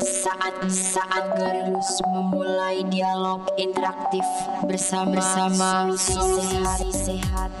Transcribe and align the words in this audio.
Saat-saat 0.00 1.36
Garilus 1.36 2.00
memulai 2.08 2.80
dialog 2.88 3.44
interaktif 3.60 4.24
bersama 4.64 5.20
bersama 5.20 5.92
sehat 5.92 6.80
sehat. 6.88 7.52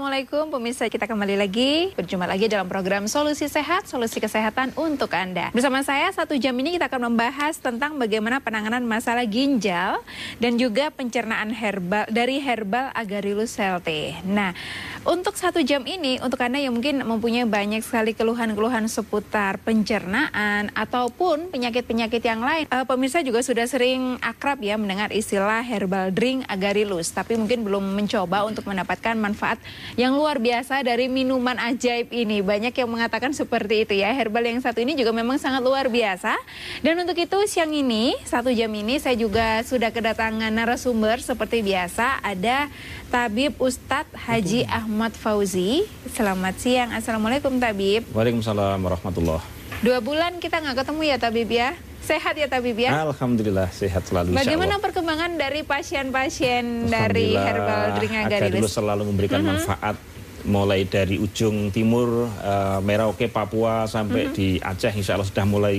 Assalamualaikum 0.00 0.48
pemirsa 0.48 0.88
kita 0.88 1.04
kembali 1.04 1.36
lagi. 1.36 1.92
Berjumpa 1.92 2.24
lagi 2.24 2.48
dalam 2.48 2.64
program 2.72 3.04
Solusi 3.04 3.52
Sehat 3.52 3.84
Solusi 3.84 4.16
Kesehatan 4.16 4.72
untuk 4.72 5.12
Anda. 5.12 5.52
Bersama 5.52 5.84
saya 5.84 6.08
satu 6.08 6.40
jam 6.40 6.56
ini 6.56 6.80
kita 6.80 6.88
akan 6.88 7.12
membahas 7.12 7.60
tentang 7.60 8.00
bagaimana 8.00 8.40
penanganan 8.40 8.80
masalah 8.88 9.28
ginjal 9.28 10.00
dan 10.40 10.56
juga 10.56 10.88
pencernaan 10.88 11.52
herbal 11.52 12.08
dari 12.08 12.40
herbal 12.40 12.88
Agarylus 12.96 13.52
celte. 13.52 14.16
Nah 14.24 14.56
untuk 15.00 15.32
satu 15.32 15.64
jam 15.64 15.80
ini, 15.88 16.20
untuk 16.20 16.36
Anda 16.44 16.60
yang 16.60 16.76
mungkin 16.76 17.00
mempunyai 17.00 17.48
banyak 17.48 17.80
sekali 17.80 18.12
keluhan-keluhan 18.12 18.84
seputar 18.84 19.56
pencernaan 19.56 20.68
ataupun 20.76 21.48
penyakit-penyakit 21.48 22.20
yang 22.20 22.44
lain, 22.44 22.68
uh, 22.68 22.84
pemirsa 22.84 23.24
juga 23.24 23.40
sudah 23.40 23.64
sering 23.64 24.20
akrab 24.20 24.60
ya 24.60 24.76
mendengar 24.76 25.08
istilah 25.08 25.64
herbal 25.64 26.12
drink 26.12 26.44
agarylus, 26.52 27.16
tapi 27.16 27.40
mungkin 27.40 27.64
belum 27.64 27.96
mencoba 27.96 28.44
untuk 28.44 28.68
mendapatkan 28.68 29.16
manfaat 29.16 29.56
yang 29.98 30.14
luar 30.14 30.38
biasa 30.38 30.82
dari 30.84 31.10
minuman 31.10 31.56
ajaib 31.58 32.10
ini. 32.14 32.42
Banyak 32.44 32.74
yang 32.74 32.90
mengatakan 32.90 33.34
seperti 33.34 33.86
itu 33.88 33.94
ya, 33.98 34.10
herbal 34.14 34.44
yang 34.44 34.60
satu 34.62 34.82
ini 34.82 34.94
juga 34.94 35.10
memang 35.10 35.38
sangat 35.40 35.62
luar 35.62 35.90
biasa. 35.90 36.36
Dan 36.84 37.00
untuk 37.02 37.18
itu 37.18 37.38
siang 37.46 37.72
ini, 37.74 38.14
satu 38.22 38.50
jam 38.54 38.70
ini 38.70 38.98
saya 39.02 39.16
juga 39.18 39.62
sudah 39.66 39.90
kedatangan 39.90 40.52
narasumber 40.52 41.18
seperti 41.22 41.64
biasa, 41.64 42.22
ada 42.22 42.70
Tabib 43.10 43.58
Ustadz 43.58 44.14
Haji 44.14 44.66
Ahmad 44.70 45.10
Fauzi. 45.16 45.88
Selamat 46.14 46.54
siang, 46.62 46.94
Assalamualaikum 46.94 47.58
Tabib. 47.58 48.06
Waalaikumsalam 48.14 48.78
warahmatullah. 48.78 49.42
Dua 49.80 49.98
bulan 50.04 50.38
kita 50.38 50.60
nggak 50.60 50.84
ketemu 50.84 51.02
ya 51.08 51.16
Tabib 51.16 51.48
ya? 51.48 51.72
Sehat 52.10 52.34
ya 52.34 52.50
Tabib 52.50 52.74
ya? 52.74 52.90
Alhamdulillah 53.06 53.70
sehat 53.70 54.02
selalu. 54.10 54.34
Bagaimana 54.34 54.82
perkembangan 54.82 55.30
dari 55.38 55.62
pasien-pasien 55.62 56.90
dari 56.90 57.38
herbal 57.38 58.02
Agar 58.02 58.50
dulu 58.50 58.66
selalu 58.66 59.02
memberikan 59.14 59.38
mm 59.38 59.46
-hmm. 59.46 59.58
manfaat 59.62 59.96
mulai 60.42 60.88
dari 60.88 61.20
ujung 61.22 61.70
timur 61.70 62.26
uh, 62.26 62.80
Merauke 62.82 63.30
Papua 63.30 63.86
sampai 63.86 64.26
mm 64.26 64.30
-hmm. 64.32 64.34
di 64.34 64.48
Aceh 64.58 64.90
insya 64.90 65.14
Allah 65.14 65.28
sudah 65.28 65.46
mulai 65.46 65.78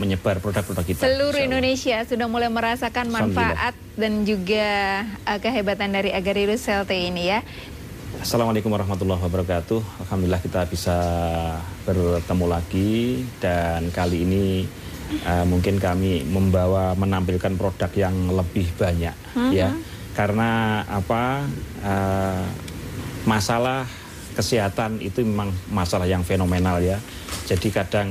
menyebar 0.00 0.40
produk-produk 0.40 0.96
kita. 0.96 1.04
Seluruh 1.04 1.44
Indonesia 1.44 2.08
sudah 2.08 2.24
mulai 2.24 2.48
merasakan 2.48 3.12
manfaat 3.12 3.76
dan 4.00 4.24
juga 4.24 5.04
uh, 5.28 5.38
kehebatan 5.44 5.92
dari 5.92 6.08
Agarylus 6.16 6.64
Celte 6.64 6.96
ini 6.96 7.36
ya. 7.36 7.44
Assalamualaikum 8.16 8.72
warahmatullahi 8.72 9.20
wabarakatuh. 9.20 10.08
Alhamdulillah 10.08 10.40
kita 10.40 10.64
bisa 10.72 10.96
bertemu 11.84 12.46
lagi 12.48 13.28
dan 13.44 13.92
kali 13.92 14.24
ini 14.24 14.44
uh, 15.26 15.44
mungkin 15.46 15.82
kami 15.82 16.22
membawa 16.26 16.94
menampilkan 16.94 17.58
produk 17.58 17.90
yang 17.94 18.14
lebih 18.30 18.70
banyak 18.78 19.14
uh 19.34 19.38
-huh. 19.38 19.50
ya. 19.50 19.70
Karena 20.14 20.82
apa? 20.86 21.46
Uh, 21.80 22.44
masalah 23.24 23.84
kesehatan 24.32 25.02
itu 25.04 25.20
memang 25.20 25.52
masalah 25.68 26.08
yang 26.08 26.24
fenomenal 26.24 26.80
ya. 26.80 26.96
Jadi 27.44 27.68
kadang 27.68 28.08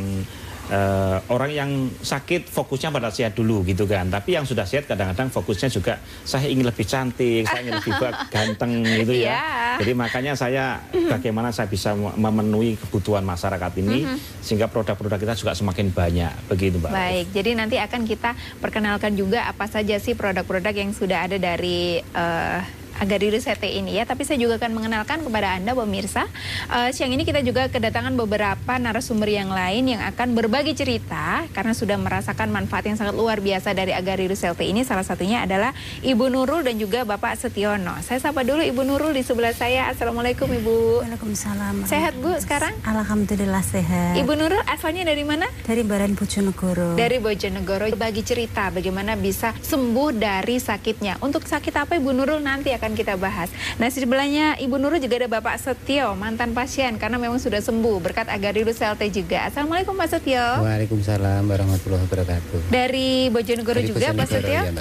uh, 0.70 1.18
orang 1.30 1.52
yang 1.52 1.72
sakit 2.02 2.48
fokusnya 2.48 2.94
pada 2.94 3.10
sehat 3.10 3.36
dulu 3.36 3.66
gitu 3.66 3.90
kan. 3.90 4.08
Tapi 4.08 4.38
yang 4.38 4.46
sudah 4.46 4.64
sehat 4.64 4.86
kadang-kadang 4.86 5.30
fokusnya 5.34 5.70
juga 5.70 6.00
saya 6.24 6.48
ingin 6.48 6.66
lebih 6.66 6.86
cantik, 6.86 7.46
saya 7.50 7.62
ingin 7.66 7.76
lebih 7.82 7.94
ganteng 8.34 8.72
gitu 8.86 9.14
ya. 9.14 9.28
Yeah. 9.36 9.76
Jadi 9.84 9.92
makanya 9.98 10.34
saya 10.38 10.80
bagaimana 10.92 11.50
saya 11.52 11.68
bisa 11.68 11.94
memenuhi 11.96 12.78
kebutuhan 12.78 13.26
masyarakat 13.26 13.72
ini 13.82 14.06
mm 14.06 14.10
-hmm. 14.10 14.18
sehingga 14.42 14.68
produk-produk 14.72 15.20
kita 15.20 15.34
juga 15.36 15.52
semakin 15.58 15.92
banyak 15.92 16.34
begitu 16.48 16.78
Mbak. 16.80 16.92
Baik, 16.92 17.28
jadi 17.36 17.50
nanti 17.58 17.76
akan 17.78 18.02
kita 18.08 18.34
perkenalkan 18.64 19.14
juga 19.18 19.50
apa 19.50 19.66
saja 19.68 19.98
sih 20.00 20.14
produk-produk 20.16 20.74
yang 20.74 20.92
sudah 20.96 21.28
ada 21.28 21.38
dari 21.38 22.00
uh, 22.16 22.79
Agadiru 23.00 23.40
Sete 23.40 23.72
ini 23.72 23.96
ya. 23.96 24.04
Tapi 24.04 24.28
saya 24.28 24.36
juga 24.36 24.60
akan 24.60 24.76
mengenalkan 24.76 25.24
kepada 25.24 25.56
Anda 25.56 25.72
pemirsa. 25.72 26.28
Uh, 26.68 26.92
siang 26.92 27.16
ini 27.16 27.24
kita 27.24 27.40
juga 27.40 27.72
kedatangan 27.72 28.12
beberapa 28.20 28.76
narasumber 28.76 29.32
yang 29.32 29.50
lain 29.50 29.96
yang 29.96 30.02
akan 30.04 30.36
berbagi 30.36 30.76
cerita 30.76 31.48
karena 31.56 31.72
sudah 31.72 31.96
merasakan 31.96 32.52
manfaat 32.52 32.92
yang 32.92 33.00
sangat 33.00 33.16
luar 33.16 33.40
biasa 33.40 33.72
dari 33.72 33.96
Agadiru 33.96 34.36
Sete 34.36 34.68
ini. 34.68 34.84
Salah 34.84 35.08
satunya 35.08 35.48
adalah 35.48 35.72
Ibu 36.04 36.28
Nurul 36.28 36.68
dan 36.68 36.76
juga 36.76 37.08
Bapak 37.08 37.40
Setiono. 37.40 37.96
Saya 38.04 38.20
sapa 38.20 38.44
dulu 38.44 38.60
Ibu 38.60 38.84
Nurul 38.84 39.16
di 39.16 39.24
sebelah 39.24 39.56
saya. 39.56 39.88
Assalamualaikum 39.88 40.52
Ibu. 40.52 41.08
Waalaikumsalam. 41.08 41.88
Sehat 41.88 42.20
Bu 42.20 42.36
sekarang? 42.38 42.76
Alhamdulillah 42.84 43.64
sehat. 43.64 44.20
Ibu 44.20 44.36
Nurul 44.36 44.60
asalnya 44.68 45.08
dari 45.08 45.24
mana? 45.24 45.48
Dari 45.64 45.88
Baran 45.88 46.20
Bojonegoro. 46.20 47.00
Dari 47.00 47.18
Bojonegoro. 47.24 47.88
Bagi 47.96 48.22
cerita 48.28 48.68
bagaimana 48.70 49.16
bisa 49.16 49.56
sembuh 49.56 50.12
dari 50.12 50.60
sakitnya. 50.60 51.24
Untuk 51.24 51.48
sakit 51.48 51.74
apa 51.80 51.96
Ibu 51.96 52.12
Nurul 52.12 52.44
nanti 52.44 52.76
akan 52.76 52.89
akan 52.90 52.98
kita 52.98 53.14
bahas. 53.22 53.54
Nah, 53.78 53.86
sebelahnya 53.94 54.58
Ibu 54.58 54.82
Nurul 54.82 54.98
juga 54.98 55.22
ada 55.22 55.30
Bapak 55.30 55.62
Setio, 55.62 56.18
mantan 56.18 56.58
pasien 56.58 56.98
karena 56.98 57.22
memang 57.22 57.38
sudah 57.38 57.62
sembuh 57.62 58.02
berkat 58.02 58.26
Agarius 58.26 58.82
CLT 58.82 59.14
juga. 59.14 59.46
Assalamualaikum 59.46 59.94
Pak 59.94 60.10
Setio. 60.10 60.66
Waalaikumsalam 60.66 61.46
warahmatullahi 61.46 62.02
wabarakatuh. 62.10 62.74
Dari 62.74 63.30
Bojonegoro 63.30 63.78
Dari 63.78 63.94
juga 63.94 64.10
Pak 64.18 64.26
Setio? 64.26 64.66
Ya, 64.66 64.74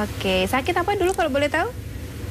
Oke, 0.00 0.48
sakit 0.48 0.72
apa 0.72 0.96
dulu 0.96 1.12
kalau 1.12 1.28
boleh 1.28 1.52
tahu? 1.52 1.68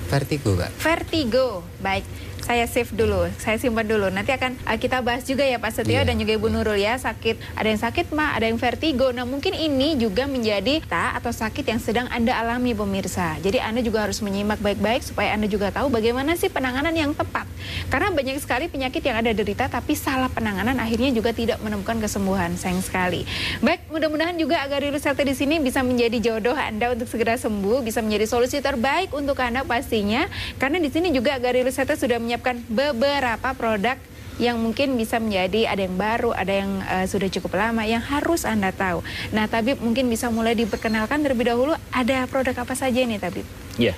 Vertigo, 0.10 0.58
Pak. 0.58 0.74
Vertigo. 0.82 1.62
Baik 1.78 2.29
saya 2.44 2.66
save 2.66 2.92
dulu, 2.94 3.28
saya 3.38 3.58
simpan 3.60 3.86
dulu. 3.86 4.08
Nanti 4.10 4.32
akan 4.34 4.56
uh, 4.66 4.78
kita 4.78 5.04
bahas 5.04 5.24
juga 5.28 5.44
ya 5.46 5.60
Pak 5.60 5.72
Setio 5.76 6.00
yeah. 6.00 6.06
dan 6.08 6.16
juga 6.18 6.36
Ibu 6.36 6.48
Nurul 6.52 6.80
ya 6.80 6.96
sakit. 6.98 7.60
Ada 7.60 7.68
yang 7.68 7.82
sakit 7.82 8.06
mah, 8.16 8.36
ada 8.36 8.46
yang 8.48 8.60
vertigo. 8.60 9.12
Nah 9.12 9.26
mungkin 9.28 9.54
ini 9.56 10.00
juga 10.00 10.26
menjadi 10.26 10.82
ta 10.86 11.16
atau 11.16 11.30
sakit 11.30 11.66
yang 11.68 11.80
sedang 11.82 12.08
anda 12.10 12.36
alami 12.36 12.76
pemirsa. 12.76 13.38
Jadi 13.40 13.60
anda 13.60 13.80
juga 13.84 14.08
harus 14.08 14.20
menyimak 14.24 14.60
baik-baik 14.60 15.04
supaya 15.06 15.36
anda 15.36 15.46
juga 15.46 15.72
tahu 15.74 15.92
bagaimana 15.92 16.36
sih 16.36 16.52
penanganan 16.52 16.94
yang 16.96 17.12
tepat. 17.16 17.46
Karena 17.90 18.12
banyak 18.14 18.38
sekali 18.42 18.70
penyakit 18.70 19.02
yang 19.04 19.18
ada 19.20 19.32
derita 19.36 19.68
tapi 19.68 19.94
salah 19.94 20.32
penanganan 20.32 20.78
akhirnya 20.80 21.12
juga 21.12 21.36
tidak 21.36 21.60
menemukan 21.60 22.00
kesembuhan. 22.00 22.56
Sayang 22.60 22.82
sekali. 22.84 23.24
Baik, 23.60 23.88
mudah-mudahan 23.90 24.36
juga 24.38 24.62
agar 24.64 24.82
Sate 25.00 25.24
di 25.24 25.32
sini 25.32 25.64
bisa 25.64 25.80
menjadi 25.80 26.18
jodoh 26.20 26.58
anda 26.58 26.92
untuk 26.92 27.08
segera 27.08 27.40
sembuh, 27.40 27.86
bisa 27.86 28.04
menjadi 28.04 28.26
solusi 28.28 28.60
terbaik 28.60 29.16
untuk 29.16 29.40
anda 29.40 29.64
pastinya. 29.64 30.28
Karena 30.60 30.82
di 30.82 30.90
sini 30.92 31.14
juga 31.16 31.40
agar 31.40 31.56
Sate 31.72 31.96
sudah 31.96 32.20
menyiapkan 32.30 32.62
beberapa 32.70 33.50
produk 33.58 33.98
yang 34.38 34.62
mungkin 34.62 34.94
bisa 35.02 35.18
menjadi 35.18 35.66
ada 35.66 35.82
yang 35.82 35.98
baru, 35.98 36.30
ada 36.30 36.54
yang 36.54 36.78
uh, 36.86 37.10
sudah 37.10 37.26
cukup 37.26 37.58
lama 37.58 37.82
yang 37.90 38.06
harus 38.06 38.46
Anda 38.46 38.70
tahu. 38.70 39.02
Nah, 39.34 39.50
Tabib 39.50 39.82
mungkin 39.82 40.06
bisa 40.14 40.30
mulai 40.30 40.54
diperkenalkan 40.54 41.26
terlebih 41.26 41.50
dahulu 41.50 41.74
ada 41.90 42.30
produk 42.30 42.54
apa 42.54 42.78
saja 42.78 43.02
ini 43.02 43.18
Tabib? 43.18 43.44
Iya. 43.82 43.98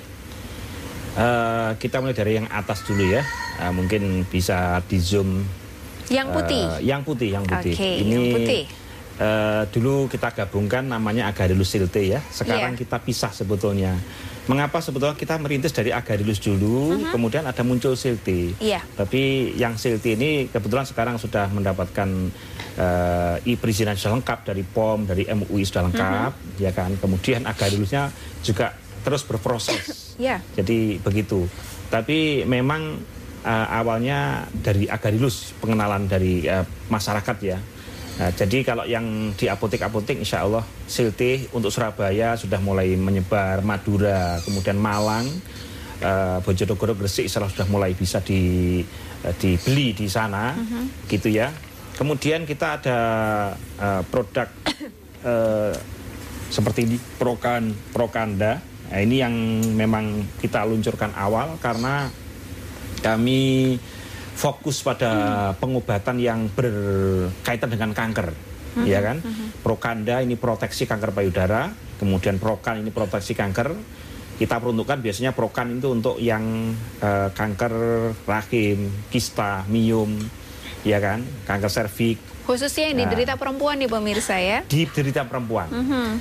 Uh, 1.12 1.70
kita 1.76 2.00
mulai 2.00 2.16
dari 2.16 2.40
yang 2.40 2.48
atas 2.48 2.80
dulu 2.88 3.04
ya. 3.04 3.20
Uh, 3.60 3.70
mungkin 3.76 4.24
bisa 4.32 4.80
di 4.88 4.96
zoom. 4.96 5.44
Yang 6.08 6.28
putih. 6.40 6.64
Uh, 6.64 6.80
yang 6.80 7.00
putih, 7.04 7.28
yang 7.36 7.44
putih. 7.44 7.74
Okay, 7.76 7.94
ini 8.00 8.12
yang 8.16 8.26
putih. 8.32 8.62
Uh, 9.20 9.62
dulu 9.70 10.08
kita 10.08 10.32
gabungkan 10.32 10.88
namanya 10.88 11.28
Agadilus 11.28 11.68
silte 11.68 12.00
ya. 12.00 12.24
Sekarang 12.32 12.74
yeah. 12.74 12.80
kita 12.80 12.96
pisah 12.96 13.30
sebetulnya. 13.30 13.94
Mengapa 14.50 14.82
sebetulnya 14.82 15.14
kita 15.14 15.38
merintis 15.38 15.70
dari 15.70 15.94
Agadilus 15.94 16.42
dulu, 16.42 16.90
uh 16.90 16.98
mhm. 16.98 16.98
-huh. 16.98 17.12
kemudian 17.14 17.44
ada 17.46 17.62
muncul 17.62 17.94
Silti. 17.94 18.58
Iya. 18.58 18.82
Tapi 18.98 19.54
yang 19.54 19.78
Silti 19.78 20.18
ini 20.18 20.50
kebetulan 20.50 20.82
sekarang 20.82 21.14
sudah 21.18 21.46
mendapatkan 21.54 22.08
uh, 22.74 23.38
perizinan 23.38 23.94
sudah 23.94 24.18
lengkap 24.18 24.38
dari 24.42 24.66
POM, 24.66 25.06
dari 25.06 25.30
MUI 25.30 25.62
sudah 25.62 25.86
lengkap, 25.86 26.30
uh 26.34 26.42
mhm. 26.42 26.48
-huh. 26.58 26.62
ya 26.62 26.70
kan. 26.74 26.90
Kemudian 26.98 27.46
Agadilusnya 27.46 28.10
juga 28.42 28.74
terus 29.06 29.22
berproses. 29.22 30.14
Iya. 30.18 30.42
Jadi 30.58 30.98
begitu. 30.98 31.46
Tapi 31.90 32.42
memang 32.42 32.98
uh, 33.46 33.66
awalnya 33.70 34.46
dari 34.50 34.86
Agadilus 34.90 35.54
pengenalan 35.58 36.06
dari 36.10 36.46
uh, 36.46 36.66
masyarakat 36.90 37.36
ya 37.42 37.58
Nah, 38.12 38.28
jadi 38.28 38.60
kalau 38.60 38.84
yang 38.84 39.32
di 39.32 39.48
apotek-apotek 39.48 40.20
insya 40.20 40.44
Allah 40.44 40.60
Silti 40.84 41.48
untuk 41.56 41.72
Surabaya 41.72 42.36
sudah 42.36 42.60
mulai 42.60 42.92
menyebar, 42.92 43.64
Madura, 43.64 44.36
kemudian 44.44 44.76
Malang, 44.76 45.24
uh, 46.04 46.38
Bojonegoro, 46.44 46.92
Gresik 46.92 47.30
insya 47.30 47.40
Allah 47.40 47.52
sudah 47.56 47.68
mulai 47.72 47.96
bisa 47.96 48.20
di, 48.20 48.82
uh, 49.24 49.34
dibeli 49.40 49.96
di 49.96 50.06
sana, 50.12 50.52
uh 50.52 50.60
mhm. 50.60 50.68
-huh. 50.68 50.84
gitu 51.08 51.32
ya. 51.32 51.48
Kemudian 51.96 52.44
kita 52.44 52.80
ada 52.80 52.98
uh, 53.80 54.02
produk 54.04 54.48
uh, 55.24 55.72
seperti 56.56 56.84
ini, 56.84 56.96
Prokan, 57.16 57.72
Prokanda. 57.96 58.60
Nah, 58.92 59.00
ini 59.00 59.24
yang 59.24 59.32
memang 59.72 60.20
kita 60.36 60.68
luncurkan 60.68 61.16
awal 61.16 61.56
karena 61.64 62.12
kami 63.00 63.80
fokus 64.42 64.82
pada 64.82 65.10
hmm. 65.14 65.62
pengobatan 65.62 66.18
yang 66.18 66.50
berkaitan 66.50 67.70
dengan 67.70 67.94
kanker, 67.94 68.34
hmm. 68.74 68.82
ya 68.82 68.98
kan? 68.98 69.22
Hmm. 69.22 69.54
Prokanda 69.62 70.18
ini 70.18 70.34
proteksi 70.34 70.90
kanker 70.90 71.14
payudara, 71.14 71.70
kemudian 72.02 72.42
Prokan 72.42 72.82
ini 72.82 72.90
proteksi 72.90 73.38
kanker. 73.38 74.02
kita 74.32 74.58
peruntukkan 74.58 74.98
biasanya 74.98 75.30
prokan 75.38 75.70
itu 75.70 75.92
untuk 75.94 76.18
yang 76.18 76.74
eh, 76.98 77.30
kanker 77.30 77.74
rahim, 78.26 78.90
kista, 79.06 79.62
miom, 79.70 80.18
ya 80.82 80.98
kan, 80.98 81.22
kanker 81.46 81.70
serviks, 81.70 82.32
Khususnya 82.42 82.90
yang 82.90 82.98
Nah. 82.98 83.02
diderita 83.06 83.38
perempuan 83.38 83.78
nih 83.78 83.86
pemirsa 83.86 84.34
ya. 84.42 84.66
di 84.66 84.82
derita 84.90 85.22
perempuan. 85.22 85.70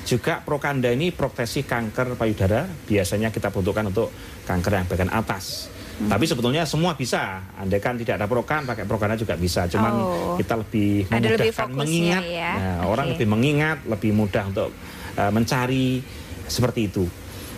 Juga 0.05 0.37
prokanda 0.45 0.93
ini 0.93 1.09
proteksi 1.09 1.65
kanker 1.65 2.13
payudara 2.13 2.69
biasanya 2.85 3.33
kita 3.33 3.49
peruntukkan 3.49 3.89
untuk 3.89 4.13
kanker 4.45 4.71
yang 4.77 4.85
bagian 4.85 5.09
atas. 5.09 5.73
Tapi 6.01 6.25
sebetulnya 6.25 6.63
semua 6.63 6.93
bisa. 6.93 7.41
Andai 7.53 7.77
kan 7.77 7.93
tidak 7.93 8.17
ada 8.17 8.25
prokan, 8.25 8.63
pakai 8.63 8.85
prokanda 8.85 9.13
juga 9.13 9.35
bisa. 9.35 9.65
Cuman 9.65 9.93
Oh. 9.93 10.35
kita 10.35 10.55
lebih 10.55 11.05
Ada 11.05 11.17
lebih 11.17 11.29
memudahkan 11.51 11.67
fokusnya 11.67 11.77
mengingat. 11.77 12.23
ya. 12.23 12.51
Nah, 12.53 12.75
Oke. 12.77 12.87
Orang 12.87 13.05
lebih 13.11 13.27
mengingat, 13.27 13.77
lebih 13.85 14.11
mudah 14.11 14.43
untuk 14.47 14.69
uh, 15.15 15.31
mencari 15.31 16.01
seperti 16.45 16.81
itu. 16.87 17.05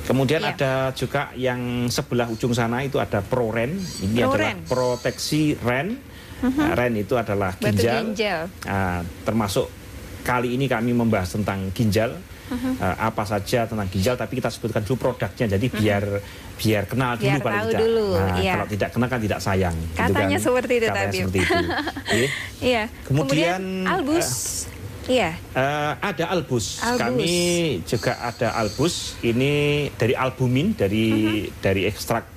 Kemudian 0.04 0.44
Iya. 0.44 0.52
ada 0.52 0.74
juga 0.92 1.32
yang 1.34 1.62
sebelah 1.88 2.28
ujung 2.28 2.52
sana 2.52 2.82
itu 2.82 3.00
ada 3.00 3.22
ProRen. 3.22 3.80
Ini 4.02 4.20
adalah 4.22 4.52
ProRen. 4.52 4.58
proteksi 4.68 5.56
REN. 5.56 5.88
Nah, 6.44 6.76
REN 6.76 7.00
itu 7.00 7.16
adalah 7.16 7.56
Batu 7.56 7.72
ginjal. 7.72 8.04
ginjal. 8.04 8.42
Nah, 8.68 9.00
termasuk 9.24 9.72
kali 10.22 10.54
ini 10.54 10.68
kami 10.68 10.92
membahas 10.92 11.32
tentang 11.32 11.72
ginjal. 11.72 12.20
Uh-huh. 12.54 12.74
Eh, 12.78 12.96
apa 13.02 13.24
saja 13.24 13.60
tentang 13.64 13.88
ginjal 13.88 14.14
tapi 14.14 14.38
kita 14.38 14.48
sebutkan 14.48 14.82
dulu 14.82 14.98
produknya 15.04 15.46
jadi 15.52 15.68
biar 15.68 16.04
biar 16.54 16.84
kenal 16.86 17.12
dulu 17.16 17.26
Biar 17.28 17.40
paling 17.40 17.58
tahu 17.58 17.68
tidak. 17.68 17.82
dulu, 17.82 18.08
Nah, 18.14 18.36
iya. 18.38 18.54
kalau 18.54 18.68
tidak 18.70 18.90
kenal 18.90 19.08
kan 19.08 19.20
tidak 19.20 19.40
sayang. 19.40 19.76
gitu 19.76 19.98
Katanya 19.98 20.30
kan. 20.32 20.46
seperti 20.46 20.74
itu, 20.74 20.86
Katanya 20.86 21.04
Tabib. 21.04 21.24
seperti 21.24 21.40
itu. 21.42 21.58
Iya. 22.64 22.84
Kemudian, 23.04 23.62
albus. 23.84 24.30
Iya. 25.04 25.36
Eh, 25.52 25.92
ada 26.00 26.24
albus. 26.30 26.80
Albus. 26.80 27.00
Kami 27.02 27.36
juga 27.84 28.12
ada 28.18 28.48
albus. 28.56 28.94
Ini 29.20 29.52
dari 29.94 30.14
albumin 30.14 30.72
dari 30.72 31.08
Uh-huh. 31.44 31.60
dari 31.60 31.82
ekstrak 31.84 32.33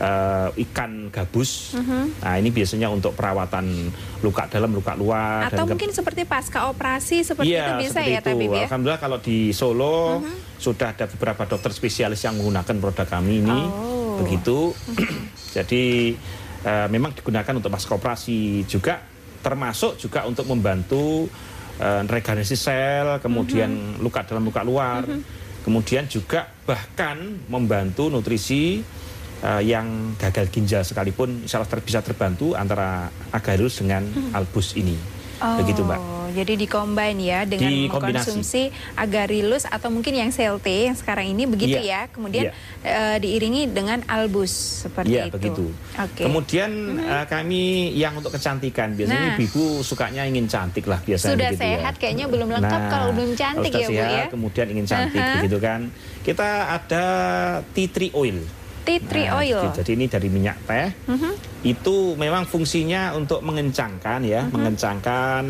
eh, 0.00 0.48
ikan 0.68 1.12
gabus. 1.12 1.76
Uh-huh. 1.76 2.08
Nah 2.24 2.34
ini 2.40 2.48
biasanya 2.48 2.88
untuk 2.88 3.12
perawatan 3.12 3.92
luka 4.24 4.48
dalam, 4.48 4.72
luka 4.72 4.96
luar. 4.96 5.52
Atau 5.52 5.68
dan 5.68 5.76
mungkin 5.76 5.92
seperti 5.92 6.24
pasca 6.24 6.72
operasi 6.72 7.22
seperti 7.22 7.52
Iya, 7.52 7.76
itu 7.76 7.86
bisa 7.86 8.00
seperti 8.00 8.10
ya 8.10 8.20
itu. 8.20 8.28
Tabib 8.32 8.50
ya. 8.50 8.66
Alhamdulillah 8.66 9.00
kalau 9.00 9.18
di 9.20 9.52
Solo 9.52 10.24
sudah 10.56 10.96
ada 10.96 11.06
beberapa 11.06 11.44
dokter 11.44 11.70
spesialis 11.76 12.24
yang 12.24 12.40
menggunakan 12.40 12.74
produk 12.80 13.06
kami 13.06 13.44
ini. 13.44 13.60
Oh. 13.68 14.24
Begitu. 14.24 14.72
Jadi 15.56 16.16
eh, 16.64 16.86
memang 16.88 17.12
digunakan 17.12 17.52
untuk 17.52 17.70
pasca 17.70 17.92
operasi 17.94 18.64
juga 18.64 19.04
termasuk 19.40 19.96
juga 19.96 20.28
untuk 20.28 20.44
membantu 20.48 21.28
eh, 21.80 22.02
regenerasi 22.04 22.56
sel, 22.56 23.20
kemudian 23.20 24.00
luka 24.00 24.24
dalam 24.24 24.48
luka 24.48 24.64
luar. 24.64 25.04
Kemudian 25.60 26.08
juga 26.08 26.48
bahkan 26.64 27.20
membantu 27.52 28.08
nutrisi 28.08 28.80
eh, 29.40 29.62
yang 29.66 29.86
gagal 30.16 30.46
ginjal 30.48 30.82
sekalipun 30.82 31.42
insya 31.42 31.58
Allah 31.58 31.70
ter- 31.70 31.80
bisa 31.80 32.00
terbantu 32.00 32.52
antara 32.52 33.08
agarus 33.30 33.78
dengan 33.78 34.04
albus 34.32 34.72
ini. 34.74 34.96
Begitu 35.40 35.80
Mbak. 35.80 35.96
Oh, 35.96 36.28
jadi 36.30 36.52
dikombin 36.52 37.16
ya 37.16 37.48
dengan 37.48 37.72
Dikombinasi. 37.72 37.88
mengkonsumsi 38.36 38.62
agarylus 38.92 39.64
atau 39.64 39.88
mungkin 39.88 40.12
yang 40.12 40.28
CLT 40.28 40.68
yang 40.84 40.92
sekarang 40.92 41.26
ini 41.26 41.48
begitu 41.48 41.80
Iya. 41.80 42.04
ya. 42.04 42.12
Kemudian 42.12 42.44
Iya. 42.44 42.52
eh, 42.84 43.16
diiringi 43.18 43.72
dengan 43.72 44.04
albus 44.04 44.52
seperti 44.84 45.16
Iya 45.16 45.22
itu. 45.26 45.40
begitu. 45.40 45.64
Oke. 45.96 46.28
Kemudian 46.28 46.70
eh, 47.00 47.24
kami 47.24 47.62
yang 47.96 48.12
untuk 48.14 48.36
kecantikan 48.36 48.92
biasanya 48.92 49.16
Nah. 49.16 49.32
ibu-ibu 49.32 49.80
sukanya 49.80 50.28
ingin 50.28 50.44
cantik 50.44 50.84
lah 50.84 51.00
biasanya 51.00 51.32
Sudah 51.32 51.48
begitu 51.48 51.64
ya. 51.64 51.68
sehat 51.80 51.94
kayaknya 51.96 52.26
belum 52.28 52.48
lengkap 52.52 52.82
kalau 52.86 53.08
belum 53.10 53.32
cantik 53.32 53.72
kalau 53.72 53.80
ya, 53.80 53.88
Bu, 53.88 53.92
sehat, 53.96 54.12
ya. 54.12 54.24
Kemudian 54.28 54.66
ingin 54.68 54.84
cantik 54.92 55.22
Aha. 55.24 55.34
begitu 55.40 55.56
kan. 55.56 55.80
Kita 56.20 56.48
ada 56.70 57.04
tea 57.72 57.88
tree 57.88 58.12
oil. 58.12 58.44
Tea 58.90 58.98
tree 59.00 59.26
Nah, 59.30 59.38
oil. 59.38 59.60
Mhm. 59.62 59.74
Jadi 59.78 59.90
ini 59.94 60.06
dari 60.06 60.26
minyak 60.26 60.58
teh. 60.66 60.88
Itu 61.62 62.18
memang 62.18 62.42
fungsinya 62.44 63.14
untuk 63.14 63.38
mengencangkan 63.40 64.18
ya, 64.26 64.42
Mhm. 64.42 64.50
mengencangkan 64.50 65.44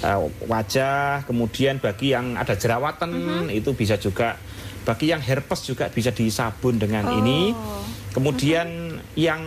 eh, 0.00 0.16
wajah. 0.44 1.22
Kemudian 1.22 1.76
bagi 1.76 2.10
yang 2.10 2.32
ada 2.34 2.56
jerawatan 2.56 3.12
Mhm. 3.12 3.46
itu 3.52 3.70
bisa 3.72 3.94
juga. 3.94 4.34
Bagi 4.80 5.12
yang 5.12 5.20
herpes 5.20 5.60
juga 5.62 5.86
bisa 5.86 6.08
disabun 6.08 6.80
dengan 6.80 7.04
Oh. 7.06 7.20
ini. 7.20 7.52
Kemudian 8.10 8.96
yang 9.14 9.42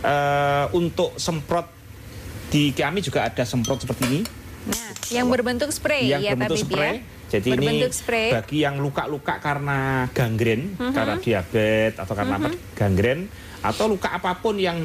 eh, 0.00 0.64
untuk 0.72 1.12
semprot 1.14 1.68
di 2.48 2.72
kami 2.72 2.98
juga 2.98 3.20
ada 3.22 3.44
semprot 3.44 3.84
seperti 3.84 4.02
ini 4.08 4.20
Nah, 4.64 4.90
yang 5.12 5.28
berbentuk 5.28 5.68
spray 5.68 6.08
yang 6.08 6.24
ya 6.24 6.32
berbentuk 6.32 6.56
Tabib 6.56 6.72
spray. 6.72 6.94
ya. 6.96 7.19
Jadi 7.30 7.48
berbentuk 7.54 7.94
ini 7.94 7.96
spray. 7.96 8.28
Mhm. 8.30 8.36
bagi 8.42 8.58
yang 8.66 8.76
luka-luka 8.82 9.34
karena 9.38 10.10
gangren, 10.10 10.74
karena 10.76 11.14
diabetes 11.22 11.94
atau 12.02 12.14
karena 12.18 12.34
apa 12.42 12.48
gangren 12.74 13.30
atau 13.62 13.84
luka 13.86 14.08
apa 14.10 14.34
pun 14.42 14.58
yang 14.58 14.76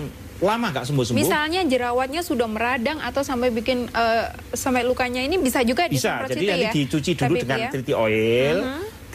lama 0.44 0.68
nggak 0.70 0.86
sembuh-sembuh. 0.86 1.18
Misalnya 1.18 1.64
jerawatnya 1.66 2.22
sudah 2.22 2.46
meradang 2.46 3.00
atau 3.00 3.24
sampai 3.24 3.50
bikin 3.50 3.88
eh, 3.90 4.26
sampai 4.52 4.84
lukanya 4.84 5.24
ini 5.24 5.40
bisa 5.40 5.64
juga 5.64 5.88
bisa. 5.88 6.28
Jadi 6.28 6.46
nanti 6.46 6.66
ya. 6.68 6.72
dicuci 6.86 7.12
dulu 7.16 7.36
Tabib 7.40 7.42
dengan 7.48 7.60
ya. 7.72 7.96
oil, 7.96 8.58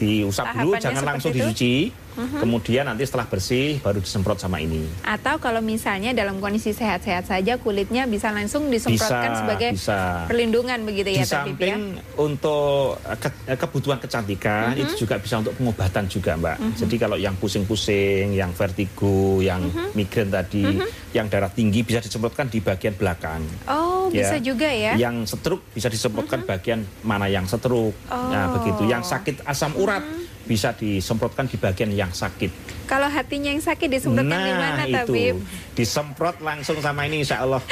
diusap 0.01 0.45
dulu, 0.57 0.73
Tahapannya 0.75 0.81
jangan 0.81 1.03
langsung 1.05 1.31
itu? 1.31 1.37
dicuci. 1.39 1.75
Kemudian 2.13 2.85
nanti 2.85 3.03
setelah 3.03 3.25
bersih 3.25 3.79
baru 3.79 3.99
disemprot 3.99 4.37
sama 4.37 4.57
ini. 4.57 4.83
Atau 5.01 5.37
kalau 5.37 5.59
misalnya 5.59 6.11
dalam 6.11 6.37
kondisi 6.37 6.71
sehat-sehat 6.71 7.25
saja 7.25 7.55
kulitnya 7.55 8.03
bisa 8.05 8.29
langsung 8.29 8.67
disemprotkan 8.67 9.31
Bisa, 9.31 9.39
sebagai 9.39 9.69
bisa. 9.73 9.99
perlindungan 10.27 10.79
begitu 10.81 11.09
Di 11.09 11.17
ya 11.17 11.25
Tabib 11.25 11.57
ya. 11.57 11.75
samping 11.75 11.77
untuk 12.17 12.99
eh, 13.01 13.17
ke- 13.17 13.43
eh, 13.47 13.57
kebutuhan 13.57 13.97
kecantikan 13.97 14.73
Mhm. 14.73 14.81
itu 14.81 14.93
juga 14.99 15.15
bisa 15.17 15.39
untuk 15.39 15.53
pengobatan 15.55 16.05
juga 16.05 16.35
mbak. 16.35 16.57
Jadi 16.75 16.95
kalau 16.95 17.15
yang 17.15 17.35
pusing-pusing, 17.35 18.33
yang 18.33 18.51
vertigo, 18.51 19.39
yang 19.39 19.61
Mhm. 19.63 19.87
migrain 19.93 20.29
tadi, 20.29 20.63
yang 21.11 21.27
darah 21.27 21.49
tinggi 21.49 21.81
bisa 21.81 21.99
disemprotkan 21.99 22.47
di 22.47 22.59
bagian 22.59 22.93
belakang. 22.93 23.41
Oh, 23.65 24.07
bisa 24.07 24.37
Ya. 24.37 24.43
juga 24.43 24.67
ya. 24.67 24.93
Yang 24.95 25.35
stroke 25.35 25.63
bisa 25.71 25.87
disemprotkan 25.87 26.43
bagian 26.43 26.83
mana 27.01 27.25
yang 27.25 27.45
stroke. 27.45 27.95
Oh. 28.07 28.27
Nah 28.27 28.51
begitu. 28.51 28.83
Yang 28.83 29.03
sakit 29.09 29.35
asam 29.43 29.73
urat 29.75 30.03
bisa 30.51 30.75
disemprotkan 30.75 31.47
di 31.47 31.55
bagian 31.55 31.87
yang 31.89 32.11
sakit. 32.11 32.83
Kalau 32.83 33.07
hatinya 33.07 33.47
yang 33.47 33.63
sakit 33.63 33.87
disemprotkan 33.87 34.35
di 34.35 34.51
mana 34.51 34.75
nah 34.75 34.83
itu 34.83 34.99
Tabib? 35.07 35.35
disemprot 35.71 36.43
langsung 36.43 36.75
sama 36.83 37.07
ini 37.07 37.23
insya 37.23 37.39
Allah. 37.39 37.63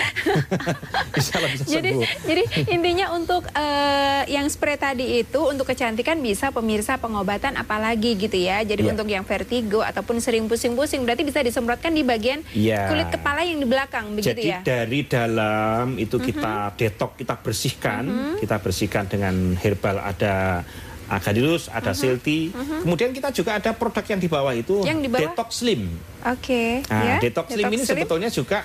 insya 1.20 1.34
Allah 1.38 1.50
bisa 1.52 1.68
Jadi, 1.68 1.92
sembuh. 1.92 2.08
jadi 2.24 2.44
intinya 2.72 3.12
untuk 3.12 3.44
eh, 3.52 4.24
yang 4.32 4.48
spray 4.48 4.80
tadi 4.80 5.20
itu 5.20 5.44
untuk 5.44 5.68
kecantikan 5.68 6.24
bisa 6.24 6.56
pemirsa 6.56 6.96
pengobatan 6.96 7.60
apalagi 7.60 8.16
gitu 8.16 8.40
ya. 8.40 8.64
Jadi 8.64 8.80
Iya. 8.80 8.96
untuk 8.96 9.12
yang 9.12 9.28
vertigo 9.28 9.84
ataupun 9.84 10.24
sering 10.24 10.48
pusing-pusing 10.48 11.04
berarti 11.04 11.28
bisa 11.28 11.44
disemprotkan 11.44 11.92
di 11.92 12.08
bagian 12.08 12.40
Iya. 12.56 12.88
kulit 12.88 13.12
kepala 13.12 13.44
yang 13.44 13.60
di 13.60 13.68
belakang 13.68 14.16
begitu 14.16 14.40
Jadi 14.40 14.44
ya. 14.48 14.60
dari 14.64 15.04
dalam 15.04 16.00
itu 16.00 16.16
kita 16.16 16.72
detok, 16.74 17.20
kita 17.20 17.36
bersihkan, 17.36 18.04
kita 18.40 18.56
bersihkan 18.56 19.04
dengan 19.04 19.36
herbal 19.60 20.00
ada 20.00 20.64
agadilus, 21.10 21.68
ada 21.74 21.92
silti. 21.92 22.54
Kemudian 22.54 23.10
kita 23.12 23.34
juga 23.34 23.58
ada 23.58 23.74
produk 23.74 24.06
yang 24.06 24.22
di 24.22 24.30
bawah 24.30 24.54
itu. 24.54 24.86
Yang 24.86 25.00
di 25.04 25.10
bawah? 25.10 25.22
Detox 25.34 25.50
Slim. 25.66 25.82
Oke, 26.24 26.86
Nah, 26.86 27.04
ya. 27.04 27.18
Detox 27.18 27.48
Slim 27.50 27.66
ini 27.74 27.84
Slim. 27.84 27.90
Sebetulnya 27.98 28.30
juga 28.30 28.64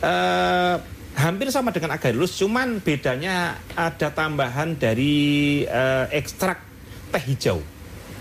eh, 0.00 0.76
hampir 1.18 1.50
sama 1.50 1.74
dengan 1.74 1.98
agadilus, 1.98 2.38
cuman 2.38 2.78
bedanya 2.80 3.58
ada 3.74 4.08
tambahan 4.14 4.78
dari 4.78 5.62
eh, 5.66 6.06
ekstrak 6.14 6.62
teh 7.10 7.24
hijau. 7.26 7.58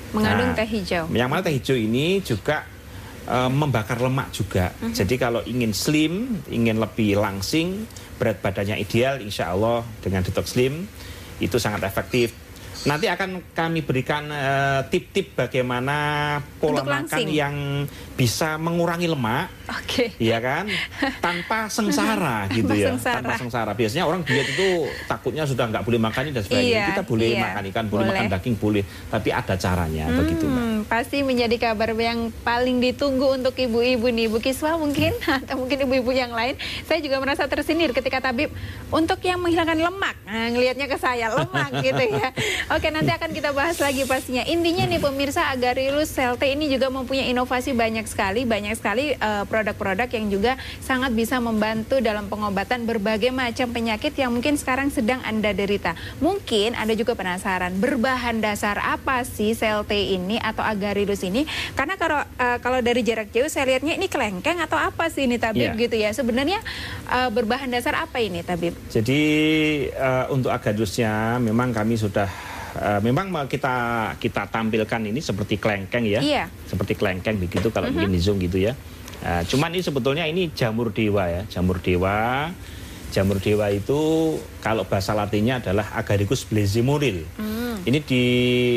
mengandung 0.09 0.51
Nah, 0.51 0.57
teh 0.57 0.65
hijau. 0.65 1.05
Yang 1.13 1.29
mana 1.29 1.41
teh 1.45 1.53
hijau 1.53 1.77
ini 1.77 2.19
juga 2.25 2.65
eh, 3.29 3.51
membakar 3.53 4.01
lemak 4.01 4.33
juga. 4.33 4.73
Mhm. 4.81 4.97
Jadi 4.97 5.15
kalau 5.21 5.45
ingin 5.45 5.71
slim, 5.71 6.41
ingin 6.49 6.81
lebih 6.81 7.21
langsing, 7.21 7.85
berat 8.17 8.41
badannya 8.41 8.81
ideal, 8.81 9.21
insya 9.21 9.53
Allah 9.53 9.85
dengan 10.01 10.25
detox 10.25 10.57
slim 10.57 10.89
itu 11.39 11.55
sangat 11.55 11.87
efektif. 11.87 12.35
Nanti 12.87 13.11
akan 13.11 13.51
kami 13.51 13.83
berikan 13.83 14.31
eh, 14.31 14.81
tip-tip 14.87 15.35
bagaimana 15.35 15.95
pola 16.63 16.79
Untuk 16.79 16.87
makan 16.87 16.95
langsing. 17.11 17.27
yang 17.27 17.55
bisa 18.15 18.55
mengurangi 18.55 19.11
lemak, 19.11 19.51
Oke. 19.69 20.11
Iya 20.17 20.37
kan? 20.41 20.65
Tanpa 21.21 21.69
sengsara 21.69 22.49
gitu 22.49 22.73
ya. 22.73 22.89
sengsara. 22.93 23.21
Tanpa 23.21 23.33
sengsara. 23.37 23.71
Biasanya 23.73 24.05
orang 24.05 24.25
diet 24.25 24.49
itu 24.49 24.89
takutnya 25.05 25.45
sudah 25.45 25.69
nggak 25.69 25.83
boleh 25.85 25.99
makan 26.01 26.33
dan 26.33 26.41
sebagainya. 26.41 26.73
Iya, 26.73 26.85
Kita 26.89 27.03
boleh 27.05 27.27
iya. 27.29 27.41
makan 27.45 27.63
ikan, 27.69 27.85
boleh, 27.85 28.03
Boleh. 28.03 28.17
makan 28.17 28.25
daging, 28.33 28.55
boleh. 28.57 28.83
Tapi 29.07 29.29
ada 29.29 29.53
caranya 29.55 30.05
begitu, 30.09 30.45
Mbak. 30.45 30.57
Hmm, 30.59 30.79
pasti 30.89 31.17
menjadi 31.21 31.55
kabar 31.61 31.93
yang 31.93 32.33
paling 32.41 32.81
ditunggu 32.81 33.37
untuk 33.37 33.53
ibu-ibu 33.53 34.09
nih, 34.09 34.25
Bu 34.25 34.41
Kiswa 34.41 34.75
mungkin 34.75 35.13
atau 35.43 35.55
mungkin 35.61 35.77
ibu-ibu 35.85 36.09
yang 36.09 36.33
lain. 36.33 36.57
Saya 36.89 36.99
juga 36.99 37.21
merasa 37.21 37.45
tersindir 37.45 37.93
ketika 37.93 38.19
tabib 38.19 38.49
untuk 38.89 39.21
yang 39.21 39.37
menghilangkan 39.37 39.77
lemak. 39.77 40.15
Nah, 40.25 40.49
ngelihatnya 40.49 40.89
ke 40.89 40.97
saya 40.97 41.29
lemak 41.29 41.69
gitu 41.85 42.03
ya. 42.09 42.29
Oke, 42.73 42.89
nanti 42.89 43.13
akan 43.13 43.29
kita 43.29 43.53
bahas 43.53 43.77
lagi 43.77 44.01
pastinya. 44.05 44.41
Intinya 44.45 44.89
nih 44.89 44.97
pemirsa 44.97 45.53
Agarilus 45.53 46.09
Selte 46.09 46.49
ini 46.49 46.65
juga 46.67 46.89
mempunyai 46.89 47.29
inovasi 47.29 47.77
banyak 47.77 48.09
sekali, 48.09 48.43
banyak 48.43 48.73
sekali 48.73 49.13
eh, 49.13 49.43
produk-produk 49.59 50.07
yang 50.07 50.31
juga 50.31 50.55
sangat 50.79 51.11
bisa 51.11 51.35
membantu 51.43 51.99
dalam 51.99 52.31
pengobatan 52.31 52.87
berbagai 52.87 53.35
macam 53.35 53.67
penyakit 53.75 54.15
yang 54.15 54.31
mungkin 54.31 54.55
sekarang 54.55 54.87
sedang 54.87 55.19
Anda 55.27 55.51
derita. 55.51 55.99
Mungkin 56.23 56.79
Anda 56.79 56.95
juga 56.95 57.11
penasaran 57.19 57.75
berbahan 57.75 58.39
dasar 58.39 58.79
apa 58.79 59.27
sih 59.27 59.51
Selte 59.51 59.99
ini 59.99 60.39
atau 60.39 60.63
Agarilus 60.63 61.27
ini? 61.27 61.43
Karena 61.75 61.99
kalau 61.99 62.23
eh, 62.23 62.57
kalau 62.63 62.79
dari 62.79 63.03
jarak 63.03 63.35
jauh 63.35 63.51
saya 63.51 63.75
lihatnya 63.75 63.99
ini 63.99 64.07
kelengkeng 64.07 64.63
atau 64.63 64.79
apa 64.79 65.11
sih 65.11 65.27
ini 65.27 65.35
Tabib 65.35 65.75
Iya. 65.75 65.75
gitu 65.75 65.95
ya. 65.99 66.09
Sebenarnya 66.15 66.63
eh, 67.11 67.29
berbahan 67.29 67.67
dasar 67.67 67.99
apa 67.99 68.23
ini 68.23 68.39
Tabib? 68.39 68.71
Jadi 68.87 69.21
eh, 69.91 70.25
untuk 70.31 70.55
agalusnya 70.55 71.35
memang 71.43 71.75
kami 71.75 71.99
sudah 71.99 72.31
memang 73.01 73.33
kita 73.49 73.75
kita 74.21 74.45
tampilkan 74.47 75.01
ini 75.03 75.19
seperti 75.19 75.57
kelengkeng 75.59 76.05
ya. 76.05 76.21
Iya. 76.23 76.43
Seperti 76.63 76.95
kelengkeng 76.95 77.35
begitu 77.41 77.73
kalau 77.73 77.91
mungkin 77.91 78.13
di 78.13 78.21
Zoom 78.21 78.39
gitu 78.39 78.61
ya. 78.61 78.77
Eh, 79.19 79.43
cuman 79.51 79.75
ini 79.75 79.83
sebetulnya 79.83 80.23
ini 80.23 80.47
jamur 80.55 80.95
dewa 80.95 81.27
ya, 81.27 81.41
jamur 81.51 81.83
dewa. 81.83 82.49
Jamur 83.09 83.41
dewa 83.41 83.73
itu 83.73 84.37
kalau 84.61 84.85
bahasa 84.85 85.17
latinnya 85.17 85.57
adalah 85.57 85.97
Agaricus 85.97 86.45
blezimuril. 86.45 87.25
Ini 87.83 87.99
di 88.05 88.23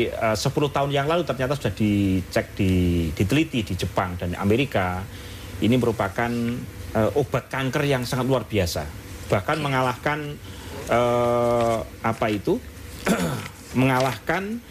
eh, 0.09 0.35
10 0.35 0.49
tahun 0.73 0.89
yang 0.89 1.05
lalu 1.05 1.21
ternyata 1.23 1.53
sudah 1.53 1.73
dicek 1.75 2.57
di 2.57 2.71
diteliti 3.13 3.61
di 3.61 3.73
Jepang 3.77 4.17
dan 4.17 4.33
Amerika. 4.35 5.05
Ini 5.61 5.75
merupakan 5.77 6.31
eh, 6.97 7.19
obat 7.19 7.47
kanker 7.47 7.83
yang 7.85 8.03
sangat 8.03 8.25
luar 8.25 8.43
biasa. 8.49 8.83
Bahkan 9.29 9.57
mengalahkan 9.61 10.19
eh, 10.89 11.77
apa 12.03 12.27
itu? 12.33 12.57
mengalahkan 13.79 14.61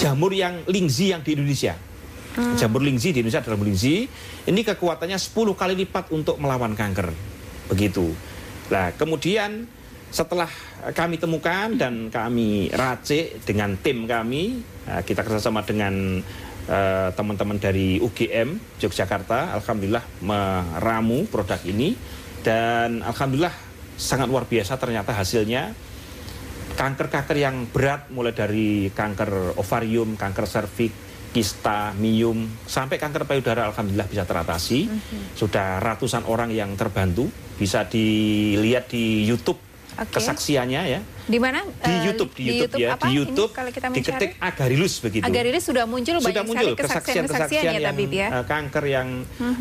jamur 0.00 0.32
yang 0.32 0.64
lingzi 0.66 1.12
yang 1.12 1.20
di 1.24 1.36
Indonesia. 1.36 1.76
Jamur 2.30 2.78
lingzi 2.78 3.10
di 3.10 3.24
Indonesia 3.24 3.42
adalah 3.42 3.58
lingzi. 3.66 4.06
Ini 4.46 4.60
kekuatannya 4.62 5.18
10 5.18 5.58
kali 5.58 5.74
lipat 5.82 6.14
untuk 6.14 6.38
melawan 6.38 6.78
kanker. 6.78 7.10
Begitu. 7.66 8.14
Nah, 8.70 8.94
kemudian 8.94 9.66
setelah 10.10 10.50
kami 10.94 11.18
temukan 11.18 11.74
dan 11.74 12.10
kami 12.10 12.70
racik 12.70 13.42
dengan 13.42 13.74
tim 13.78 14.06
kami, 14.06 14.62
nah, 14.86 15.02
kita 15.02 15.26
kerjasama 15.26 15.66
dengan 15.66 16.22
eh, 16.70 17.08
teman-teman 17.14 17.58
dari 17.58 17.98
UGM 17.98 18.78
Yogyakarta, 18.78 19.54
alhamdulillah 19.58 20.02
meramu 20.22 21.26
produk 21.26 21.58
ini 21.66 21.98
dan 22.46 23.02
alhamdulillah 23.02 23.54
sangat 23.98 24.30
luar 24.30 24.46
biasa 24.48 24.80
ternyata 24.80 25.12
hasilnya 25.12 25.76
kanker-kanker 26.78 27.36
yang 27.36 27.68
berat 27.68 28.08
mulai 28.08 28.32
dari 28.32 28.88
kanker 28.88 29.60
ovarium, 29.60 30.16
kanker 30.16 30.46
serviks, 30.48 31.09
kista, 31.30 31.94
mium, 31.94 32.36
sampai 32.64 32.96
kanker 32.96 33.22
payudara 33.22 33.64
alhamdulillah 33.64 34.04
bisa 34.04 34.22
teratasi. 34.22 34.90
Sudah 35.32 35.78
ratusan 35.78 36.22
orang 36.24 36.50
yang 36.50 36.74
terbantu, 36.74 37.26
bisa 37.54 37.86
dilihat 37.86 38.86
di 38.86 39.22
YouTube 39.22 39.58
Oke. 39.92 40.10
kesaksiannya 40.12 40.82
ya. 40.88 41.00
Di 41.24 41.38
mana? 41.38 41.62
Di 41.62 41.86
Eh, 41.88 42.02
YouTube, 42.04 42.30
di, 42.32 42.42
YouTube, 42.58 42.74
ya, 42.76 42.94
apa 42.94 43.06
di 43.06 43.08
ini 43.08 43.16
YouTube 43.20 43.50
kalau 43.52 43.70
kita 43.70 43.86
mencari? 43.86 44.02
diketik 44.02 44.30
Agarilus 44.36 44.94
begitu. 44.98 45.22
Agarilus 45.22 45.64
sudah 45.64 45.84
muncul 45.84 46.14
sudah 46.16 46.26
banyak 46.26 46.44
muncul 46.44 46.68
sekali 46.68 46.82
kesaksian-kesaksian 46.82 47.62
ya 47.62 47.72
yang 47.72 47.84
Tabib 47.86 48.10
ya. 48.10 48.28
eh, 48.32 48.44
kanker 48.44 48.84
yang 48.84 49.08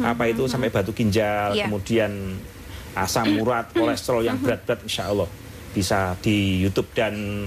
apa 0.01 0.23
itu 0.25 0.43
sampai 0.45 0.69
batu 0.69 0.91
ginjal, 0.91 1.53
Iya. 1.53 1.69
kemudian 1.69 2.11
asam 2.91 3.29
urat, 3.37 3.69
kolesterol 3.71 4.25
yang 4.25 4.37
berat-berat, 4.37 4.81
insya 4.81 5.05
Allah 5.07 5.29
bisa 5.69 6.17
di 6.17 6.57
YouTube 6.59 6.89
dan 6.91 7.45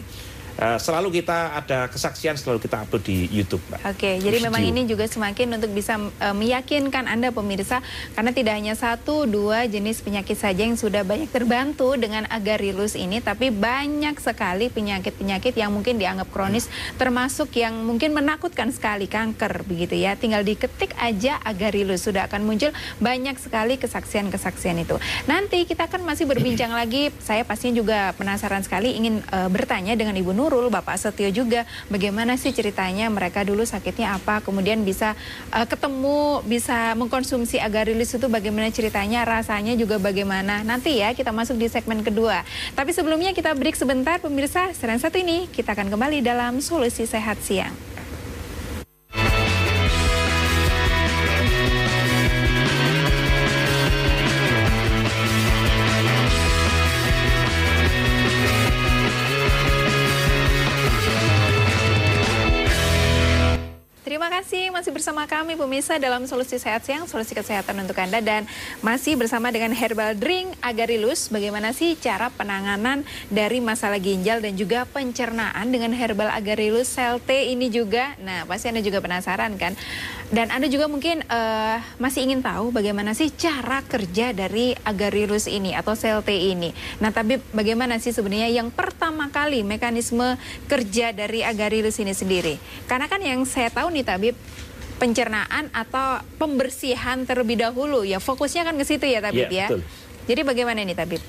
eh, 0.63 0.79
selalu 0.79 1.23
kita 1.23 1.59
ada 1.59 1.91
kesaksian 1.91 2.39
selalu 2.39 2.63
kita 2.63 2.87
upload 2.87 3.03
di 3.03 3.27
YouTube, 3.35 3.63
Mbak. 3.67 3.81
Oke, 3.91 4.23
jadi 4.23 4.39
Video. 4.39 4.47
memang 4.47 4.63
ini 4.63 4.83
juga 4.87 5.11
semakin 5.11 5.59
untuk 5.59 5.75
bisa 5.75 5.99
eh, 5.99 6.35
meyakinkan 6.35 7.11
Anda 7.11 7.35
pemirsa 7.35 7.83
karena 8.15 8.31
tidak 8.31 8.55
hanya 8.55 8.75
satu 8.79 9.27
dua 9.27 9.67
jenis 9.67 10.01
penyakit 10.07 10.39
saja 10.39 10.63
yang 10.63 10.79
sudah 10.79 11.03
banyak 11.03 11.29
terbantu 11.35 11.99
dengan 11.99 12.25
Agarilus 12.31 12.95
ini, 12.95 13.19
tapi 13.19 13.51
banyak 13.51 14.15
sekali 14.23 14.71
penyakit-penyakit 14.71 15.59
yang 15.59 15.75
mungkin 15.75 15.99
dianggap 15.99 16.31
kronis, 16.31 16.71
termasuk 16.97 17.51
yang 17.59 17.83
mungkin 17.83 18.15
menakutkan 18.15 18.71
sekali 18.71 19.11
kanker 19.11 19.67
begitu 19.67 19.99
ya. 19.99 20.15
Tinggal 20.15 20.47
diketik 20.47 20.95
aja 21.01 21.43
Agarilus 21.43 22.07
sudah 22.07 22.31
akan 22.31 22.47
muncul 22.47 22.71
banyak 23.03 23.35
sekali 23.41 23.81
kesaksian-kesaksian 23.81 24.79
itu. 24.79 25.01
Nanti 25.27 25.65
kita 25.67 25.89
akan 25.91 26.07
masih 26.07 26.29
berbincang 26.29 26.71
lagi. 26.71 27.11
Saya 27.19 27.43
pastinya 27.43 27.81
juga 27.81 27.99
penasaran 28.15 28.63
sekali 28.63 28.95
ingin 28.95 29.25
eh, 29.25 29.49
bertanya 29.49 29.97
dengan 29.99 30.15
Ibu 30.15 30.33
Nurul, 30.53 30.69
Bapak 30.69 31.01
Setio 31.01 31.33
juga 31.33 31.65
bagaimana 31.89 32.37
sih 32.37 32.53
ceritanya 32.53 33.09
mereka 33.09 33.41
dulu 33.41 33.65
sakitnya 33.65 34.21
apa, 34.21 34.45
kemudian 34.45 34.85
bisa 34.85 35.17
eh, 35.49 35.65
ketemu, 35.65 36.45
bisa 36.45 36.93
mengkonsumsi 36.93 37.57
Agarilus 37.57 38.13
itu 38.13 38.29
bagaimana 38.29 38.69
ceritanya, 38.69 39.25
rasanya 39.25 39.73
juga 39.81 39.97
bagaimana. 39.97 40.61
Nanti 40.61 41.01
ya 41.01 41.17
kita 41.17 41.33
masuk 41.33 41.57
di 41.57 41.73
segmen 41.73 42.05
kedua. 42.05 42.45
Tapi 42.77 42.93
sebelumnya 42.93 43.33
kita 43.33 43.57
break 43.57 43.81
sebentar 43.81 44.21
pemirsa. 44.21 44.77
Selain 44.77 45.01
satu 45.01 45.17
ini 45.17 45.49
kita 45.49 45.73
akan 45.73 45.89
kembali 45.89 46.21
dalam 46.21 46.61
Solusi 46.61 47.09
Sehat 47.09 47.41
Siang. 47.41 47.92
Masih 64.73 64.89
bersama 64.89 65.29
kami 65.29 65.53
pemirsa 65.53 66.01
dalam 66.01 66.25
Solusi 66.25 66.57
Sehat 66.57 66.89
Siang, 66.89 67.05
solusi 67.05 67.37
kesehatan 67.37 67.85
untuk 67.85 67.93
Anda 68.01 68.25
dan 68.25 68.49
masih 68.81 69.21
bersama 69.21 69.53
dengan 69.53 69.77
Herbal 69.77 70.17
Drink 70.17 70.57
Agarilus. 70.65 71.29
Bagaimana 71.29 71.77
sih 71.77 71.93
cara 72.01 72.33
penanganan 72.33 73.05
dari 73.29 73.61
masalah 73.61 74.01
ginjal 74.01 74.41
dan 74.41 74.57
juga 74.57 74.89
pencernaan 74.89 75.69
dengan 75.69 75.93
Herbal 75.93 76.33
Agarilus 76.33 76.89
Sel 76.89 77.21
T 77.21 77.53
ini 77.53 77.69
juga. 77.69 78.17
Nah, 78.25 78.49
pasti 78.49 78.73
Anda 78.73 78.81
juga 78.81 79.05
penasaran 79.05 79.61
kan? 79.61 79.77
Dan 80.33 80.49
Anda 80.49 80.65
juga 80.65 80.89
mungkin 80.89 81.21
eh, 81.21 81.77
masih 82.01 82.25
ingin 82.25 82.41
tahu 82.41 82.73
bagaimana 82.73 83.13
sih 83.13 83.29
cara 83.37 83.85
kerja 83.85 84.33
dari 84.33 84.73
Agarilus 84.81 85.45
ini 85.45 85.77
atau 85.77 85.93
Sel 85.93 86.25
T 86.25 86.33
ini. 86.33 86.73
Nah, 87.05 87.13
tapi 87.13 87.37
bagaimana 87.53 88.01
sih 88.01 88.17
sebenarnya 88.17 88.49
yang 88.49 88.73
pertama 88.73 89.29
kali 89.29 89.61
mekanisme 89.61 90.41
kerja 90.73 91.13
dari 91.13 91.45
Agarilus 91.45 92.01
ini 92.01 92.17
sendiri? 92.17 92.57
Karena 92.89 93.13
kan 93.13 93.21
yang 93.21 93.45
saya 93.45 93.69
tahu 93.69 93.93
nih 93.93 94.09
Tabib 94.09 94.33
pencernaan 94.97 95.69
atau 95.77 96.25
pembersihan 96.41 97.29
terlebih 97.29 97.61
dahulu 97.61 98.01
ya 98.01 98.17
fokusnya 98.17 98.65
kan 98.65 98.81
ke 98.81 98.89
situ 98.89 99.05
ya 99.05 99.21
Tabib 99.21 99.53
Iya, 99.53 99.53
ya. 99.53 99.67
betul. 99.69 99.83
Jadi 100.33 100.41
bagaimana 100.49 100.81
ini 100.81 100.97
Tabib? 100.97 101.21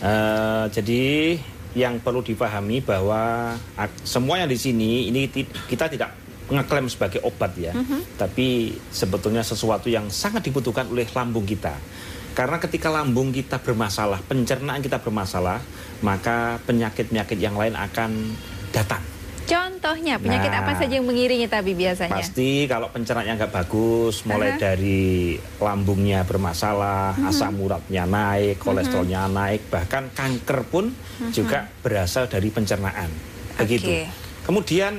Eh, 0.00 0.64
jadi 0.72 1.02
yang 1.76 2.00
perlu 2.00 2.24
dipahami 2.24 2.80
bahwa 2.80 3.52
semua 4.08 4.40
yang 4.40 4.48
di 4.48 4.56
sini 4.56 5.12
ini 5.12 5.28
kita 5.68 5.90
tidak 5.92 6.16
ngeklaim 6.48 6.88
sebagai 6.88 7.20
obat 7.22 7.52
ya, 7.60 7.76
tapi 8.16 8.72
sebetulnya 8.88 9.44
sesuatu 9.44 9.92
yang 9.92 10.08
sangat 10.08 10.48
dibutuhkan 10.48 10.88
oleh 10.88 11.04
lambung 11.12 11.44
kita. 11.44 11.76
Karena 12.32 12.56
ketika 12.62 12.88
lambung 12.88 13.34
kita 13.34 13.58
bermasalah, 13.58 14.22
pencernaan 14.22 14.78
kita 14.78 15.02
bermasalah, 15.02 15.58
maka 16.06 16.62
penyakit-penyakit 16.64 17.38
yang 17.38 17.58
lain 17.58 17.74
akan 17.74 18.32
datang. 18.70 19.02
Contohnya 19.48 20.20
penyakit 20.20 20.52
Nah, 20.52 20.60
apa 20.60 20.76
saja 20.76 21.00
yang 21.00 21.08
mengiringi 21.08 21.48
Tabib 21.48 21.80
biasanya? 21.80 22.20
Pasti 22.20 22.68
kalau 22.68 22.92
pencernaannya 22.92 23.32
nggak 23.40 23.52
bagus, 23.56 24.28
mulai 24.28 24.54
Aha. 24.54 24.60
dari 24.60 25.40
lambungnya 25.56 26.20
bermasalah, 26.28 27.16
Mhm. 27.16 27.28
asam 27.32 27.56
uratnya 27.56 28.04
naik, 28.04 28.60
kolesterolnya 28.60 29.24
naik, 29.32 29.72
bahkan 29.72 30.12
kanker 30.12 30.68
pun 30.68 30.92
juga 31.32 31.64
berasal 31.80 32.28
dari 32.28 32.52
pencernaan. 32.52 33.08
Begitu. 33.56 33.88
Mhm. 33.88 34.04
Oke. 34.04 34.44
Kemudian 34.44 34.92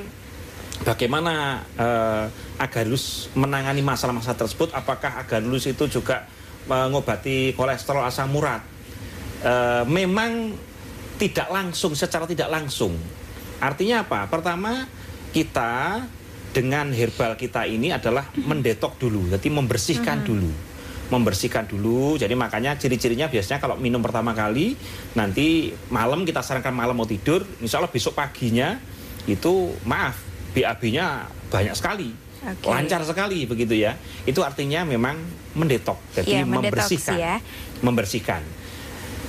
bagaimana 0.83 1.63
eh, 1.75 2.25
Agarus 2.59 3.31
menangani 3.35 3.79
masalah-masalah 3.83 4.35
tersebut? 4.35 4.69
Apakah 4.75 5.19
Agarus 5.19 5.67
itu 5.67 5.87
juga 5.87 6.27
mengobati 6.67 7.55
kolesterol 7.55 8.05
asam 8.05 8.35
urat? 8.35 8.61
Eh, 9.43 9.83
memang 9.87 10.55
tidak 11.19 11.47
langsung, 11.51 11.95
secara 11.95 12.23
tidak 12.27 12.47
langsung. 12.47 12.95
Artinya 13.59 14.07
apa? 14.07 14.27
Pertama, 14.31 14.87
kita 15.35 16.03
dengan 16.49 16.89
herbal 16.89 17.37
kita 17.37 17.69
ini 17.69 17.93
adalah 17.93 18.25
mendetok 18.33 18.97
dulu, 18.97 19.29
jadi 19.29 19.47
membersihkan 19.53 20.25
dulu. 20.25 20.49
Membersihkan 21.09 21.65
dulu, 21.65 22.21
jadi 22.21 22.33
makanya 22.37 22.77
ciri-cirinya 22.77 23.25
biasanya 23.25 23.57
kalau 23.57 23.77
minum 23.81 23.97
pertama 24.01 24.33
kali, 24.33 24.77
nanti 25.17 25.73
malam 25.89 26.21
kita 26.21 26.45
sarankan 26.45 26.73
malam 26.73 26.93
mau 26.93 27.09
tidur, 27.09 27.41
insya 27.61 27.81
Allah 27.81 27.89
besok 27.89 28.13
paginya 28.13 28.77
itu 29.25 29.73
maaf, 29.85 30.28
BAB-nya 30.51 31.27
banyak 31.49 31.75
sekali. 31.77 32.09
Oke. 32.39 32.71
Lancar 32.71 33.03
sekali 33.03 33.43
begitu 33.43 33.75
ya. 33.75 33.99
Itu 34.23 34.41
artinya 34.41 34.87
memang 34.87 35.19
mendetok, 35.59 35.99
jadi 36.15 36.41
Iya, 36.41 36.43
mendetoks 36.47 36.87
membersihkan. 36.87 37.15
ya. 37.19 37.35
Membersihkan. 37.83 38.41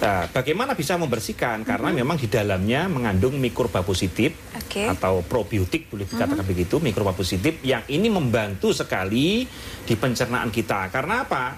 Nah, 0.01 0.25
bagaimana 0.33 0.73
bisa 0.73 0.97
membersihkan? 0.97 1.61
Karena 1.61 1.93
memang 1.93 2.17
di 2.17 2.25
dalamnya 2.25 2.89
mengandung 2.89 3.37
mikroba 3.37 3.85
positif 3.85 4.33
Oke. 4.57 4.89
atau 4.89 5.21
probiotik 5.21 5.93
boleh 5.93 6.09
dikatakan 6.09 6.41
begitu, 6.41 6.81
mikroba 6.81 7.13
positif 7.13 7.61
yang 7.61 7.85
ini 7.85 8.09
membantu 8.09 8.73
sekali 8.73 9.45
di 9.85 9.95
pencernaan 10.01 10.49
kita. 10.49 10.89
Karena 10.89 11.29
apa? 11.29 11.53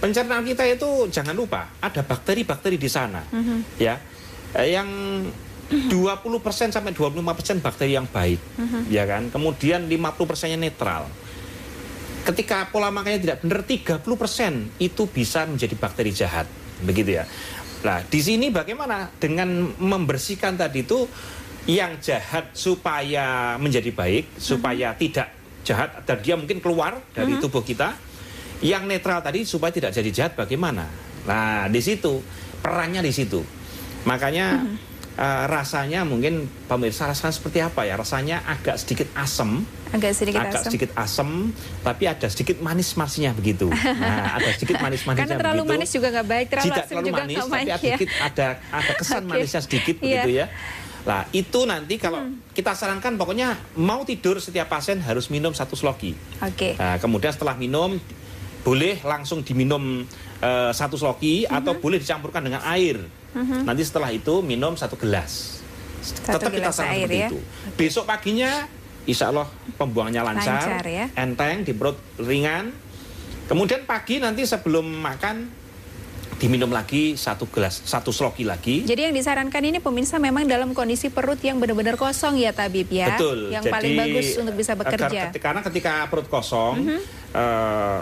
Pencernaan 0.00 0.40
kita 0.42 0.64
itu 0.64 1.12
jangan 1.12 1.36
lupa 1.36 1.68
ada 1.78 2.00
bakteri-bakteri 2.00 2.80
di 2.80 2.88
sana, 2.88 3.22
ya, 3.76 3.94
Eh, 4.52 4.76
yang 4.76 4.84
20% 5.72 6.74
sampai 6.74 6.92
25% 6.92 7.64
bakteri 7.64 7.96
yang 7.96 8.04
baik, 8.04 8.40
ya 8.92 9.08
kan? 9.08 9.32
Kemudian 9.32 9.88
50 9.88 10.28
persennya 10.28 10.60
netral. 10.60 11.08
Ketika 12.22 12.70
pola 12.70 12.92
makannya 12.94 13.18
tidak 13.18 13.38
benar, 13.42 13.66
30% 13.66 14.78
itu 14.78 15.02
bisa 15.10 15.42
menjadi 15.48 15.74
bakteri 15.74 16.14
jahat, 16.14 16.46
begitu 16.84 17.18
ya. 17.18 17.24
Nah, 17.82 17.98
di 18.06 18.20
sini 18.22 18.54
bagaimana 18.54 19.10
dengan 19.18 19.74
membersihkan 19.74 20.54
tadi 20.54 20.86
itu 20.86 21.02
yang 21.66 21.98
jahat 21.98 22.54
supaya 22.54 23.58
menjadi 23.58 23.90
baik, 23.90 24.38
supaya 24.38 24.94
tidak 24.94 25.34
jahat 25.66 26.02
dan 26.06 26.18
dia 26.22 26.34
mungkin 26.38 26.62
keluar 26.62 27.02
dari 27.10 27.38
tubuh 27.42 27.62
kita. 27.62 27.94
Yang 28.62 28.86
netral 28.86 29.18
tadi 29.18 29.42
supaya 29.42 29.74
tidak 29.74 29.90
jadi 29.90 30.10
jahat 30.14 30.32
bagaimana? 30.38 30.86
Nah, 31.26 31.66
di 31.66 31.82
situ 31.82 32.22
perannya 32.62 33.02
di 33.02 33.10
situ. 33.10 33.42
Makanya 34.06 34.62
eh, 35.14 35.44
rasanya 35.44 36.02
mungkin 36.02 36.34
pemirsa 36.64 37.04
rasanya 37.04 37.30
seperti 37.30 37.58
apa 37.58 37.82
ya? 37.82 37.94
Rasanya 37.94 38.42
agak 38.42 38.76
sedikit 38.76 39.08
asam, 39.12 39.62
Agak 39.88 40.12
sedikit 40.12 40.40
agak 40.40 40.56
asam. 40.56 40.64
sedikit 40.66 40.90
asam, 40.94 41.30
tapi 41.80 42.04
ada 42.06 42.26
sedikit 42.26 42.56
manis-manisnya 42.58 43.30
begitu. 43.32 43.68
Nah, 43.68 44.32
ada 44.36 44.48
sedikit 44.50 44.78
manis-manisnya 44.78 45.28
Karena 45.28 45.36
terlalu 45.38 45.62
begitu. 45.62 45.72
manis 45.76 45.90
juga 45.90 46.08
nggak 46.10 46.26
baik, 46.26 46.46
terlalu 46.48 46.64
asam 46.70 46.86
terlalu 46.88 47.06
juga 47.06 47.16
manis, 47.18 47.36
tapi 47.36 47.50
baik 47.50 47.62
ada 47.62 47.72
ya. 47.72 47.78
sedikit 47.78 48.10
ada 48.18 48.46
ada 48.70 48.92
kesan 48.94 49.22
Oke. 49.22 49.30
manisnya 49.30 49.60
sedikit 49.60 49.96
Iya. 49.96 50.04
begitu 50.18 50.30
ya. 50.34 50.46
Nah, 51.02 51.20
itu 51.30 51.60
nanti 51.64 51.94
kalau 51.96 52.20
kita 52.50 52.72
sarankan 52.72 53.12
pokoknya 53.14 53.48
mau 53.74 54.00
tidur 54.02 54.38
setiap 54.38 54.70
pasien 54.70 54.96
harus 54.98 55.28
minum 55.28 55.50
satu 55.50 55.74
sloki. 55.74 56.14
Oke. 56.38 56.72
Nah, 56.74 56.96
kemudian 56.96 57.30
setelah 57.30 57.52
minum 57.52 57.98
boleh 58.60 59.02
langsung 59.02 59.42
diminum 59.42 60.06
eh, 60.38 60.70
satu 60.70 60.94
sloki 60.94 61.42
Mhm. 61.42 61.52
atau 61.52 61.72
boleh 61.76 61.98
dicampurkan 61.98 62.40
dengan 62.40 62.62
air. 62.64 63.02
Nanti 63.36 63.82
setelah 63.82 64.12
itu 64.12 64.40
minum 64.40 64.76
satu 64.76 64.96
gelas. 64.96 65.60
Satu 66.02 66.36
Tetap 66.38 66.50
kita 66.50 66.58
gelas 66.68 66.74
sarankan 66.74 66.94
air 66.98 67.06
seperti 67.06 67.18
ya. 67.18 67.28
itu. 67.30 67.38
Besok 67.78 68.04
paginya 68.04 68.50
insya 69.02 69.30
Allah 69.30 69.46
pembuangannya 69.78 70.22
lancar, 70.22 70.62
Lancar 70.62 70.84
ya. 70.86 71.06
enteng 71.14 71.62
di 71.62 71.72
perut 71.72 71.98
ringan. 72.18 72.74
Kemudian 73.46 73.84
pagi 73.84 74.18
nanti 74.18 74.46
sebelum 74.46 74.86
makan 74.86 75.62
diminum 76.38 76.74
lagi 76.74 77.14
satu 77.14 77.46
gelas, 77.46 77.86
satu 77.86 78.10
sloki 78.10 78.42
lagi. 78.42 78.82
Jadi 78.82 79.06
yang 79.06 79.14
disarankan 79.14 79.62
ini 79.62 79.78
pemirsa 79.78 80.18
memang 80.18 80.42
dalam 80.42 80.74
kondisi 80.74 81.06
perut 81.06 81.38
yang 81.38 81.62
benar-benar 81.62 81.94
kosong 81.94 82.34
ya 82.34 82.50
Tabib 82.50 82.90
ya. 82.90 83.14
Betul. 83.14 83.54
Yang 83.54 83.70
paling 83.70 83.92
bagus 83.94 84.26
untuk 84.42 84.54
bisa 84.58 84.74
agar 84.74 84.90
bekerja. 84.98 85.22
Karena 85.38 85.62
ketika 85.62 86.10
perut 86.10 86.26
kosong, 86.26 86.98
eh, 87.30 88.00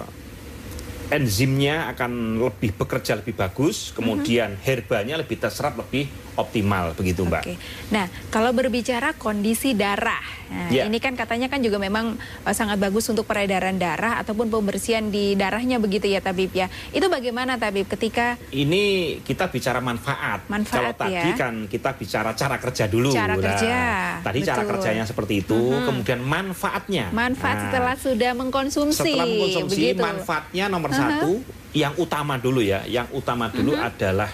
enzimnya 1.10 1.90
akan 1.90 2.38
lebih 2.38 2.72
bekerja 2.78 3.18
lebih 3.18 3.34
bagus, 3.34 3.90
kemudian 3.90 4.54
herbanya 4.62 5.18
lebih 5.18 5.42
terserap 5.42 5.74
lebih 5.76 6.06
optimal 6.34 6.94
begitu 6.94 7.22
mbak. 7.22 7.42
Oke. 7.42 7.54
Nah, 7.88 8.04
kalau 8.28 8.50
berbicara 8.50 9.12
kondisi 9.12 9.72
darah, 9.72 10.22
nah, 10.46 10.68
Ya. 10.68 10.86
ini 10.86 10.98
kan 10.98 11.14
katanya 11.14 11.46
kan 11.46 11.58
juga 11.58 11.76
memang 11.76 12.14
eh, 12.18 12.54
sangat 12.54 12.76
bagus 12.76 13.06
untuk 13.06 13.24
peredaran 13.24 13.74
darah 13.74 14.18
ataupun 14.18 14.46
pembersihan 14.46 15.02
di 15.04 15.34
darahnya 15.34 15.76
begitu 15.76 16.06
ya 16.06 16.18
Tabib 16.18 16.50
ya. 16.50 16.66
Itu 16.90 17.06
bagaimana 17.06 17.56
Tabib 17.56 17.86
ketika 17.86 18.38
Ini 18.50 18.82
kita 19.20 19.48
bicara 19.48 19.78
manfaat. 19.78 20.46
Manfaat, 20.46 20.74
Kalau 20.74 20.92
tadi 20.94 21.30
ya. 21.30 21.36
kan 21.36 21.54
kita 21.66 21.90
bicara 21.94 22.30
cara 22.32 22.56
kerja 22.56 22.84
dulu. 22.86 23.10
Cara 23.10 23.34
Nah, 23.34 23.42
kerja, 23.42 23.78
Tadi 24.20 24.38
cara 24.42 24.60
betul. 24.60 24.70
kerjanya 24.76 25.04
seperti 25.04 25.34
itu, 25.40 25.58
kemudian 25.82 26.20
manfaatnya. 26.20 27.08
manfaat 27.10 27.56
Nah, 27.56 27.64
setelah 27.68 27.94
sudah 27.96 28.30
mengkonsumsi, 28.34 29.00
setelah 29.06 29.24
mengkonsumsi 29.24 29.76
begitu. 29.92 30.00
manfaatnya 30.00 30.64
nomor 30.66 30.90
satu 30.90 31.40
yang 31.70 31.94
utama 31.94 32.34
dulu 32.34 32.58
ya 32.58 32.82
yang 32.84 33.06
utama 33.10 33.46
dulu 33.46 33.72
adalah 33.72 34.26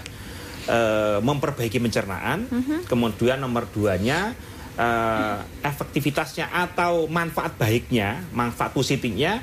eh, 0.66 1.18
memperbaiki 1.22 1.78
pencernaan. 1.80 2.46
Kemudian 2.86 3.40
nomor 3.40 3.66
duanya 3.70 4.34
eh, 4.76 5.38
efektivitasnya 5.64 6.52
atau 6.52 7.08
manfaat 7.08 7.56
baiknya 7.56 8.22
manfaat 8.30 8.76
positifnya 8.76 9.42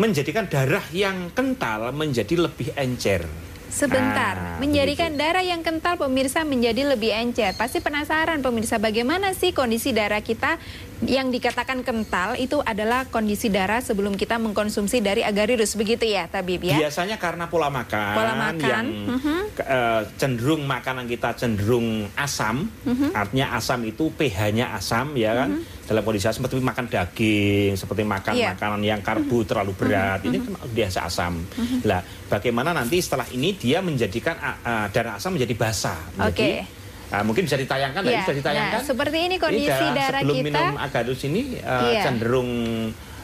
menjadikan 0.00 0.48
darah 0.48 0.84
yang 0.94 1.28
kental 1.34 1.92
menjadi 1.92 2.48
lebih 2.48 2.72
encer. 2.78 3.26
Sebentar, 3.70 4.34
Nah, 4.34 4.58
menjadikan 4.58 5.14
darah 5.14 5.46
yang 5.46 5.62
kental 5.62 5.94
pemirsa 5.94 6.42
menjadi 6.42 6.90
lebih 6.90 7.14
encer. 7.14 7.54
Pasti 7.54 7.78
penasaran 7.78 8.42
pemirsa 8.42 8.82
bagaimana 8.82 9.30
sih 9.30 9.54
kondisi 9.54 9.94
darah 9.94 10.18
kita 10.26 10.58
yang 11.00 11.32
dikatakan 11.32 11.80
kental 11.80 12.36
itu 12.36 12.60
adalah 12.60 13.08
kondisi 13.08 13.48
darah 13.48 13.80
sebelum 13.80 14.14
kita 14.14 14.36
mengkonsumsi 14.36 15.00
dari 15.00 15.24
agarvirus 15.24 15.72
begitu 15.72 16.04
ya 16.04 16.28
Tabib 16.28 16.60
ya? 16.60 16.76
Biasanya 16.76 17.16
karena 17.16 17.48
pola 17.48 17.72
makan, 17.72 18.14
Pola 18.14 18.34
makan, 18.36 18.60
yang 18.60 18.86
mhm. 19.16 19.38
ke- 19.56 19.64
eh, 19.64 20.02
cenderung 20.16 20.68
makanan 20.68 21.08
kita 21.08 21.32
cenderung 21.34 22.04
asam, 22.12 22.68
Mhm. 22.84 23.16
artinya 23.16 23.56
asam 23.56 23.80
itu 23.82 24.12
pH-nya 24.12 24.76
asam 24.76 25.16
ya 25.16 25.32
kan. 25.34 25.60
Dalam 25.90 26.06
kondisi 26.06 26.30
asam 26.30 26.46
seperti 26.46 26.62
makan 26.62 26.86
daging, 26.86 27.74
seperti 27.74 28.02
makan 28.06 28.32
Iya. 28.36 28.54
makanan 28.54 28.80
yang 28.84 29.00
karbo 29.02 29.42
terlalu 29.42 29.74
berat, 29.74 30.22
ini 30.22 30.38
kan 30.38 30.54
biasa 30.70 31.02
asam. 31.02 31.42
Lah, 31.82 31.98
bagaimana 32.30 32.70
nanti 32.70 33.02
setelah 33.02 33.26
ini 33.32 33.58
dia 33.58 33.82
menjadikan 33.82 34.38
ah, 34.38 34.86
darah 34.86 35.18
asam 35.18 35.34
menjadi 35.34 35.50
basah. 35.58 35.98
Oke. 36.22 36.62
Menjadi- 36.62 36.78
ah, 37.10 37.22
mungkin 37.22 37.42
bisa 37.44 37.54
ditayangkan, 37.54 38.02
Iya. 38.02 38.22
bisa 38.22 38.32
ditayangkan. 38.32 38.80
Nah, 38.80 38.86
seperti 38.86 39.18
ini 39.20 39.36
kondisi 39.36 39.68
darah 39.68 40.20
sebelum 40.22 40.36
kita. 40.38 40.46
minum 40.46 40.74
agadus 40.76 41.20
ini 41.22 41.42
eh, 41.56 41.82
Iya. 41.90 42.02
cenderung 42.06 42.50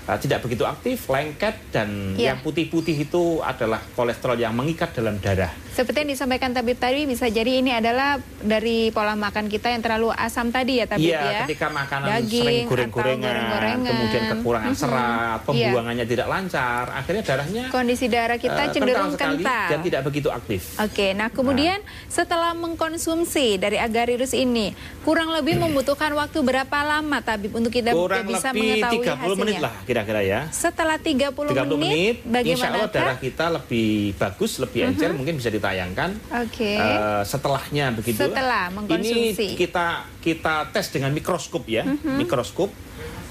eh, 0.07 0.19
tidak 0.19 0.39
begitu 0.43 0.63
aktif, 0.63 1.07
lengket 1.07 1.57
dan 1.71 2.15
Iya. 2.15 2.35
yang 2.35 2.39
putih-putih 2.41 2.97
itu 3.01 3.41
adalah 3.41 3.83
kolesterol 3.95 4.37
yang 4.37 4.55
mengikat 4.55 4.95
dalam 4.95 5.19
darah. 5.19 5.51
Seperti 5.77 5.99
yang 6.01 6.11
disampaikan 6.11 6.57
Tabib 6.57 6.81
tadi 6.81 7.05
bisa 7.05 7.29
jadi 7.29 7.61
ini 7.61 7.69
adalah 7.69 8.17
dari 8.41 8.89
pola 8.89 9.13
makan 9.13 9.45
kita 9.45 9.69
yang 9.69 9.85
terlalu 9.85 10.09
asam 10.11 10.49
tadi 10.49 10.81
ya 10.81 10.89
Tabib 10.89 11.05
Iya, 11.05 11.21
ya. 11.21 11.41
ketika 11.45 11.69
makanan 11.69 12.09
Daging 12.17 12.33
sering 12.65 12.65
goreng-gorengan, 12.65 13.77
kemudian 13.85 14.23
kekurangan 14.33 14.73
Mhm. 14.73 14.79
serat, 14.79 15.37
Iya. 15.37 15.45
pembuangannya 15.45 16.07
tidak 16.09 16.27
lancar, 16.27 16.85
akhirnya 16.91 17.23
darahnya 17.23 17.63
Kondisi 17.69 18.09
darah 18.09 18.41
kita 18.41 18.63
eh, 18.63 18.73
cenderung 18.73 19.13
sekali 19.13 19.45
kental. 19.45 19.69
dan 19.69 19.79
tidak 19.85 20.01
begitu 20.03 20.29
aktif. 20.33 20.61
Oke, 20.81 21.13
nah 21.13 21.29
kemudian 21.29 21.77
setelah 22.09 22.57
mengkonsumsi 22.57 23.57
dari 23.57 23.77
agarvirus 23.77 24.33
ini, 24.33 24.73
kurang 25.03 25.29
lebih 25.31 25.61
membutuhkan 25.61 26.09
waktu 26.15 26.41
berapa 26.41 26.79
lama 26.81 27.21
Tabib 27.21 27.53
untuk 27.53 27.69
kita 27.69 27.93
Kurang 27.93 28.25
bisa 28.25 28.49
lebih 28.49 28.81
mengetahui 28.81 28.97
30 28.99 29.13
hasilnya? 29.29 29.41
menit 29.45 29.57
lah 29.61 29.75
kira-kira 29.85 30.21
ya. 30.21 30.41
Setelah 30.49 30.97
30, 30.97 31.53
30 31.53 31.77
menit, 31.77 32.17
insya 32.19 32.33
bagaimana 32.33 32.75
Allah 32.79 32.89
darah 32.91 33.19
kita 33.19 33.45
lebih 33.53 33.89
bagus, 34.17 34.57
lebih 34.57 34.81
encer, 34.89 35.13
mungkin 35.13 35.37
bisa 35.37 35.53
ditayangkan. 35.67 36.11
Oke. 36.47 36.73
Eh, 36.79 37.23
setelahnya 37.27 37.91
begitu. 37.91 38.23
Setelah 38.23 38.71
mengkonsumsi. 38.71 39.35
Ini 39.35 39.59
kita 39.59 39.87
kita 40.23 40.71
tes 40.71 40.87
dengan 40.95 41.11
mikroskop 41.11 41.67
ya, 41.67 41.83
mikroskop 42.07 42.71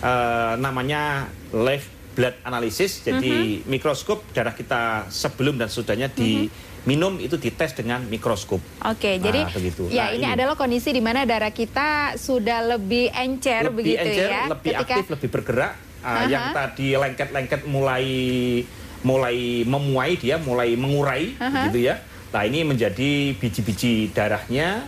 eh, 0.03 0.53
namanya 0.59 1.31
live 1.55 1.87
blood 2.11 2.35
analysis. 2.43 2.99
Jadi 3.01 3.63
mikroskop 3.63 4.23
darah 4.35 4.51
kita 4.51 5.07
sebelum 5.07 5.55
dan 5.55 5.71
sudahnya 5.71 6.11
diminum 6.11 7.19
itu 7.19 7.39
dites 7.39 7.71
dengan 7.75 8.03
mikroskop. 8.03 8.59
Oke, 8.83 9.15
Nah, 9.15 9.23
jadi 9.23 9.39
begitu. 9.51 9.87
ya 9.87 10.11
Nah, 10.11 10.19
ini, 10.19 10.23
ini. 10.23 10.35
adalah 10.35 10.55
kondisi 10.55 10.91
di 10.91 11.03
mana 11.03 11.23
darah 11.23 11.51
kita 11.51 12.19
sudah 12.19 12.75
lebih 12.75 13.11
encer 13.11 13.71
lebih 13.71 13.95
begitu 13.95 14.07
encer, 14.11 14.27
ya. 14.27 14.43
lebih 14.51 14.71
Ketika 14.75 14.93
aktif, 14.99 15.05
lebih 15.11 15.29
bergerak. 15.31 15.73
Ah, 16.05 16.21
Aha. 16.21 16.29
Yang 16.29 16.45
tadi 16.53 16.87
lengket-lengket 16.93 17.61
mulai 17.65 18.05
mulai 19.01 19.37
memuai 19.65 20.17
dia, 20.17 20.37
mulai 20.37 20.73
mengurai, 20.73 21.33
Aha. 21.37 21.69
gitu 21.69 21.81
ya. 21.83 21.97
Nah 22.35 22.43
ini 22.43 22.67
menjadi 22.67 23.31
biji-biji 23.31 24.11
darahnya 24.11 24.83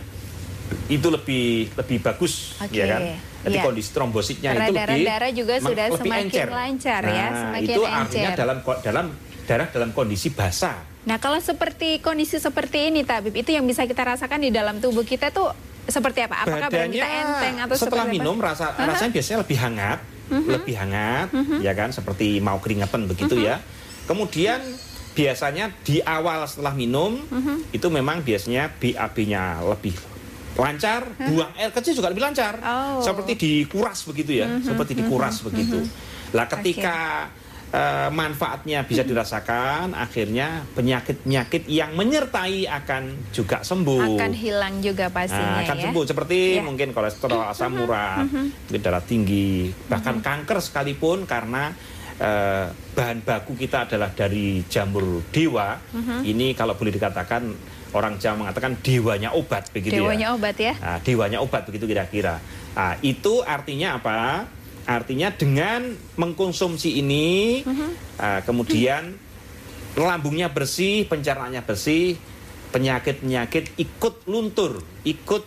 itu 0.92 1.08
lebih 1.08 1.72
lebih 1.72 1.98
bagus, 2.04 2.52
Oke, 2.60 2.76
ya 2.76 2.84
kan? 2.84 3.00
Jadi 3.40 3.56
iya. 3.56 3.64
kondisi 3.64 3.88
trombositnya 3.88 4.50
itu 4.52 4.60
Peredaran 4.68 4.92
lebih 4.92 5.08
darah 5.08 5.30
juga 5.32 5.54
sudah 5.56 5.86
lebih 5.88 6.00
semakin 6.04 6.26
encer. 6.28 6.48
lancar 6.52 7.02
ya, 7.02 7.08
Nah, 7.08 7.40
semakin 7.40 7.64
itu 7.64 7.80
artinya 7.80 8.28
encer. 8.28 8.40
dalam 8.44 8.56
ko- 8.60 8.80
dalam 8.84 9.06
darah 9.48 9.68
dalam 9.72 9.90
kondisi 9.96 10.28
basah. 10.28 10.76
Nah, 11.08 11.16
kalau 11.16 11.40
seperti 11.40 12.04
kondisi 12.04 12.36
seperti 12.36 12.92
ini, 12.92 13.00
Tabib, 13.00 13.32
itu 13.32 13.48
yang 13.48 13.64
bisa 13.64 13.88
kita 13.88 14.04
rasakan 14.04 14.44
di 14.44 14.52
dalam 14.52 14.76
tubuh 14.76 15.08
kita 15.08 15.32
tuh 15.32 15.48
seperti 15.88 16.28
apa? 16.28 16.44
Apakah 16.44 16.68
badan 16.68 16.92
kita 16.92 17.08
enteng 17.08 17.56
atau 17.64 17.74
setelah 17.80 18.04
seperti 18.04 18.20
minum 18.20 18.36
apa? 18.36 18.52
rasa 18.52 18.64
rasanya 18.76 19.12
biasanya 19.16 19.38
lebih 19.40 19.56
hangat, 19.56 19.98
lebih 20.28 20.74
hangat, 20.76 21.28
ya 21.64 21.72
kan 21.72 21.96
seperti 21.96 22.44
mau 22.44 22.60
keringetan 22.60 23.08
begitu 23.08 23.40
ya. 23.40 23.56
Kemudian 24.04 24.60
biasanya 25.18 25.74
di 25.82 25.98
awal 25.98 26.46
setelah 26.46 26.70
minum 26.72 27.18
itu 27.74 27.86
memang 27.90 28.22
biasanya 28.22 28.70
BAB-nya 28.78 29.66
lebih 29.66 29.98
lancar, 30.54 31.06
buang 31.18 31.54
air 31.54 31.70
kecil 31.70 31.98
juga 31.98 32.10
lebih 32.10 32.22
lancar. 32.22 32.58
Oh. 32.62 33.02
Seperti 33.02 33.34
dikuras 33.34 34.06
begitu 34.06 34.38
ya, 34.38 34.46
seperti 34.62 34.94
dikuras 34.94 35.42
begitu. 35.42 35.82
Lah 36.34 36.46
ketika 36.46 37.26
eh, 37.68 38.08
manfaatnya 38.08 38.80
bisa 38.82 39.04
dirasakan, 39.04 39.92
akhirnya 39.92 40.64
penyakit-penyakit 40.72 41.68
yang 41.68 41.92
menyertai 41.94 42.64
akan 42.64 43.28
juga 43.30 43.60
sembuh. 43.60 44.16
Akan 44.18 44.32
hilang 44.32 44.80
juga 44.80 45.12
pastinya 45.12 45.60
Nah, 45.60 45.68
akan 45.68 45.76
ya. 45.76 45.82
sembuh 45.86 46.04
seperti 46.08 46.38
Ya. 46.58 46.64
mungkin 46.64 46.96
kolesterol, 46.96 47.44
asam 47.52 47.76
urat, 47.78 48.24
mungkin 48.24 48.80
darah 48.80 49.04
tinggi, 49.04 49.68
bahkan 49.84 50.18
kanker 50.18 50.58
sekalipun 50.64 51.28
karena 51.28 51.70
eh, 52.18 52.66
bahan 52.70 53.18
baku 53.22 53.54
kita 53.54 53.86
adalah 53.88 54.10
dari 54.12 54.62
jamur 54.66 55.22
dewa. 55.30 55.78
Ini 56.22 56.54
kalau 56.58 56.74
boleh 56.74 56.92
dikatakan 56.94 57.42
orang 57.96 58.20
Jawa 58.20 58.44
mengatakan 58.44 58.76
dewanya 58.84 59.32
obat 59.32 59.72
begitu 59.72 59.96
Dewanya 59.96 60.28
ya. 60.32 60.36
obat 60.36 60.56
ya. 60.60 60.74
Nah, 60.76 60.98
dewanya 61.00 61.38
obat 61.40 61.64
begitu 61.64 61.88
kira-kira. 61.88 62.36
Nah, 62.76 63.00
itu 63.00 63.40
artinya 63.40 63.96
apa? 63.96 64.44
Artinya 64.88 65.28
dengan 65.32 65.92
mengkonsumsi 66.16 67.00
ini, 67.00 67.60
ah, 68.16 68.40
kemudian 68.44 69.16
lambungnya 69.96 70.48
bersih, 70.48 71.04
pencernaannya 71.08 71.60
bersih, 71.64 72.16
penyakit-penyakit 72.72 73.76
ikut 73.76 74.24
luntur, 74.28 74.80
ikut 75.04 75.44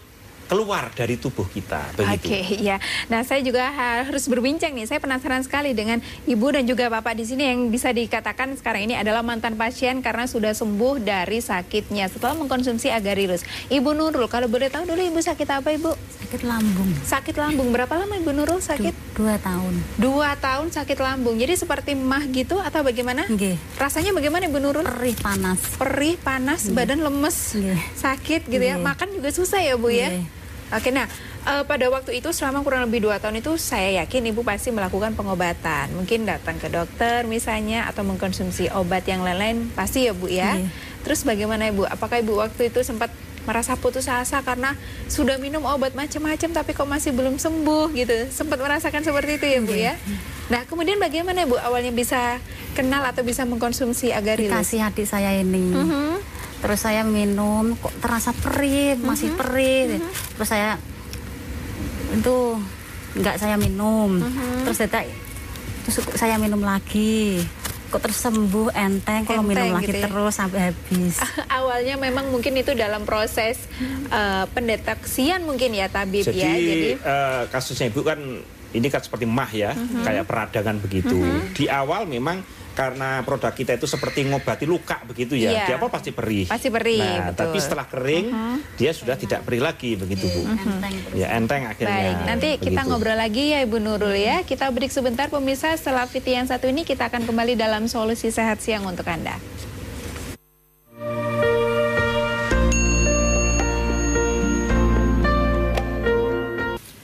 keluar 0.51 0.91
dari 0.91 1.15
tubuh 1.15 1.47
kita. 1.47 1.79
Begitu. 1.95 2.27
Oke, 2.27 2.39
ya. 2.59 2.75
Nah, 3.07 3.23
saya 3.23 3.39
juga 3.39 3.71
harus 3.71 4.27
berbincang 4.27 4.75
nih. 4.75 4.83
Saya 4.83 4.99
penasaran 4.99 5.39
sekali 5.41 5.71
dengan 5.71 6.03
Ibu 6.27 6.51
dan 6.51 6.67
juga 6.67 6.91
Bapak 6.91 7.15
di 7.15 7.23
sini 7.23 7.47
yang 7.47 7.71
bisa 7.71 7.95
dikatakan 7.95 8.59
sekarang 8.59 8.83
ini 8.83 8.99
adalah 8.99 9.23
mantan 9.23 9.55
pasien 9.55 10.03
karena 10.03 10.27
sudah 10.27 10.51
sembuh 10.51 10.99
dari 10.99 11.39
sakitnya 11.39 12.11
setelah 12.11 12.35
mengkonsumsi 12.35 12.91
agarylus. 12.91 13.47
Ibu 13.71 13.95
Nurul, 13.95 14.27
kalau 14.27 14.51
boleh 14.51 14.67
tahu 14.67 14.83
dulu 14.83 14.99
Ibu 14.99 15.23
sakit 15.23 15.47
apa, 15.47 15.71
Ibu? 15.71 15.95
Sakit 16.19 16.41
lambung. 16.43 16.89
Sakit 16.99 17.35
lambung. 17.37 17.71
Berapa 17.71 17.95
lama 17.95 18.11
Ibu 18.11 18.31
Nurul 18.35 18.59
Du- 18.59 18.67
sakit? 18.67 18.91
dua 19.15 19.39
tahun. 19.39 19.73
Dua 19.95 20.35
tahun 20.35 20.67
sakit 20.67 20.99
lambung. 20.99 21.39
Jadi 21.39 21.55
seperti 21.55 21.95
mah 21.95 22.27
gitu 22.27 22.59
atau 22.59 22.83
bagaimana? 22.83 23.23
Nggih. 23.31 23.55
Rasanya 23.79 24.11
bagaimana 24.11 24.51
Ibu 24.51 24.59
Nurul? 24.59 24.83
Perih 24.83 25.15
panas. 25.15 25.59
Perih, 25.79 26.19
panas, 26.19 26.67
badan 26.67 26.99
lemes, 26.99 27.55
sakit 27.95 28.51
gitu 28.51 28.59
ya. 28.59 28.75
Makan 28.75 29.15
juga 29.15 29.31
susah 29.31 29.63
ya 29.63 29.79
Bu 29.79 29.87
ya. 29.87 30.11
Oke, 30.71 30.89
nah 30.89 31.03
eh, 31.43 31.63
pada 31.67 31.85
waktu 31.91 32.23
itu 32.23 32.31
selama 32.31 32.63
kurang 32.63 32.87
lebih 32.87 33.03
dua 33.03 33.19
tahun 33.19 33.43
itu 33.43 33.59
saya 33.59 34.03
yakin 34.03 34.31
Ibu 34.31 34.47
pasti 34.47 34.71
melakukan 34.71 35.19
pengobatan. 35.19 35.91
Mungkin 35.91 36.23
datang 36.23 36.55
ke 36.55 36.71
dokter 36.71 37.27
misalnya 37.27 37.91
atau 37.91 38.07
mengkonsumsi 38.07 38.71
obat 38.71 39.03
yang 39.03 39.19
lain-lain 39.19 39.67
pasti 39.75 40.07
ya 40.07 40.15
Bu 40.15 40.31
ya. 40.31 40.55
Iya. 40.55 40.71
Terus 41.03 41.27
bagaimana 41.27 41.67
Ibu? 41.67 41.91
Apakah 41.91 42.23
Ibu 42.23 42.39
waktu 42.39 42.71
itu 42.71 42.79
sempat 42.87 43.11
merasa 43.41 43.73
putus 43.73 44.05
asa 44.05 44.45
karena 44.45 44.77
sudah 45.09 45.41
minum 45.41 45.65
obat 45.65 45.97
macam-macam 45.97 46.49
tapi 46.53 46.71
kok 46.77 46.87
masih 46.87 47.11
belum 47.11 47.35
sembuh 47.35 47.91
gitu? 47.91 48.31
Sempat 48.31 48.61
merasakan 48.61 49.01
seperti 49.03 49.41
itu 49.41 49.45
ya 49.49 49.59
Bu 49.59 49.73
ya? 49.75 49.93
Nah 50.47 50.63
kemudian 50.69 51.01
bagaimana 51.01 51.43
Ibu 51.43 51.59
awalnya 51.59 51.91
bisa 51.91 52.39
kenal 52.77 53.03
atau 53.03 53.27
bisa 53.27 53.43
mengkonsumsi 53.43 54.15
agarylus? 54.15 54.55
Dikasih 54.55 54.79
adik 54.87 55.07
saya 55.09 55.35
ini. 55.35 55.67
Mhm. 55.73 56.30
Terus 56.61 56.79
saya 56.79 57.01
minum, 57.01 57.73
kok 57.75 57.93
terasa 57.97 58.31
perih, 58.31 58.93
masih 59.01 59.33
perih. 59.33 59.97
Terus 60.37 60.49
saya 60.49 60.77
itu 62.11 62.37
nggak 63.17 63.35
saya 63.35 63.55
minum. 63.57 64.21
Terus 64.63 64.77
saya 64.77 64.89
terus 65.81 65.97
saya 66.15 66.35
minum 66.37 66.61
lagi. 66.61 67.41
Kok 67.91 67.99
terus 67.99 68.23
sembuh 68.23 68.71
enteng 68.71 69.27
kalau 69.27 69.43
minum 69.43 69.75
lagi 69.75 69.91
gitu 69.91 69.99
ya? 69.99 70.07
terus 70.07 70.31
sampai 70.31 70.71
habis. 70.71 71.19
awalnya 71.59 71.99
memang 71.99 72.31
mungkin 72.31 72.55
itu 72.55 72.71
dalam 72.71 73.03
proses 73.03 73.67
eh, 74.07 74.45
pendeteksian 74.47 75.43
mungkin 75.43 75.75
ya 75.75 75.91
tabib 75.91 76.23
Jadi, 76.23 76.39
ya 76.39 76.55
jadi 76.55 76.89
eh, 76.95 77.43
kasusnya 77.51 77.91
ibu 77.91 77.99
kan 77.99 78.15
ini 78.71 78.87
kan 78.87 79.03
seperti 79.03 79.27
mah 79.27 79.51
ya, 79.51 79.75
Mhm. 79.75 80.07
kayak 80.07 80.23
peradangan 80.23 80.79
begitu. 80.79 81.19
Di 81.51 81.67
awal 81.67 82.07
memang 82.07 82.39
karena 82.81 83.21
produk 83.21 83.53
kita 83.53 83.77
itu 83.77 83.85
seperti 83.85 84.25
ngobati 84.25 84.65
luka 84.65 85.05
begitu 85.05 85.37
ya. 85.37 85.53
Iya. 85.53 85.65
Di 85.69 85.71
awal 85.77 85.93
pasti 85.93 86.09
perih. 86.09 86.49
Pasti 86.49 86.73
perih, 86.73 86.97
Nah, 86.97 87.29
betul. 87.29 87.39
Tapi 87.45 87.57
setelah 87.61 87.85
kering 87.85 88.25
dia 88.73 88.89
sudah 88.89 89.13
tidak 89.13 89.45
perih 89.45 89.61
lagi 89.61 89.93
begitu 89.93 90.25
bu. 90.25 90.41
Enteng 90.49 90.93
terus. 91.05 91.13
Ya 91.13 91.27
enteng 91.37 91.69
akhirnya. 91.69 92.01
Baik, 92.01 92.17
nanti 92.25 92.49
kita 92.57 92.81
begitu. 92.81 92.89
ngobrol 92.89 93.17
lagi 93.21 93.43
ya 93.53 93.59
Ibu 93.61 93.77
Nurul 93.77 94.17
ya. 94.17 94.41
Kita 94.41 94.73
break 94.73 94.89
sebentar 94.89 95.29
pemirsa 95.29 95.77
setelah 95.77 96.09
VT 96.09 96.27
yang 96.33 96.47
satu 96.49 96.65
ini 96.65 96.81
kita 96.81 97.05
akan 97.13 97.29
kembali 97.29 97.53
dalam 97.53 97.85
solusi 97.85 98.33
sehat 98.33 98.57
siang 98.65 98.81
untuk 98.89 99.05
Anda. 99.05 99.37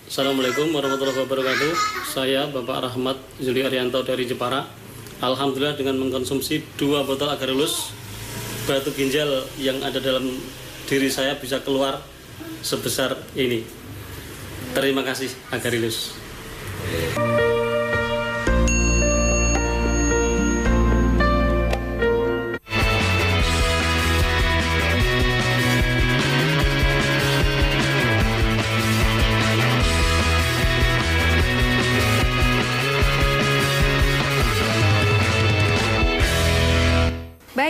Assalamualaikum 0.09 0.73
warahmatullahi 0.73 1.21
wabarakatuh. 1.21 1.71
Saya 2.09 2.49
Bapak 2.49 2.89
Rahmat 2.89 3.21
Juli 3.37 3.61
Arianto 3.61 4.01
dari 4.01 4.25
Jepara. 4.25 4.65
Alhamdulillah 5.17 5.73
dengan 5.73 5.97
mengkonsumsi 5.97 6.61
dua 6.77 7.01
botol 7.01 7.33
agarulus, 7.33 7.89
batu 8.69 8.93
ginjal 8.93 9.49
yang 9.57 9.81
ada 9.81 9.97
dalam 9.97 10.29
diri 10.85 11.09
saya 11.09 11.33
bisa 11.41 11.57
keluar 11.65 12.05
sebesar 12.61 13.17
ini. 13.33 13.65
Terima 14.77 15.01
kasih 15.01 15.33
agarulus. 15.49 16.13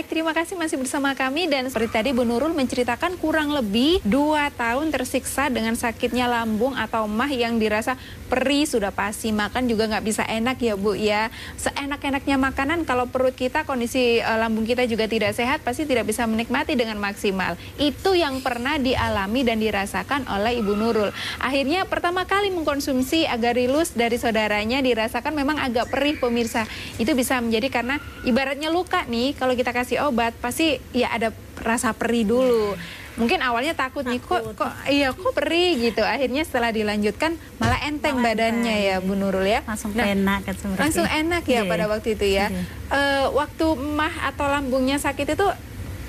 Terima 0.08 0.32
kasih 0.32 0.56
masih 0.56 0.80
bersama 0.80 1.12
kami 1.12 1.52
dan 1.52 1.68
seperti 1.68 1.92
tadi 1.92 2.10
Bu 2.16 2.24
Nurul 2.24 2.56
menceritakan 2.56 3.20
kurang 3.20 3.52
lebih 3.52 4.00
2 4.08 4.40
tahun 4.56 4.88
tersiksa 4.88 5.52
dengan 5.52 5.76
sakitnya 5.76 6.24
lambung 6.24 6.72
atau 6.72 7.04
mah 7.04 7.28
yang 7.28 7.60
dirasa 7.60 8.00
perih 8.32 8.64
sudah 8.64 8.88
pasti 8.88 9.36
makan 9.36 9.68
juga 9.68 9.84
nggak 9.84 10.04
bisa 10.04 10.24
enak 10.24 10.56
ya 10.64 10.74
Bu 10.80 10.96
ya. 10.96 11.28
Seenak-enaknya 11.60 12.40
makanan 12.40 12.88
kalau 12.88 13.04
perut 13.12 13.36
kita 13.36 13.68
kondisi 13.68 14.24
eh, 14.24 14.38
lambung 14.40 14.64
kita 14.64 14.88
juga 14.88 15.04
tidak 15.04 15.36
sehat 15.36 15.60
pasti 15.60 15.84
tidak 15.84 16.08
bisa 16.08 16.24
menikmati 16.24 16.72
dengan 16.72 16.96
maksimal. 16.96 17.60
Itu 17.76 18.16
yang 18.16 18.40
pernah 18.40 18.80
dialami 18.80 19.44
dan 19.44 19.60
dirasakan 19.60 20.24
oleh 20.24 20.56
Ibu 20.64 20.72
Nurul. 20.72 21.12
Akhirnya 21.36 21.84
pertama 21.84 22.24
kali 22.24 22.48
mengkonsumsi 22.48 23.28
agarylus 23.28 23.92
dari 23.92 24.16
saudaranya 24.16 24.80
dirasakan 24.80 25.36
memang 25.36 25.60
agak 25.60 25.92
perih 25.92 26.16
pemirsa. 26.16 26.64
Itu 26.96 27.12
bisa 27.12 27.36
menjadi 27.44 27.68
karena 27.68 28.00
ibaratnya 28.24 28.72
luka 28.72 29.04
nih 29.04 29.36
kalau 29.36 29.52
kita 29.52 29.76
kasih 29.76 29.97
obat 30.00 30.34
pasti 30.36 30.76
ya 30.90 31.10
ada 31.10 31.28
rasa 31.56 31.92
perih 31.92 32.24
dulu. 32.24 32.74
Mungkin 33.14 33.42
awalnya 33.42 33.74
takut, 33.74 34.06
nih 34.06 34.22
kok 34.22 34.54
kok 34.54 34.70
iya 34.86 35.10
kok 35.10 35.34
perih 35.34 35.74
gitu. 35.82 36.00
Akhirnya 36.00 36.46
setelah 36.46 36.70
dilanjutkan 36.70 37.34
malah 37.58 37.82
enteng 37.82 38.14
Malah 38.14 38.30
badannya 38.30 38.70
enteng. 38.78 38.88
ya 38.94 39.02
Bu 39.02 39.12
Nurul 39.12 39.42
ya. 39.42 39.66
Langsung 39.66 39.90
Nah, 39.92 40.06
enak 40.06 40.38
kan 40.46 40.54
langsung 40.78 41.02
enak 41.04 41.42
ya 41.44 41.60
Iya. 41.60 41.62
pada 41.66 41.84
waktu 41.86 42.14
itu 42.14 42.26
ya. 42.30 42.46
Iya. 42.46 42.62
Eh, 42.88 43.26
waktu 43.28 43.66
mah 43.74 44.14
atau 44.24 44.46
lambungnya 44.46 44.96
sakit 44.96 45.34
itu 45.34 45.46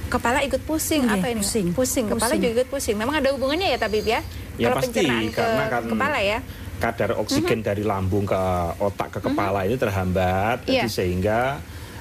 kepala 0.07 0.41
ikut 0.41 0.61
pusing 0.63 1.01
Iya, 1.03 1.17
atau 1.17 1.27
ini 1.27 1.41
pusing. 1.41 1.67
pusing 1.73 2.05
kepala 2.05 2.29
Pusing. 2.29 2.41
juga 2.41 2.53
ikut 2.55 2.69
pusing. 2.69 2.95
Memang 2.95 3.15
ada 3.17 3.29
hubungannya 3.29 3.67
ya 3.67 3.77
tabib 3.77 4.05
ya? 4.05 4.21
Ya 4.55 4.69
Kalau 4.69 4.77
pasti 4.77 4.89
pencernaan 4.91 5.25
ke 5.27 5.39
karena 5.39 5.65
kan 5.67 5.83
kepala 5.87 6.19
ya. 6.19 6.39
kadar 6.79 7.09
oksigen 7.13 7.59
dari 7.59 7.83
lambung 7.83 8.23
ke 8.23 8.41
otak 8.79 9.11
ke 9.11 9.19
kepala 9.21 9.65
ini 9.65 9.75
terhambat, 9.75 10.63
Iya. 10.63 10.85
jadi 10.85 10.89
sehingga 10.93 11.39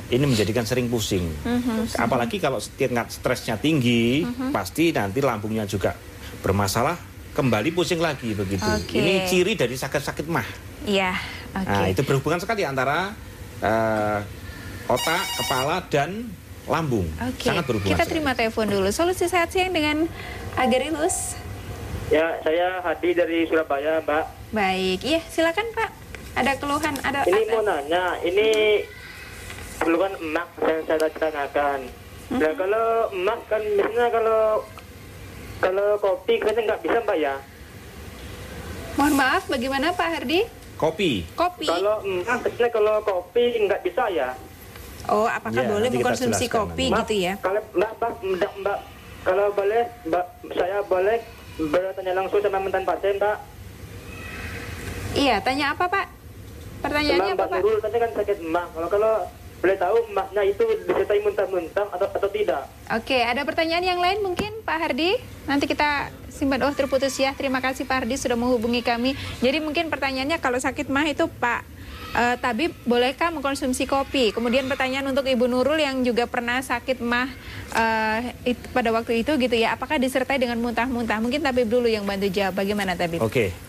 ini 0.09 0.25
menjadikan 0.25 0.65
sering 0.65 0.89
pusing. 0.89 1.29
Apalagi 1.95 2.39
kalau 2.39 2.57
tingkat 2.75 3.09
stresnya 3.09 3.57
tinggi, 3.57 4.25
pasti 4.49 4.89
nanti 4.91 5.21
lambungnya 5.21 5.65
juga 5.65 5.93
bermasalah, 6.41 6.97
kembali 7.33 7.71
pusing 7.71 8.01
lagi 8.01 8.33
begitu. 8.33 8.65
Oke. 8.65 8.97
Ini 8.97 9.13
ciri 9.25 9.53
dari 9.53 9.75
sakit-sakit 9.75 10.27
mah. 10.27 10.47
Iya, 10.85 11.13
oke. 11.53 11.69
Nah, 11.69 11.87
itu 11.87 12.01
berhubungan 12.03 12.39
sekali 12.39 12.65
antara 12.65 13.13
eh, 13.59 14.19
otak, 14.87 15.23
kepala 15.37 15.85
dan 15.87 16.31
lambung. 16.65 17.09
Oke, 17.19 17.49
Sangat 17.49 17.65
berhubungan. 17.67 17.93
kita 17.93 18.05
sekali. 18.05 18.13
terima 18.17 18.33
telepon 18.33 18.67
dulu. 18.67 18.89
Solusi 18.89 19.27
sehat 19.27 19.51
siang 19.51 19.73
dengan 19.73 20.09
Agarilus. 20.55 21.37
Ya, 22.09 22.41
saya 22.41 22.81
Hadi 22.81 23.13
dari 23.13 23.45
Surabaya, 23.45 24.01
Mbak. 24.01 24.25
Baik, 24.49 25.05
iya 25.05 25.21
silakan 25.29 25.69
Pak. 25.77 25.91
Ada 26.33 26.57
keluhan, 26.57 26.95
ada 27.03 27.21
Ini 27.23 27.37
ada- 27.37 27.53
mau 27.53 27.63
nanya, 27.63 28.05
ini 28.23 28.49
keluhan 29.79 30.13
emak 30.19 30.49
yang 30.63 30.81
saya 30.87 31.09
tanyakan. 31.09 31.81
Nah, 32.29 32.53
kalau 32.53 32.87
emak 33.15 33.41
kan 33.49 33.63
biasanya 33.63 34.07
kalau 34.13 34.41
kalau 35.59 35.89
kopi 35.99 36.35
kan 36.39 36.55
nggak 36.55 36.81
bisa, 36.85 36.99
Mbak 37.03 37.19
ya. 37.19 37.35
Mohon 38.99 39.15
maaf, 39.15 39.43
bagaimana 39.47 39.95
Pak 39.95 40.09
Hardi? 40.11 40.41
Kopi. 40.79 41.27
Kopi. 41.35 41.67
Kalau 41.67 42.03
emak 42.05 42.39
biasanya 42.45 42.71
kalau 42.71 42.95
kopi 43.03 43.45
nggak 43.65 43.83
bisa 43.87 44.05
ya. 44.11 44.31
Oh, 45.09 45.25
apakah 45.25 45.65
Ya, 45.65 45.71
boleh 45.73 45.89
nanti 45.89 46.05
mengkonsumsi 46.05 46.45
kopi 46.53 46.93
Mbak, 46.93 46.99
gitu 47.09 47.15
ya? 47.25 47.33
Kalau 47.41 47.63
Mbak, 47.73 47.93
Mbak, 47.97 48.13
Mbak, 48.21 48.53
Mbak, 48.61 48.79
kalau 49.25 49.47
boleh, 49.57 49.83
Mbak, 50.05 50.27
saya 50.53 50.79
boleh 50.85 51.17
bertanya 51.57 52.13
langsung 52.13 52.41
sama 52.45 52.59
mantan 52.61 52.85
pasien, 52.85 53.17
Mbak. 53.17 53.39
Iya, 55.17 55.41
tanya 55.41 55.73
apa 55.73 55.85
Pak? 55.89 56.07
Pertanyaannya 56.85 57.33
Sama 57.33 57.41
apa, 57.41 57.41
Mbak 57.41 57.49
Pak? 57.51 57.61
Nurul 57.65 57.81
tadi 57.81 57.97
kan 57.97 58.11
sakit 58.13 58.37
emah. 58.45 58.67
Kalau 58.77 58.89
kalau 58.93 59.15
boleh 59.59 59.77
tahu 59.77 59.97
emaknya 60.09 60.43
itu 60.47 60.65
disertai 60.87 61.19
muntah-muntah 61.21 61.87
atau 61.91 62.07
atau 62.07 62.29
tidak? 62.31 62.63
Oke, 62.95 63.19
ada 63.21 63.43
pertanyaan 63.43 63.83
yang 63.83 64.01
lain 64.01 64.23
mungkin 64.23 64.55
Pak 64.63 64.79
Hardi? 64.79 65.19
Nanti 65.51 65.67
kita 65.67 66.15
simpan. 66.31 66.63
Oh, 66.63 66.71
terputus 66.71 67.19
ya. 67.19 67.35
Terima 67.35 67.59
kasih 67.59 67.83
Pak 67.83 68.07
Hardi 68.07 68.15
sudah 68.15 68.39
menghubungi 68.39 68.87
kami. 68.87 69.19
Jadi 69.43 69.59
mungkin 69.59 69.91
pertanyaannya 69.91 70.39
kalau 70.39 70.63
sakit 70.63 70.87
mah 70.87 71.11
itu 71.11 71.27
Pak 71.27 71.67
eh, 72.15 72.37
Tabib 72.39 72.71
bolehkah 72.87 73.35
mengkonsumsi 73.35 73.85
kopi? 73.85 74.31
Kemudian 74.31 74.71
pertanyaan 74.71 75.11
untuk 75.11 75.27
Ibu 75.27 75.51
Nurul 75.51 75.83
yang 75.83 76.07
juga 76.07 76.31
pernah 76.31 76.63
sakit 76.63 77.03
mah 77.03 77.27
eh, 77.75 78.55
it- 78.55 78.71
pada 78.71 78.95
waktu 78.95 79.27
itu 79.27 79.35
gitu 79.37 79.57
ya. 79.59 79.75
Apakah 79.75 79.99
disertai 79.99 80.39
dengan 80.39 80.63
muntah-muntah? 80.63 81.19
Mungkin 81.19 81.43
Tabib 81.43 81.67
dulu 81.67 81.91
yang 81.91 82.07
bantu 82.07 82.31
jawab. 82.31 82.63
Bagaimana 82.63 82.95
Tabib? 82.95 83.19
Oke. 83.21 83.68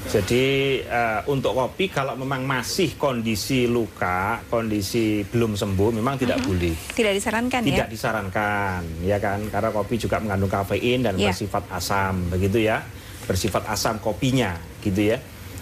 Jadi 0.00 0.46
eh, 0.80 1.20
untuk 1.28 1.52
kopi 1.52 1.92
kalau 1.92 2.16
memang 2.16 2.42
masih 2.42 2.96
kondisi 2.96 3.68
luka, 3.68 4.40
kondisi 4.48 5.20
belum 5.22 5.54
sembuh, 5.54 5.92
memang 5.92 6.16
tidak 6.16 6.40
boleh. 6.40 6.72
Tidak 6.90 7.12
disarankan 7.12 7.60
Tidak 7.60 7.84
ya? 7.84 7.90
disarankan, 7.90 8.80
ya 9.04 9.20
kan? 9.20 9.44
Karena 9.46 9.68
kopi 9.68 10.00
juga 10.00 10.16
mengandung 10.18 10.48
kafein 10.48 11.04
dan 11.04 11.14
Iya. 11.14 11.30
bersifat 11.30 11.68
asam, 11.68 12.32
begitu 12.32 12.64
ya? 12.64 12.80
Bersifat 13.28 13.68
asam 13.68 14.00
kopinya, 14.00 14.56
gitu 14.80 15.12
ya. 15.14 15.20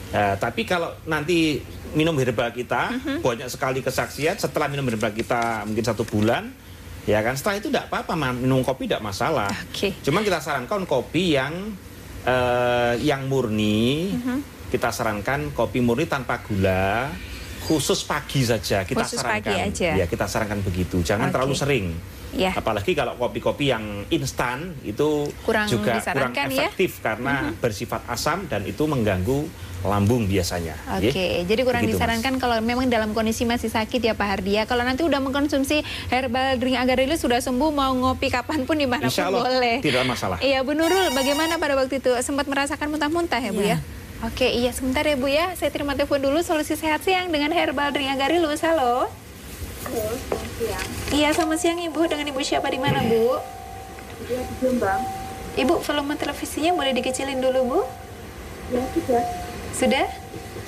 Eh, 0.09 0.35
tapi 0.39 0.65
kalau 0.65 0.95
nanti 1.05 1.61
minum 1.93 2.15
herbal 2.17 2.49
kita 2.49 2.95
Mhm. 2.95 3.21
banyak 3.21 3.49
sekali 3.51 3.83
kesaksian 3.83 4.39
setelah 4.39 4.71
minum 4.71 4.87
herbal 4.87 5.11
kita 5.11 5.67
mungkin 5.67 5.85
satu 5.85 6.07
bulan, 6.07 6.49
ya 7.05 7.21
kan? 7.21 7.37
Setelah 7.37 7.61
itu 7.61 7.69
tidak 7.69 7.91
apa-apa, 7.93 8.17
minum 8.33 8.65
kopi 8.65 8.89
tidak 8.89 9.05
masalah. 9.05 9.51
Oke. 9.69 9.93
Cuman 10.01 10.25
kita 10.25 10.41
sarankan 10.41 10.87
kopi 10.87 11.37
yang 11.37 11.53
eh, 12.25 12.95
yang 13.03 13.27
murni. 13.27 14.15
Mhm. 14.15 14.39
Kita 14.69 14.93
sarankan 14.93 15.53
kopi 15.53 15.81
murni 15.81 16.05
tanpa 16.05 16.45
gula, 16.45 17.09
khusus 17.65 18.05
pagi 18.05 18.45
saja. 18.45 18.85
Kita 18.85 19.01
Khusus 19.01 19.21
sarankan. 19.21 19.45
pagi 19.45 19.55
aja. 19.57 19.91
Ya, 19.97 20.05
kita 20.05 20.25
sarankan 20.25 20.61
begitu. 20.61 21.01
Jangan 21.01 21.29
Oke. 21.29 21.35
terlalu 21.37 21.55
sering. 21.57 21.87
Ya. 22.29 22.53
Apalagi 22.53 22.93
kalau 22.93 23.17
kopi-kopi 23.17 23.73
yang 23.73 24.05
instan 24.13 24.77
itu 24.85 25.33
Kurang 25.41 25.65
juga 25.65 25.97
kurang 26.05 26.37
ya. 26.37 26.45
efektif 26.69 27.01
karena 27.01 27.49
bersifat 27.57 28.05
asam 28.05 28.45
dan 28.45 28.69
itu 28.69 28.85
mengganggu 28.85 29.49
lambung 29.87 30.27
biasanya. 30.27 30.75
Oke, 30.99 31.15
ya. 31.15 31.47
jadi 31.47 31.63
kurang 31.63 31.87
Begitu, 31.87 31.95
Mas. 31.95 32.03
disarankan 32.03 32.35
kalau 32.43 32.59
memang 32.59 32.91
dalam 32.91 33.15
kondisi 33.15 33.47
masih 33.47 33.71
sakit 33.71 34.03
ya 34.03 34.15
Pak 34.19 34.27
Hardi 34.27 34.59
ya. 34.59 34.67
Kalau 34.67 34.83
nanti 34.83 35.07
udah 35.07 35.23
mengkonsumsi 35.23 35.87
herbal 36.11 36.59
drink 36.59 36.75
agarilis 36.75 37.23
sudah 37.23 37.39
sembuh 37.39 37.71
mau 37.71 37.95
ngopi 37.95 38.27
kapan 38.27 38.67
pun 38.67 38.75
di 38.75 38.91
mana 38.91 39.07
pun 39.07 39.15
Insya 39.15 39.31
Allah 39.31 39.47
boleh. 39.47 39.79
tidak 39.79 40.03
masalah. 40.03 40.39
Iya 40.43 40.67
Bu 40.67 40.75
Nurul, 40.75 41.15
bagaimana 41.15 41.63
pada 41.63 41.79
waktu 41.79 42.03
itu 42.03 42.11
sempat 42.27 42.51
merasakan 42.51 42.91
muntah-muntah 42.91 43.39
ya 43.39 43.51
Bu 43.55 43.63
ya? 43.63 43.79
Iya. 43.79 43.79
Oke, 44.27 44.51
iya 44.51 44.75
sebentar 44.75 45.07
ya 45.07 45.15
Bu 45.15 45.31
ya. 45.31 45.55
Saya 45.55 45.71
terima 45.71 45.95
telepon 45.95 46.19
dulu 46.19 46.43
solusi 46.43 46.75
sehat 46.75 47.07
siang 47.07 47.31
dengan 47.31 47.55
herbal 47.55 47.95
drink 47.95 48.11
agarilus. 48.11 48.67
Halo. 48.67 49.07
Iya, 51.15 51.31
selamat 51.33 51.59
siang 51.63 51.79
Ibu. 51.79 52.01
Dengan 52.11 52.27
Ibu 52.27 52.43
siapa 52.43 52.67
di 52.67 52.83
mana 52.83 52.99
Bu? 53.07 53.39
Iya, 54.27 54.43
di 54.43 54.55
Jombang. 54.59 55.01
Ibu, 55.55 55.75
volume 55.81 56.19
televisinya 56.19 56.75
boleh 56.75 56.93
dikecilin 56.93 57.39
dulu 57.39 57.61
Bu? 57.63 57.81
Ya, 58.69 58.83
sudah. 58.93 59.48
Sudah? 59.73 60.07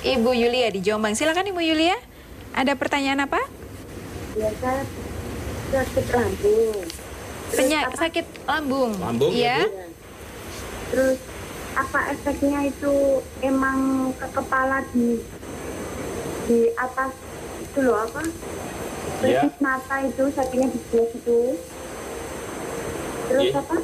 Ibu 0.01 0.31
Yulia 0.33 0.67
di 0.67 0.81
Jombang. 0.81 1.13
Silakan 1.13 1.45
Ibu 1.47 1.61
Yulia. 1.61 1.95
Ada 2.51 2.73
pertanyaan 2.73 3.23
apa? 3.23 3.39
Ya, 4.33 4.49
saya 4.57 4.83
sakit 5.71 6.05
lambung. 6.09 6.75
Penya- 7.51 7.91
sakit 7.93 8.27
lambung. 8.43 8.91
Lambung, 8.97 9.31
Iya. 9.31 9.55
ya, 9.57 9.67
Bu? 9.67 9.79
Terus 10.91 11.17
apa 11.71 11.99
efeknya 12.11 12.67
itu 12.67 12.93
emang 13.39 13.79
ke 14.11 14.27
kepala 14.27 14.83
di 14.91 15.23
di 16.43 16.59
atas 16.75 17.15
itu 17.61 17.79
loh 17.79 17.95
apa? 18.01 18.23
Pelipis 19.21 19.55
mata 19.59 19.95
itu 20.03 20.23
sakitnya 20.29 20.67
di 20.67 20.79
sebelah 20.81 21.07
situ. 21.07 21.39
Terus 23.29 23.45
Iya. 23.45 23.59
apa? 23.61 23.77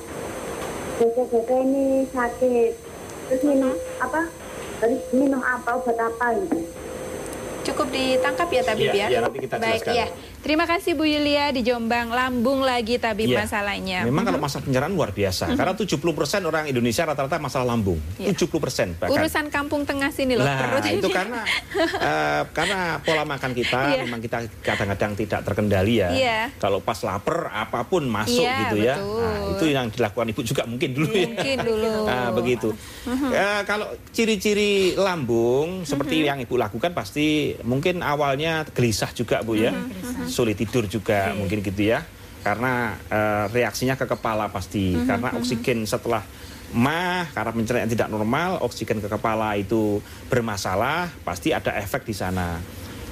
Dada-dada 0.97 1.55
ini 1.61 1.85
sakit. 2.09 2.71
Terus 3.29 3.41
minum 3.45 3.71
apa? 3.97 4.21
Harus 4.77 5.01
minum 5.09 5.41
apa 5.41 5.69
obat 5.73 5.97
apa 5.97 6.25
gitu? 6.37 6.57
Cukup 7.65 7.87
ditangkap 7.91 8.47
ya 8.47 8.61
Tabib 8.63 8.87
Iya, 8.87 8.93
ya? 8.95 9.07
iya, 9.09 9.19
nanti 9.19 9.39
kita 9.43 9.55
Baik, 9.57 9.83
jelaskan. 9.83 9.93
iya. 9.93 10.05
Terima 10.47 10.63
kasih 10.63 10.95
Bu 10.95 11.03
Yulia 11.03 11.51
di 11.51 11.59
Jombang. 11.59 12.07
Lambung 12.07 12.63
lagi 12.63 12.95
Tabib 12.95 13.27
Iya. 13.27 13.43
masalahnya. 13.43 14.07
Memang 14.07 14.23
kalau 14.23 14.39
masalah 14.39 14.63
pencernaan 14.63 14.95
luar 14.95 15.11
biasa. 15.11 15.51
Karena 15.51 15.75
70% 15.75 16.07
orang 16.41 16.63
Indonesia 16.65 17.03
rata-rata 17.03 17.35
masalah 17.35 17.67
lambung. 17.67 17.99
Iya. 18.15 18.31
70% 18.31 18.95
bahkan. 18.95 19.11
Urusan 19.11 19.51
kampung 19.51 19.83
tengah 19.83 20.07
sini 20.07 20.39
loh. 20.39 20.47
Nah, 20.47 20.55
perut 20.55 20.87
ini. 20.87 21.03
itu 21.03 21.07
karena 21.11 21.43
eh, 22.07 22.41
karena 22.55 22.79
pola 23.03 23.27
makan 23.27 23.51
kita 23.51 23.79
Iya. 23.91 24.07
memang 24.07 24.23
kita 24.23 24.37
kadang-kadang 24.63 25.11
tidak 25.19 25.39
terkendali 25.43 25.93
ya. 25.99 26.09
Iya. 26.15 26.39
Kalau 26.55 26.79
pas 26.79 26.95
lapar 27.03 27.51
apa 27.51 27.83
pun 27.83 28.07
masuk 28.07 28.39
Iya, 28.39 28.55
gitu 28.63 28.75
ya. 28.79 28.95
betul. 28.95 29.19
Nah, 29.19 29.37
itu 29.51 29.65
yang 29.67 29.85
dilakukan 29.91 30.27
ibu 30.31 30.41
juga 30.47 30.63
mungkin 30.63 30.89
dulu 30.95 31.11
ya. 31.11 31.27
Mungkin 31.27 31.57
dulu. 31.59 31.91
Nah, 32.07 32.27
begitu. 32.39 32.69
Mhm. 33.03 33.29
Eh, 33.35 33.61
kalau 33.67 33.87
ciri-ciri 34.15 34.71
lambung 34.95 35.83
seperti 35.83 36.23
yang 36.23 36.39
ibu 36.39 36.55
lakukan 36.55 36.95
pasti 36.95 37.51
mungkin 37.67 37.99
awalnya 37.99 38.63
gelisah 38.71 39.11
juga 39.11 39.43
bu 39.43 39.59
ya, 39.59 39.75
Mhm, 39.75 40.36
sulit 40.37 40.53
tidur 40.53 40.85
juga 40.85 41.33
mungkin 41.33 41.59
gitu 41.59 41.81
ya, 41.87 42.05
karena 42.39 42.93
eh, 43.09 43.45
reaksinya 43.49 43.97
ke 43.97 44.05
kepala 44.05 44.45
pasti, 44.47 44.93
Mhm, 44.93 45.07
karena 45.09 45.29
oksigen 45.33 45.81
setelah 45.83 46.21
mah 46.69 47.25
karena 47.31 47.51
pencernaan 47.51 47.89
tidak 47.89 48.07
normal, 48.07 48.61
oksigen 48.61 48.99
ke 48.99 49.09
kepala 49.09 49.57
itu 49.57 49.97
bermasalah, 50.29 51.09
pasti 51.23 51.49
ada 51.49 51.73
efek 51.73 52.05
di 52.05 52.13
sana. 52.13 52.61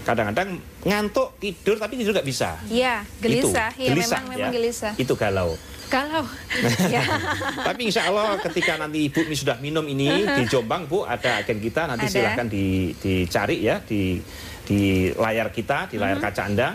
Kadang-kadang 0.06 0.62
ngantuk 0.86 1.42
tidur 1.42 1.82
tapi 1.82 1.98
tidur 1.98 2.14
nggak 2.14 2.28
bisa. 2.28 2.62
Iya, 2.70 3.02
gelisah. 3.18 3.74
Itu, 3.74 3.82
Iya, 3.82 3.90
gelisah, 3.90 4.20
memang 4.22 4.30
memang 4.30 4.46
ya. 4.46 4.50
gelisah. 4.54 4.94
Itu 4.96 5.18
galau. 5.18 5.58
Kalau 5.86 6.26
ya. 6.94 7.02
Tapi 7.64 7.90
insya 7.90 8.06
Allah 8.06 8.38
ketika 8.40 8.78
nanti 8.78 9.06
ibu 9.06 9.22
ini 9.22 9.34
sudah 9.34 9.58
minum 9.58 9.82
ini 9.84 10.26
di 10.28 10.44
Jombang 10.46 10.86
bu 10.86 11.02
ada 11.02 11.42
agen 11.42 11.58
kita 11.58 11.86
nanti 11.88 12.06
Ada. 12.06 12.14
silahkan 12.14 12.46
di, 12.46 12.94
dicari 12.96 13.62
ya 13.62 13.82
di 13.82 14.18
di 14.62 14.80
layar 15.14 15.50
kita 15.50 15.90
di 15.90 15.98
layar 15.98 16.18
Mhm. 16.18 16.26
kaca 16.26 16.42
anda. 16.44 16.70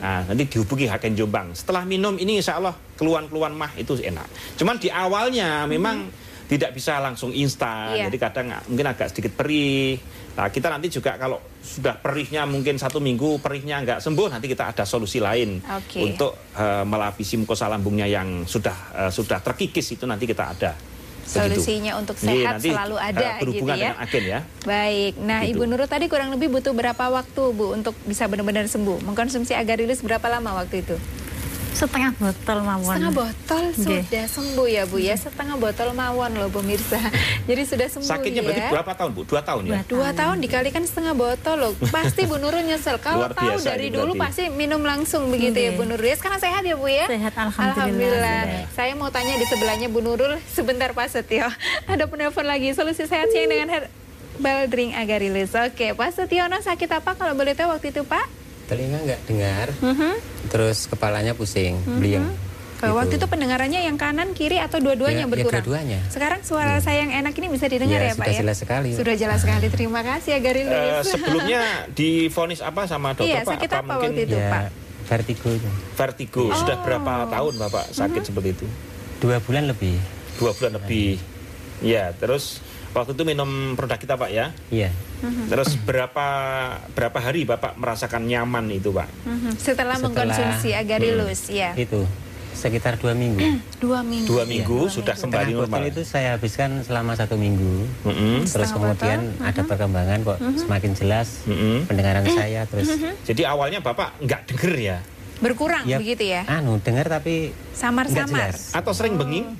Nah, 0.00 0.24
nanti 0.24 0.48
dihubungi 0.48 0.88
agen 0.88 1.12
Jombang. 1.12 1.52
Setelah 1.52 1.84
minum 1.84 2.16
ini 2.16 2.40
insya 2.40 2.56
Allah 2.56 2.72
keluhan-keluhan 2.96 3.52
mah 3.52 3.72
itu 3.76 4.00
enak. 4.00 4.56
Cuman 4.56 4.80
di 4.80 4.88
awalnya 4.88 5.68
memang 5.68 6.08
tidak 6.50 6.74
bisa 6.74 6.98
langsung 6.98 7.30
instan. 7.30 7.94
Iya. 7.94 8.10
Jadi 8.10 8.16
kadang 8.18 8.50
mungkin 8.66 8.90
agak 8.90 9.14
sedikit 9.14 9.38
perih. 9.38 9.94
Nah, 10.34 10.50
kita 10.50 10.66
nanti 10.66 10.90
juga 10.90 11.14
kalau 11.14 11.38
sudah 11.62 11.94
perihnya 12.00 12.42
mungkin 12.48 12.74
satu 12.74 12.98
minggu 12.98 13.38
perihnya 13.38 13.84
nggak 13.86 14.00
sembuh, 14.02 14.34
nanti 14.34 14.50
kita 14.50 14.74
ada 14.74 14.82
solusi 14.82 15.22
lain 15.22 15.62
Oke. 15.62 16.02
untuk 16.02 16.50
eh, 16.58 16.82
melapisi 16.82 17.38
mukosa 17.38 17.70
lambungnya 17.70 18.10
yang 18.10 18.48
sudah 18.48 19.06
eh, 19.06 19.10
sudah 19.14 19.38
terkikis 19.38 19.94
itu 19.94 20.08
nanti 20.10 20.26
kita 20.26 20.44
ada. 20.50 20.72
Begitu. 21.20 21.36
Solusinya 21.60 21.92
untuk 22.00 22.16
sehat 22.16 22.58
nanti, 22.58 22.70
selalu 22.72 22.96
eh, 22.96 23.08
ada 23.12 23.28
berhubungan 23.38 23.54
gitu 23.54 23.70
ya. 23.70 23.90
dengan 23.92 23.96
agen 24.02 24.24
ya. 24.24 24.40
Baik. 24.66 25.12
Nah, 25.20 25.40
Gitu. 25.44 25.52
Ibu 25.56 25.62
Nurul 25.68 25.88
tadi 25.88 26.04
kurang 26.10 26.30
lebih 26.34 26.48
butuh 26.50 26.72
berapa 26.74 27.04
waktu, 27.12 27.42
Bu, 27.54 27.76
untuk 27.76 27.94
bisa 28.08 28.26
benar-benar 28.26 28.66
sembuh? 28.66 29.04
Mengkonsumsi 29.04 29.52
agarilis 29.54 30.02
berapa 30.02 30.26
lama 30.26 30.64
waktu 30.64 30.82
itu? 30.82 30.96
Setengah 31.70 32.12
botol 32.16 32.58
mawon 32.60 32.94
Setengah 32.94 33.12
botol 33.14 33.64
sudah 33.72 34.24
sembuh 34.26 34.68
ya, 34.68 34.82
Bu 34.84 34.96
ya. 34.98 35.14
Setengah 35.14 35.56
botol 35.56 35.88
mawon 35.92 36.30
loh, 36.36 36.48
pemirsa. 36.48 36.98
Jadi 37.48 37.62
sudah 37.64 37.86
sembuh 37.88 38.08
Sakitnya 38.08 38.40
ya. 38.40 38.46
berarti 38.46 38.62
berapa 38.70 38.92
tahun 38.94 39.10
bu? 39.12 39.22
Dua 39.24 39.40
tahun 39.40 39.62
ya? 39.64 39.70
Dua. 39.84 39.84
Dua 39.86 40.08
tahun 40.12 40.36
dikalikan 40.40 40.82
setengah 40.82 41.14
botol 41.14 41.56
loh. 41.56 41.72
Pasti 41.88 42.26
Bu 42.26 42.36
Nurul 42.36 42.64
nyesel. 42.64 42.96
Kalau 43.04 43.26
Luar 43.26 43.32
tahu 43.32 43.56
dari 43.60 43.88
dulu 43.88 44.12
berarti. 44.14 44.22
pasti 44.22 44.44
minum 44.50 44.82
langsung 44.82 45.28
begitu 45.28 45.56
ya 45.56 45.70
Nggih. 45.72 45.78
Bu 45.78 45.84
Nurul. 45.88 46.06
Ya 46.06 46.16
sekarang 46.16 46.40
sehat 46.40 46.62
ya 46.62 46.74
Bu 46.74 46.88
ya? 46.88 47.06
Sehat, 47.06 47.32
alhamdulillah. 47.34 48.42
Saya 48.72 48.92
mau 48.94 49.08
tanya 49.08 49.34
di 49.36 49.46
sebelahnya 49.46 49.88
Bu 49.88 50.00
Nurul 50.00 50.38
sebentar 50.48 50.90
Pak 50.90 51.08
Setio. 51.08 51.48
Ada 51.90 52.04
penelpon 52.06 52.44
lagi. 52.44 52.72
Solusi 52.72 53.04
sehat 53.04 53.30
siang 53.30 53.48
dengan 53.48 53.68
herbal 53.70 54.66
drink 54.66 54.94
agarilis. 54.94 55.52
Oke, 55.52 55.92
Pak 55.92 56.10
Setiono 56.12 56.58
sakit 56.58 56.90
apa 56.90 57.12
kalau 57.14 57.34
boleh 57.34 57.52
tahu 57.52 57.70
waktu 57.70 57.90
itu 57.90 58.02
Pak? 58.02 58.39
Telinga 58.70 58.98
nggak 59.02 59.20
dengar, 59.26 59.66
Mhm. 59.76 60.12
terus 60.46 60.86
kepalanya 60.86 61.34
pusing, 61.34 61.74
beliau. 61.90 62.22
Kalau 62.78 62.96
waktu 62.96 63.18
itu 63.18 63.26
pendengarannya 63.26 63.82
yang 63.82 63.98
kanan, 63.98 64.32
kiri 64.32 64.56
atau 64.56 64.78
dua-duanya 64.78 65.12
Ya, 65.18 65.28
ya 65.28 65.28
berkurang? 65.28 65.60
dua-duanya. 65.60 66.00
Sekarang 66.08 66.40
suara 66.40 66.78
saya 66.78 67.04
yang 67.04 67.12
enak 67.12 67.34
ini 67.34 67.50
bisa 67.50 67.66
didengar 67.66 68.00
ya, 68.00 68.08
Ya, 68.08 68.10
Pak 68.10 68.24
sudah 68.24 68.32
ya? 68.32 68.40
jelas 68.40 68.56
sekali. 68.56 68.90
Sudah 68.94 69.14
jelas 69.18 69.38
sekali. 69.38 69.66
Terima 69.68 70.00
kasih 70.00 70.32
Agarilis. 70.32 70.72
Eh, 70.72 71.02
sebelumnya 71.04 71.60
divonis 71.98 72.62
apa 72.62 72.86
sama 72.86 73.12
dokter 73.12 73.28
Iya, 73.28 73.40
pak? 73.42 73.52
sakit 73.52 73.70
apa 73.70 73.84
mungkin 73.84 74.08
waktu 74.08 74.22
itu? 74.24 74.36
ya 74.38 74.48
Pak. 74.48 74.64
vertigo 75.02 75.50
vertigo? 75.92 76.42
Oh. 76.46 76.54
Sudah 76.54 76.76
berapa 76.80 77.12
tahun 77.26 77.54
bapak 77.58 77.84
sakit 77.90 78.22
seperti 78.24 78.48
itu? 78.54 78.66
dua 79.18 79.36
bulan 79.38 79.66
lebih. 79.66 79.98
Dua 80.38 80.54
bulan 80.54 80.72
lebih. 80.72 81.18
Ya, 81.80 82.14
terus 82.14 82.62
waktu 82.90 83.10
itu 83.12 83.22
minum 83.22 83.48
produk 83.72 83.96
kita 83.96 84.14
pak 84.14 84.28
ya? 84.28 84.46
Iya. 84.68 84.90
Mhm. 85.20 85.46
Terus 85.46 85.76
berapa 85.76 86.26
berapa 86.90 87.18
hari 87.18 87.44
bapak 87.44 87.76
merasakan 87.76 88.24
nyaman 88.24 88.68
itu 88.68 88.90
pak? 88.90 89.06
Mhm. 89.22 89.54
Setelah, 89.54 89.94
Setelah- 89.94 89.98
mengkonsumsi 90.00 90.72
Agarilus, 90.72 91.48
ya. 91.48 91.70
Itu 91.74 92.04
sekitar 92.50 92.96
dua 92.96 93.14
minggu. 93.14 93.40
Dua 93.80 94.04
minggu. 94.04 94.28
Dua 94.28 94.44
minggu 94.44 94.78
sudah 94.86 95.14
kembali 95.14 95.56
Setengah 95.56 95.64
normal. 95.72 95.88
itu 95.88 96.02
saya 96.04 96.36
habiskan 96.36 96.84
selama 96.84 97.16
satu 97.16 97.32
minggu. 97.34 97.88
Mm-mm. 98.02 98.44
Terus 98.44 98.68
Setengah 98.68 98.92
kemudian 98.92 99.20
botol. 99.32 99.48
ada 99.48 99.60
perkembangan 99.64 100.18
kok 100.20 100.38
semakin 100.58 100.90
jelas 100.92 101.28
Mm-mm. 101.42 101.88
pendengaran 101.88 102.20
saya 102.26 102.66
terus 102.66 102.92
Jadi 103.24 103.42
awalnya 103.42 103.80
bapak 103.80 104.20
nggak 104.20 104.40
denger 104.46 104.72
ya, 104.76 104.98
Berkurang 105.40 105.88
ya, 105.88 105.96
begitu 105.96 106.28
ya? 106.28 106.44
Anu 106.44 106.76
dengar 106.78 107.08
tapi 107.08 107.48
nggak 107.48 107.72
Samar-samar. 107.72 108.52
jelas. 108.52 108.76
atau 108.76 108.92
sering 108.92 109.16
benging? 109.16 109.56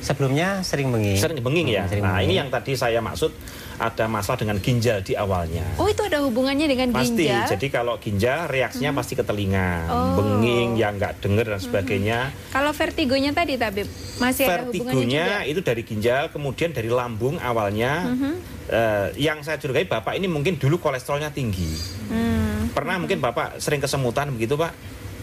Sebelumnya 0.00 0.64
sering 0.64 0.88
benging. 0.88 1.16
Sering 1.16 1.38
benging 1.38 1.68
ya. 1.68 1.84
Hmm, 1.84 1.90
sering 1.92 2.02
Nah 2.02 2.16
benging. 2.16 2.26
ini 2.26 2.34
yang 2.36 2.48
tadi 2.48 2.72
saya 2.72 2.98
maksud 2.98 3.30
ada 3.76 4.04
masalah 4.04 4.36
dengan 4.36 4.56
ginjal 4.58 5.00
di 5.00 5.12
awalnya. 5.12 5.64
Oh 5.76 5.88
itu 5.88 6.00
ada 6.00 6.20
hubungannya 6.20 6.68
dengan 6.68 6.92
Pasti. 6.92 7.24
ginjal? 7.24 7.48
Jadi 7.48 7.66
kalau 7.68 7.96
ginjal 7.96 8.44
reaksinya 8.44 8.92
pasti 8.92 9.12
ke 9.12 9.24
telinga, 9.24 9.88
Oh. 9.88 10.16
benging, 10.16 10.76
yang 10.76 10.96
nggak 10.96 11.20
denger 11.20 11.46
dan 11.48 11.60
sebagainya. 11.60 12.18
Kalau 12.50 12.72
vertigonya 12.72 13.32
tadi 13.32 13.56
Tabib 13.56 13.88
masih 14.16 14.44
ada 14.44 14.64
hubungannya 14.64 14.72
juga? 14.72 14.92
Vertigonya 14.92 15.26
itu 15.44 15.60
dari 15.60 15.82
ginjal, 15.82 16.22
kemudian 16.28 16.70
dari 16.70 16.88
lambung 16.88 17.36
awalnya. 17.38 17.92
Mhm. 18.10 18.32
eh, 18.70 19.10
yang 19.18 19.42
saya 19.42 19.58
curigai 19.58 19.82
bapak 19.82 20.14
ini 20.14 20.30
mungkin 20.30 20.54
dulu 20.54 20.78
kolesterolnya 20.78 21.34
tinggi. 21.34 21.74
Hmm. 22.06 22.70
Pernah 22.70 23.02
mungkin 23.02 23.18
bapak 23.18 23.58
sering 23.58 23.82
kesemutan 23.82 24.30
begitu 24.30 24.54
pak? 24.54 24.70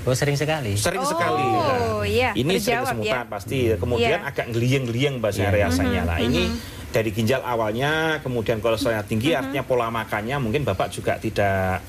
Oh 0.07 0.15
sering 0.15 0.33
sekali. 0.33 0.71
Sering 0.73 1.03
Oh, 1.03 1.09
sekali. 1.09 1.43
Nah, 1.43 1.99
iya, 2.01 2.31
ini 2.31 2.55
sering 2.55 2.79
terjawab 2.79 2.85
kesemutan 2.87 3.19
ya. 3.19 3.27
pasti. 3.27 3.57
Kemudian 3.75 4.17
Iya. 4.17 4.29
agak 4.31 4.45
ngelieng-ngelieng 4.49 5.15
bahasa 5.19 5.43
Iya. 5.43 5.67
rasanya. 5.67 6.01
Mhm, 6.01 6.07
Nah 6.07 6.17
ini 6.23 6.41
dari 6.87 7.09
ginjal 7.11 7.43
awalnya, 7.43 7.91
kemudian 8.17 8.57
kolesterolnya 8.57 9.03
tinggi, 9.03 9.35
Mhm. 9.35 9.39
artinya 9.43 9.63
pola 9.63 9.91
makannya 9.91 10.39
mungkin 10.39 10.63
bapak 10.63 10.87
juga 10.89 11.19
tidak 11.19 11.83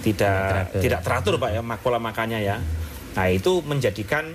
tidak 0.00 0.70
teratur. 0.70 0.80
tidak 0.80 1.00
teratur 1.02 1.34
pak 1.36 1.50
ya 1.50 1.60
mak- 1.60 1.80
pola 1.80 1.98
makannya 1.98 2.38
ya. 2.38 2.56
Nah 3.12 3.26
itu 3.26 3.58
menjadikan 3.60 4.30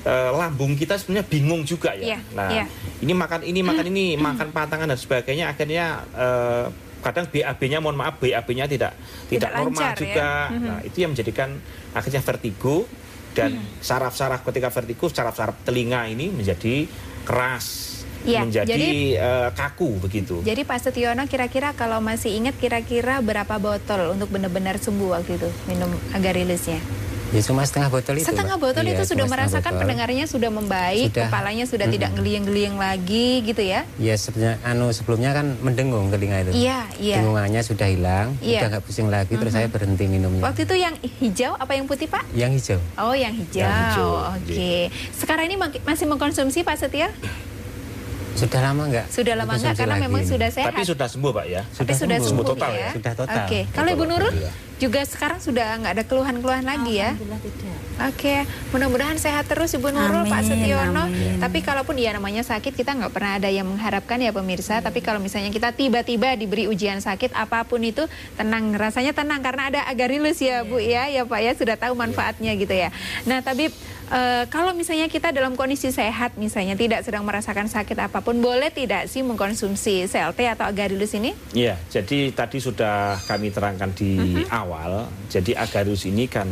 eh, 0.00 0.32
lambung 0.32 0.72
kita 0.74 0.96
sebenarnya 0.96 1.28
bingung 1.28 1.60
juga 1.62 1.92
ya. 1.92 2.16
Iya, 2.16 2.18
nah 2.32 2.48
iya. 2.48 2.64
ini 2.98 3.12
makan 3.12 3.44
ini 3.44 3.60
makan 3.60 3.84
ini 3.86 4.16
makan 4.16 4.48
pantangan 4.48 4.88
dan 4.88 4.96
sebagainya 4.96 5.52
akhirnya 5.52 6.00
eh, 6.10 6.64
kadang 7.00 7.26
BAB-nya 7.26 7.80
mohon 7.80 7.96
maaf 7.96 8.16
BAB-nya 8.16 8.64
tidak 8.64 8.92
tidak, 9.26 9.48
Tidak 9.48 9.50
normal 9.52 9.74
lancar 9.74 9.92
ya. 9.92 10.00
juga. 10.00 10.28
Mhm. 10.48 10.64
Nah 10.64 10.78
itu 10.80 10.96
yang 11.00 11.10
menjadikan 11.12 11.50
akhirnya 11.90 12.20
vertigo 12.20 12.84
dan 13.30 13.50
Mhm. 13.56 13.80
saraf-saraf 13.80 14.40
ketika 14.42 14.68
vertigo 14.68 15.06
saraf-saraf 15.06 15.62
telinga 15.62 16.06
ini 16.06 16.28
menjadi 16.28 16.84
keras, 17.22 17.99
Iya, 18.22 18.44
menjadi 18.44 18.68
jadi- 18.68 19.16
eh, 19.16 19.48
kaku 19.50 19.96
begitu. 19.98 20.40
Jadi 20.40 20.62
Pak 20.62 20.78
Setiono 20.80 21.24
kira-kira 21.24 21.72
kalau 21.72 21.98
masih 21.98 22.32
ingat 22.32 22.56
kira-kira 22.56 23.18
berapa 23.18 23.56
botol 23.56 24.12
untuk 24.12 24.28
benar-benar 24.28 24.76
sembuh 24.76 25.14
waktu 25.14 25.36
itu 25.36 25.48
minum 25.64 25.88
agarilusnya? 26.10 26.80
Ya 27.30 27.38
cuma 27.40 27.62
setengah 27.62 27.86
botol 27.88 28.18
itu. 28.18 28.26
Setengah 28.26 28.58
botol 28.58 28.82
Iya, 28.82 28.98
itu 28.98 29.06
sudah 29.06 29.22
merasakan 29.24 29.62
botol. 29.70 29.80
pendengarannya 29.86 30.26
sudah 30.26 30.50
membaik, 30.50 31.14
Sudah. 31.14 31.30
kepalanya 31.30 31.62
sudah 31.62 31.86
tidak 31.86 32.10
Mhm. 32.10 32.16
ngeliang-ngeliang 32.18 32.74
lagi 32.74 33.46
gitu 33.46 33.62
ya? 33.62 33.86
Ya 33.96 34.18
sebenarnya 34.18 34.58
anu 34.60 34.90
sebelumnya 34.90 35.30
kan 35.30 35.54
mendengung 35.62 36.10
telinga 36.10 36.42
itu. 36.42 36.66
Iya, 36.66 36.90
iya. 36.98 37.22
Dengungannya 37.22 37.62
sudah 37.62 37.86
hilang, 37.86 38.34
Iya. 38.42 38.66
udah 38.66 38.68
nggak 38.68 38.82
pusing 38.82 39.06
lagi, 39.06 39.30
terus 39.32 39.54
saya 39.54 39.70
berhenti 39.70 40.10
minumnya. 40.10 40.42
Waktu 40.42 40.66
itu 40.66 40.74
yang 40.74 40.94
hijau 40.98 41.54
apa 41.54 41.70
yang 41.70 41.86
putih 41.86 42.10
Pak? 42.10 42.26
Yang 42.34 42.50
hijau. 42.58 42.80
Oh 42.98 43.14
yang 43.14 43.30
hijau, 43.32 43.62
Yang 43.62 43.78
hijau, 43.78 44.10
oke. 44.34 44.72
Sekarang 45.14 45.44
ini 45.46 45.54
masih 45.80 46.10
mengkonsumsi 46.10 46.66
Pak 46.66 46.82
Setia? 46.82 47.14
Sudah 48.40 48.60
lama 48.64 48.82
nggak? 48.88 49.06
Sudah 49.12 49.34
lama 49.36 49.52
nggak? 49.52 49.60
Dikonsumsi 49.60 49.80
Karena 49.84 49.94
lagi 49.94 50.04
memang 50.08 50.22
ini. 50.22 50.30
sudah 50.32 50.48
sehat. 50.48 50.72
Tapi 50.72 50.82
sudah 50.82 51.06
sembuh 51.12 51.30
pak 51.30 51.46
ya. 51.46 51.60
Tapi 51.60 51.74
sudah 51.74 51.92
sembuh. 51.92 52.08
sembuh, 52.08 52.24
Sembuh 52.24 52.44
total 52.48 52.70
ya? 52.72 52.80
ya? 52.80 52.90
Sudah 52.96 53.12
total. 53.12 53.44
Oke, 53.44 53.60
kalau 53.70 53.88
Ibu 53.92 54.04
Nurul. 54.08 54.32
Juga 54.80 55.04
sekarang 55.04 55.38
sudah 55.38 55.76
nggak 55.76 55.92
ada 55.92 56.04
keluhan-keluhan 56.04 56.64
lagi 56.64 56.96
ya? 56.96 57.12
Alhamdulillah 57.12 57.40
tidak. 57.44 57.78
Oke, 58.00 58.48
mudah-mudahan 58.72 59.20
sehat 59.20 59.44
terus 59.44 59.76
Ibu 59.76 59.92
Nurul, 59.92 60.24
Pak 60.24 60.40
Amin, 60.40 60.48
Setiono. 60.56 61.04
amin. 61.04 61.36
Tapi 61.36 61.60
kalaupun 61.60 61.92
ya 61.94 62.10
namanya 62.10 62.40
sakit, 62.40 62.72
kita 62.72 62.96
nggak 62.96 63.12
pernah 63.12 63.36
ada 63.36 63.46
yang 63.46 63.68
mengharapkan 63.68 64.16
ya 64.16 64.32
pemirsa. 64.32 64.80
Tapi 64.80 64.98
kalau 64.98 65.20
misalnya 65.20 65.52
kita 65.52 65.70
tiba-tiba 65.70 66.32
diberi 66.32 66.64
ujian 66.64 66.96
sakit, 66.98 67.36
apa 67.36 67.60
pun 67.62 67.84
itu 67.84 68.08
tenang, 68.34 68.72
rasanya 68.72 69.12
tenang 69.12 69.44
karena 69.44 69.68
ada 69.68 69.80
agarilus 69.84 70.40
ya 70.40 70.64
Bu 70.64 70.80
ya, 70.80 71.06
ya 71.06 71.22
Pak 71.22 71.40
ya 71.40 71.52
sudah 71.52 71.76
tahu 71.76 71.92
manfaatnya 71.92 72.56
gitu 72.56 72.72
ya. 72.72 72.88
Nah, 73.22 73.44
tapi 73.44 73.68
eh, 74.08 74.44
kalau 74.48 74.72
misalnya 74.72 75.04
kita 75.06 75.28
dalam 75.28 75.52
kondisi 75.52 75.92
sehat, 75.92 76.34
misalnya 76.34 76.74
tidak 76.74 77.04
sedang 77.04 77.22
merasakan 77.22 77.68
sakit 77.68 78.00
apa 78.00 78.24
pun, 78.24 78.40
boleh 78.40 78.72
tidak 78.72 79.06
sih 79.06 79.20
mengkonsumsi 79.20 80.08
CLT 80.08 80.40
atau 80.48 80.64
agarilus 80.64 81.12
ini? 81.12 81.36
Iya, 81.52 81.76
jadi 81.86 82.32
tadi 82.32 82.58
sudah 82.58 83.20
kami 83.22 83.52
terangkan 83.52 83.92
di 83.92 84.16
Mhm. 84.16 84.48
awal. 84.48 84.68
Jadi 85.28 85.52
agarus 85.54 86.06
ini 86.06 86.26
kan 86.30 86.48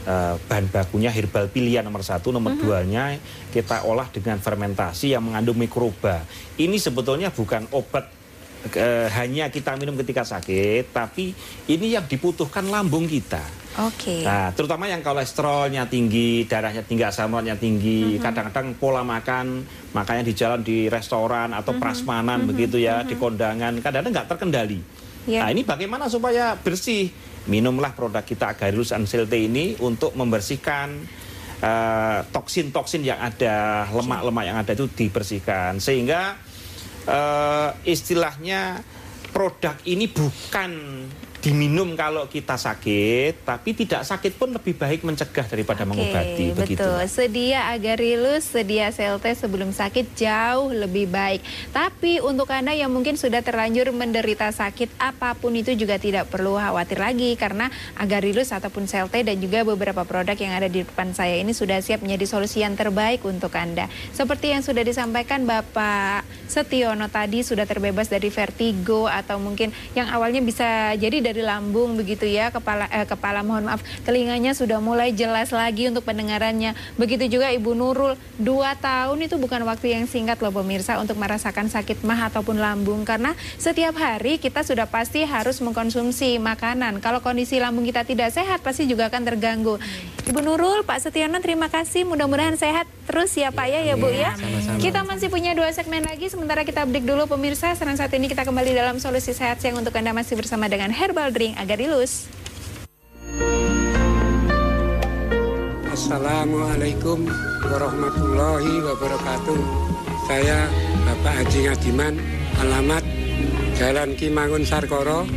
eh, 0.00 0.34
bahan 0.48 0.72
bakunya 0.72 1.12
herbal 1.12 1.52
pilihan 1.52 1.84
nomor 1.84 2.00
satu, 2.00 2.32
nomor 2.32 2.56
Mhm. 2.56 2.60
duanya 2.64 3.20
kita 3.52 3.84
olah 3.84 4.08
dengan 4.08 4.40
fermentasi 4.40 5.12
yang 5.12 5.28
mengandung 5.28 5.60
mikroba. 5.60 6.24
Ini 6.56 6.72
sebetulnya 6.80 7.28
bukan 7.28 7.68
obat 7.68 8.08
eh, 8.60 9.08
hanya 9.16 9.48
kita 9.48 9.72
minum 9.76 9.96
ketika 10.00 10.20
sakit, 10.20 10.92
tapi 10.92 11.32
ini 11.68 11.96
yang 11.96 12.04
dibutuhkan 12.04 12.68
lambung 12.68 13.08
kita. 13.08 13.40
Oke. 13.80 14.20
Nah, 14.20 14.52
terutama 14.52 14.84
yang 14.84 15.00
kolesterolnya 15.00 15.88
tinggi, 15.88 16.44
darahnya 16.44 16.84
tinggi, 16.84 17.04
asam 17.04 17.32
uratnya 17.32 17.56
tinggi, 17.56 18.16
Mhm. 18.16 18.20
kadang-kadang 18.20 18.76
pola 18.76 19.00
makan, 19.00 19.64
makanya 19.96 20.28
di 20.28 20.32
jalan 20.36 20.60
di 20.60 20.92
restoran 20.92 21.56
atau 21.56 21.72
Mhm. 21.72 21.80
prasmanan 21.80 22.44
begitu 22.44 22.76
ya, 22.76 23.00
di 23.00 23.16
kondangan, 23.16 23.80
kadang-kadang 23.80 24.12
nggak 24.12 24.28
terkendali. 24.28 24.80
Ya. 25.24 25.44
Nah, 25.44 25.52
ini 25.52 25.64
bagaimana 25.64 26.08
supaya 26.08 26.56
bersih? 26.56 27.08
Minumlah 27.48 27.96
produk 27.96 28.20
kita 28.20 28.52
Agarus 28.52 28.92
Anselte 28.92 29.40
ini 29.40 29.78
untuk 29.80 30.12
membersihkan 30.12 30.88
eh, 31.62 32.20
toksin-toksin 32.28 33.06
yang 33.06 33.20
ada, 33.20 33.88
lemak-lemak 33.88 34.44
yang 34.44 34.58
ada 34.60 34.72
itu 34.76 34.90
dibersihkan. 34.92 35.80
Sehingga 35.80 36.36
eh, 37.08 37.70
istilahnya 37.88 38.84
produk 39.30 39.78
ini 39.86 40.10
bukan 40.10 40.70
diminum 41.40 41.96
kalau 41.96 42.28
kita 42.28 42.60
sakit, 42.60 43.48
tapi 43.48 43.72
tidak 43.72 44.04
sakit 44.04 44.36
pun 44.36 44.52
lebih 44.52 44.76
baik 44.76 45.00
mencegah 45.08 45.48
daripada 45.48 45.88
mengobati 45.88 46.52
begitu. 46.52 46.84
betul. 46.84 47.00
Sedia 47.08 47.72
agarilus, 47.72 48.44
sedia 48.44 48.92
CLT 48.92 49.24
sebelum 49.40 49.72
sakit 49.72 50.12
jauh 50.12 50.68
lebih 50.68 51.08
baik. 51.08 51.40
Tapi 51.72 52.20
untuk 52.20 52.52
Anda 52.52 52.76
yang 52.76 52.92
mungkin 52.92 53.16
sudah 53.16 53.40
terlanjur 53.40 53.88
menderita 53.96 54.52
sakit 54.52 55.00
apa 55.00 55.32
pun 55.32 55.56
itu 55.56 55.72
juga 55.72 55.96
tidak 55.96 56.28
perlu 56.28 56.60
khawatir 56.60 57.00
lagi 57.00 57.32
karena 57.40 57.72
agarilus 57.96 58.52
ataupun 58.52 58.84
CLT 58.84 59.24
dan 59.24 59.36
juga 59.40 59.64
beberapa 59.64 60.04
produk 60.04 60.36
yang 60.36 60.52
ada 60.52 60.68
di 60.68 60.84
depan 60.84 61.16
saya 61.16 61.40
ini 61.40 61.56
sudah 61.56 61.80
siap 61.80 62.04
menjadi 62.04 62.28
solusi 62.28 62.60
yang 62.60 62.76
terbaik 62.76 63.24
untuk 63.24 63.56
Anda. 63.56 63.88
Seperti 64.12 64.52
yang 64.52 64.60
sudah 64.60 64.84
disampaikan 64.84 65.48
Bapak 65.48 66.28
Setiono 66.50 67.08
tadi 67.08 67.40
sudah 67.40 67.64
terbebas 67.64 68.12
dari 68.12 68.28
vertigo 68.28 69.08
atau 69.08 69.40
mungkin 69.40 69.72
yang 69.96 70.12
awalnya 70.12 70.44
bisa 70.44 70.92
jadi 71.00 71.29
dari 71.30 71.46
lambung 71.46 71.94
begitu 71.94 72.26
ya 72.26 72.50
kepala 72.50 72.90
eh, 72.90 73.06
kepala 73.06 73.46
mohon 73.46 73.70
maaf 73.70 73.80
telinganya 74.02 74.50
sudah 74.50 74.82
mulai 74.82 75.14
jelas 75.14 75.54
lagi 75.54 75.86
untuk 75.86 76.02
pendengarannya. 76.02 76.74
Begitu 76.98 77.38
juga 77.38 77.54
Ibu 77.54 77.78
Nurul 77.78 78.18
dua 78.36 78.74
tahun 78.74 79.30
itu 79.30 79.38
bukan 79.38 79.62
waktu 79.62 79.94
yang 79.94 80.04
singkat 80.10 80.42
loh 80.42 80.50
pemirsa 80.50 80.98
untuk 80.98 81.14
merasakan 81.14 81.70
sakit 81.70 82.02
mah 82.02 82.26
ataupun 82.32 82.58
lambung. 82.58 83.06
Karena 83.06 83.38
setiap 83.56 83.94
hari 83.94 84.42
kita 84.42 84.66
sudah 84.66 84.90
pasti 84.90 85.22
harus 85.22 85.62
mengkonsumsi 85.62 86.42
makanan. 86.42 86.98
Kalau 86.98 87.22
kondisi 87.22 87.62
lambung 87.62 87.86
kita 87.86 88.02
tidak 88.02 88.34
sehat 88.34 88.58
pasti 88.66 88.90
juga 88.90 89.06
akan 89.06 89.22
terganggu. 89.22 89.78
Ibu 90.26 90.40
Nurul 90.42 90.82
Pak 90.82 90.98
Setiono 91.06 91.38
terima 91.38 91.70
kasih. 91.70 92.02
Mudah-mudahan 92.06 92.58
sehat 92.58 92.90
terus 93.06 93.34
ya 93.34 93.54
Pak 93.54 93.66
ya 93.66 93.80
ya 93.86 93.94
Bu 93.94 94.10
ya. 94.10 94.34
Sama-sama. 94.34 94.78
kita 94.78 95.00
masih 95.02 95.28
punya 95.30 95.52
dua 95.54 95.70
segmen 95.74 96.02
lagi 96.06 96.30
sementara 96.30 96.62
kita 96.66 96.86
break 96.86 97.06
dulu 97.06 97.26
pemirsa. 97.26 97.74
Sekarang 97.74 97.98
saat 97.98 98.10
ini 98.14 98.30
kita 98.30 98.46
kembali 98.46 98.70
dalam 98.74 98.96
solusi 99.02 99.34
sehat 99.34 99.58
siang 99.58 99.78
untuk 99.78 99.94
Anda 99.94 100.14
masih 100.14 100.38
bersama 100.38 100.70
dengan 100.70 100.94
Herbal 101.20 101.36
Drink 101.36 101.60
Agarilus 101.60 102.32
Assalamualaikum 105.92 107.28
warahmatullahi 107.60 108.80
wabarakatuh. 108.80 109.60
Saya 110.24 110.64
Bapak 111.04 111.44
Haji 111.44 111.68
Ngadiman, 111.68 112.16
alamat 112.64 113.04
Jalan 113.76 114.16
Kimangun 114.16 114.64
Sarkoro, 114.64 115.28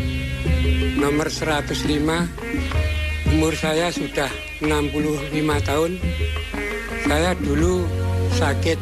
nomor 0.95 1.27
105. 1.27 1.75
Umur 3.35 3.51
saya 3.51 3.91
sudah 3.91 4.31
65 4.63 5.67
tahun. 5.67 5.99
Saya 7.11 7.35
dulu 7.43 7.83
sakit 8.39 8.79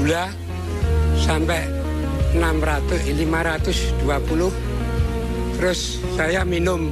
gula 0.00 0.32
sampai 1.20 1.68
600 2.32 3.12
520. 3.12 4.73
Terus 5.58 6.02
saya 6.18 6.42
minum 6.42 6.90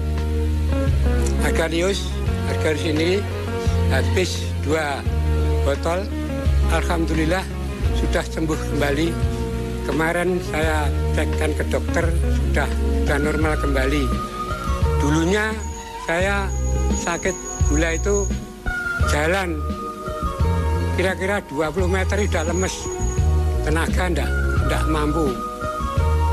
Agarius, 1.43 2.09
Agarius 2.49 2.87
ini 2.87 3.11
habis 3.91 4.47
dua 4.63 5.03
botol. 5.67 6.07
Alhamdulillah 6.73 7.45
sudah 7.99 8.25
sembuh 8.25 8.57
kembali. 8.73 9.09
Kemarin 9.83 10.39
saya 10.47 10.87
cekkan 11.19 11.53
ke 11.59 11.65
dokter 11.69 12.07
sudah 12.39 12.69
sudah 13.03 13.19
normal 13.19 13.55
kembali. 13.59 14.07
Dulunya 15.03 15.51
saya 16.07 16.47
sakit 17.03 17.35
gula 17.67 17.99
itu 17.99 18.25
jalan 19.11 19.59
kira-kira 20.95 21.43
20 21.51 21.91
meter 21.91 22.17
sudah 22.25 22.45
lemes. 22.47 22.75
Tenaga 23.67 24.05
ndak, 24.07 24.31
ndak 24.71 24.83
mampu. 24.87 25.35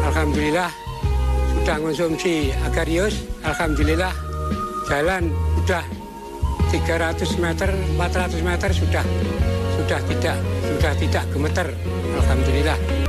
Alhamdulillah 0.06 0.89
sudah 1.60 1.78
konsumsi 1.84 2.56
agarius. 2.64 3.28
Alhamdulillah 3.44 4.16
jalan 4.88 5.28
sudah 5.60 5.84
300 6.72 7.36
meter, 7.44 7.70
400 8.00 8.40
meter 8.40 8.70
sudah 8.72 9.04
sudah 9.76 10.00
tidak 10.08 10.38
sudah 10.64 10.94
tidak 10.96 11.24
gemeter. 11.36 11.68
Alhamdulillah. 12.24 13.09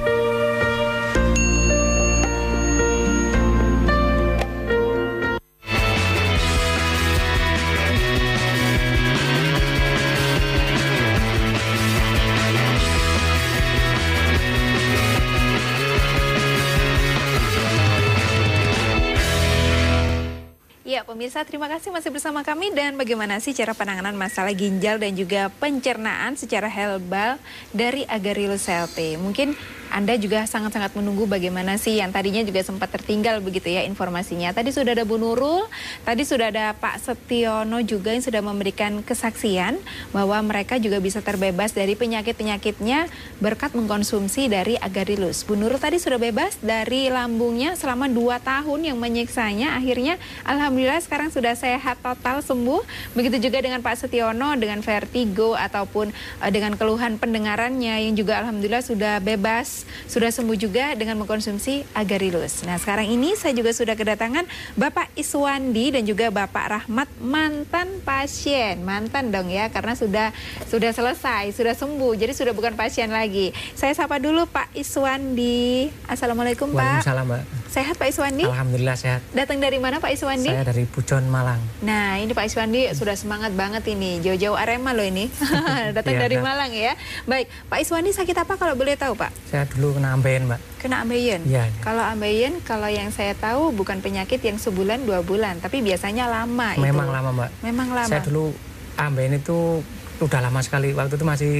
Pemirsa 21.20 21.44
terima 21.44 21.68
kasih 21.68 21.92
masih 21.92 22.08
bersama 22.16 22.40
kami 22.40 22.72
dan 22.72 22.96
bagaimana 22.96 23.36
sih 23.44 23.52
cara 23.52 23.76
penanganan 23.76 24.16
masalah 24.16 24.56
ginjal 24.56 24.96
dan 24.96 25.12
juga 25.12 25.52
pencernaan 25.60 26.32
secara 26.32 26.64
herbal 26.64 27.36
dari 27.76 28.08
Agarylus 28.08 28.64
CLT. 28.64 29.20
Mungkin 29.20 29.52
anda 29.90 30.14
juga 30.14 30.46
sangat-sangat 30.46 30.94
menunggu 30.94 31.26
bagaimana 31.26 31.74
sih 31.74 31.98
yang 31.98 32.14
tadinya 32.14 32.40
juga 32.46 32.62
sempat 32.62 32.94
tertinggal 32.94 33.42
begitu 33.42 33.74
ya 33.74 33.82
informasinya. 33.82 34.54
Tadi 34.54 34.70
sudah 34.70 34.94
ada 34.94 35.02
Bu 35.02 35.18
Nurul, 35.18 35.66
tadi 36.06 36.22
sudah 36.22 36.54
ada 36.54 36.72
Pak 36.78 37.02
Setiono 37.02 37.82
juga 37.82 38.14
yang 38.14 38.22
sudah 38.22 38.38
memberikan 38.38 39.02
kesaksian 39.02 39.82
bahwa 40.14 40.38
mereka 40.46 40.78
juga 40.78 41.02
bisa 41.02 41.18
terbebas 41.18 41.74
dari 41.74 41.98
penyakit-penyakitnya 41.98 43.10
berkat 43.42 43.74
mengkonsumsi 43.74 44.46
dari 44.46 44.78
Agarylus. 44.78 45.42
Bu 45.42 45.58
Nurul 45.58 45.82
tadi 45.82 45.98
sudah 45.98 46.22
bebas 46.22 46.62
dari 46.62 47.10
lambungnya 47.10 47.74
selama 47.74 48.06
2 48.06 48.38
tahun 48.46 48.80
yang 48.94 48.98
menyiksanya. 49.02 49.74
Akhirnya 49.74 50.22
Alhamdulillah 50.46 51.02
sekarang 51.02 51.34
sudah 51.34 51.58
sehat 51.58 51.98
total 51.98 52.46
sembuh. 52.46 52.86
Begitu 53.18 53.50
juga 53.50 53.58
dengan 53.58 53.82
Pak 53.82 54.06
Setiono 54.06 54.54
dengan 54.54 54.78
vertigo 54.86 55.58
ataupun 55.58 56.14
uh, 56.40 56.50
dengan 56.54 56.78
keluhan 56.78 57.18
pendengarannya 57.18 58.06
yang 58.06 58.14
juga 58.14 58.38
Alhamdulillah 58.38 58.86
sudah 58.86 59.18
bebas 59.18 59.79
sudah 60.08 60.30
sembuh 60.32 60.56
juga 60.56 60.92
dengan 60.96 61.20
mengkonsumsi 61.22 61.86
Agarylus. 61.92 62.64
Nah 62.64 62.76
sekarang 62.80 63.08
ini 63.08 63.36
saya 63.36 63.52
juga 63.52 63.70
sudah 63.74 63.94
kedatangan 63.94 64.46
Bapak 64.74 65.12
Iswandi 65.14 65.94
dan 65.94 66.02
juga 66.06 66.32
Bapak 66.32 66.66
Rahmat 66.70 67.08
mantan 67.20 68.00
pasien, 68.02 68.80
mantan 68.82 69.34
dong 69.34 69.52
ya 69.52 69.68
karena 69.68 69.92
sudah 69.92 70.32
sudah 70.66 70.90
selesai, 70.90 71.52
sudah 71.52 71.74
sembuh, 71.76 72.16
jadi 72.16 72.32
sudah 72.32 72.52
bukan 72.56 72.74
pasien 72.74 73.10
lagi. 73.10 73.52
Saya 73.76 73.92
sapa 73.92 74.16
dulu 74.22 74.46
Pak 74.48 74.72
Iswandi. 74.74 75.90
Assalamualaikum 76.08 76.72
Pak. 76.72 77.04
Waalaikumsalam 77.04 77.26
Mbak. 77.28 77.59
Sehat 77.70 77.94
Pak 77.94 78.10
Iswandi? 78.10 78.42
Alhamdulillah 78.42 78.98
sehat. 78.98 79.22
Datang 79.30 79.62
dari 79.62 79.78
mana 79.78 80.02
Pak 80.02 80.10
Iswandi? 80.10 80.50
Saya 80.50 80.66
dari 80.66 80.82
Pujon 80.84 81.22
Malang. 81.24 81.62
Nah 81.80 82.18
ini 82.18 82.34
Pak 82.34 82.42
Iswandi 82.44 82.90
sudah 82.90 83.14
semangat 83.14 83.54
banget 83.54 83.86
ini, 83.86 84.18
jauh-jauh 84.18 84.58
Arema 84.58 84.90
loh 84.90 85.06
ini. 85.06 85.30
Datang 85.96 86.18
Iya, 86.18 86.20
dari 86.20 86.34
Mbak. 86.34 86.44
Malang 86.44 86.70
ya. 86.74 86.98
Baik, 87.24 87.46
Pak 87.70 87.78
Iswandi 87.78 88.10
sakit 88.10 88.34
apa 88.36 88.58
kalau 88.58 88.74
boleh 88.74 88.98
tahu 88.98 89.14
Pak? 89.14 89.30
Saya 89.46 89.70
dulu 89.70 89.94
kena 89.94 90.10
ambeien 90.10 90.50
Mbak. 90.50 90.60
Kena 90.82 91.06
ambeien. 91.06 91.46
Iya, 91.46 91.70
iya. 91.70 91.78
Kalau 91.78 92.02
ambeien, 92.02 92.58
kalau 92.60 92.90
yang 92.90 93.14
saya 93.14 93.38
tahu 93.38 93.70
bukan 93.70 94.02
penyakit 94.02 94.42
yang 94.42 94.58
sebulan 94.58 95.06
dua 95.06 95.22
bulan, 95.22 95.62
tapi 95.62 95.78
biasanya 95.78 96.26
lama 96.26 96.74
Memang 96.74 97.06
itu. 97.06 97.14
lama 97.14 97.30
Mbak. 97.32 97.50
Memang 97.62 97.88
lama. 97.94 98.10
Saya 98.10 98.26
dulu 98.26 98.50
ambeien 98.98 99.38
itu 99.38 99.78
udah 100.18 100.40
lama 100.42 100.58
sekali. 100.58 100.90
Waktu 100.90 101.14
itu 101.14 101.22
masih 101.24 101.52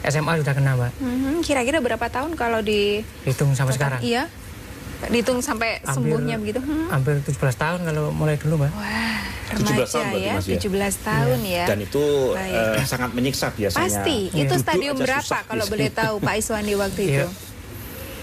SMA 0.00 0.38
sudah 0.38 0.54
kena 0.54 0.78
Mbak. 0.78 0.92
Mhm, 1.02 1.34
Kira-kira 1.42 1.82
berapa 1.82 2.06
tahun 2.06 2.38
kalau 2.38 2.62
di 2.62 3.02
Hitung 3.26 3.58
sampai 3.58 3.74
sekarang. 3.74 4.00
Iya. 4.00 4.30
Dihitung 5.06 5.38
sampai 5.38 5.78
Hampir- 5.78 5.94
sembuhnya 5.94 6.36
begitu. 6.42 6.58
Hmm. 6.58 6.90
Hampir 6.90 7.22
17 7.22 7.54
tahun 7.54 7.80
kalau 7.86 8.10
mulai 8.10 8.34
dulu 8.34 8.58
Mbak. 8.58 8.70
Wah, 8.74 9.22
17 9.54 9.62
remaja 9.62 9.86
tahun 9.86 10.06
berarti, 10.10 10.18
ya, 10.18 10.32
Mas, 10.34 10.44
ya? 10.44 10.58
17 10.58 10.94
tahun 11.06 11.38
ya. 11.46 11.64
Dan 11.70 11.78
itu 11.86 12.04
eh, 12.34 12.82
sangat 12.82 13.10
menyiksa 13.14 13.46
biasanya. 13.54 13.86
Pasti. 13.86 14.18
Iya. 14.34 14.42
Itu 14.42 14.54
stadium 14.58 14.96
berapa 14.98 15.36
kalau 15.46 15.64
biasanya. 15.64 15.70
boleh 15.70 15.88
tahu 15.94 16.14
Pak 16.18 16.34
Iswandi 16.34 16.74
waktu 16.74 17.00
itu? 17.06 17.14
Iya. 17.14 17.26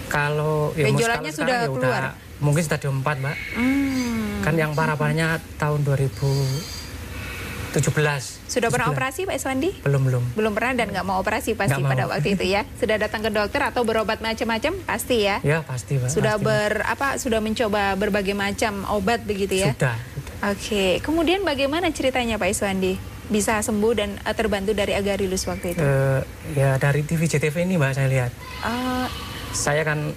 Kalau 0.06 0.70
ya, 0.76 0.84
Benjolannya 0.86 1.32
kalau 1.32 1.40
sudah 1.42 1.58
ya 1.58 1.68
keluar? 1.72 2.02
mungkin 2.38 2.62
stadium 2.62 3.00
4 3.00 3.24
Mbak. 3.24 3.36
Hmm. 3.56 4.44
Kan 4.44 4.54
yang 4.54 4.72
parah-parahnya 4.76 5.40
tahun 5.56 5.80
2017. 7.76 8.48
Sudah 8.48 8.68
pernah 8.72 8.88
17. 8.88 8.94
operasi 8.96 9.20
Pak 9.28 9.34
Iswandi? 9.36 9.70
Belum 9.84 10.02
belum. 10.08 10.22
Belum 10.32 10.52
pernah 10.56 10.72
dan 10.80 10.88
nggak 10.92 11.06
mau 11.06 11.20
operasi 11.20 11.52
pasti 11.52 11.80
mau. 11.84 11.92
pada 11.92 12.08
waktu 12.08 12.28
itu 12.32 12.44
ya. 12.48 12.64
Sudah 12.80 12.96
datang 12.96 13.20
ke 13.20 13.30
dokter 13.30 13.60
atau 13.60 13.84
berobat 13.84 14.24
macam-macam 14.24 14.72
pasti 14.88 15.28
ya. 15.28 15.44
Ya 15.44 15.60
pasti 15.60 16.00
Mbak. 16.00 16.08
Sudah 16.08 16.34
pasti, 16.40 16.46
ber 16.48 16.72
apa 16.86 17.08
sudah 17.20 17.40
mencoba 17.44 17.94
berbagai 18.00 18.32
macam 18.32 18.88
obat 18.88 19.24
begitu 19.28 19.60
ya. 19.60 19.76
Sudah. 19.76 19.96
Oke, 20.52 21.00
kemudian 21.00 21.44
bagaimana 21.44 21.88
ceritanya 21.92 22.36
Pak 22.36 22.48
Iswandi 22.52 22.96
bisa 23.26 23.58
sembuh 23.60 23.92
dan 23.96 24.10
eh, 24.20 24.34
terbantu 24.36 24.72
dari 24.72 24.96
Agarylus 24.96 25.44
waktu 25.44 25.76
itu? 25.76 25.80
Eh, 25.82 26.20
ya 26.56 26.80
dari 26.80 27.04
TV 27.04 27.28
JTV 27.28 27.68
ini 27.68 27.76
Mbak 27.76 27.92
saya 27.92 28.08
lihat. 28.08 28.30
Eh, 28.64 29.06
saya 29.52 29.82
kan 29.84 30.12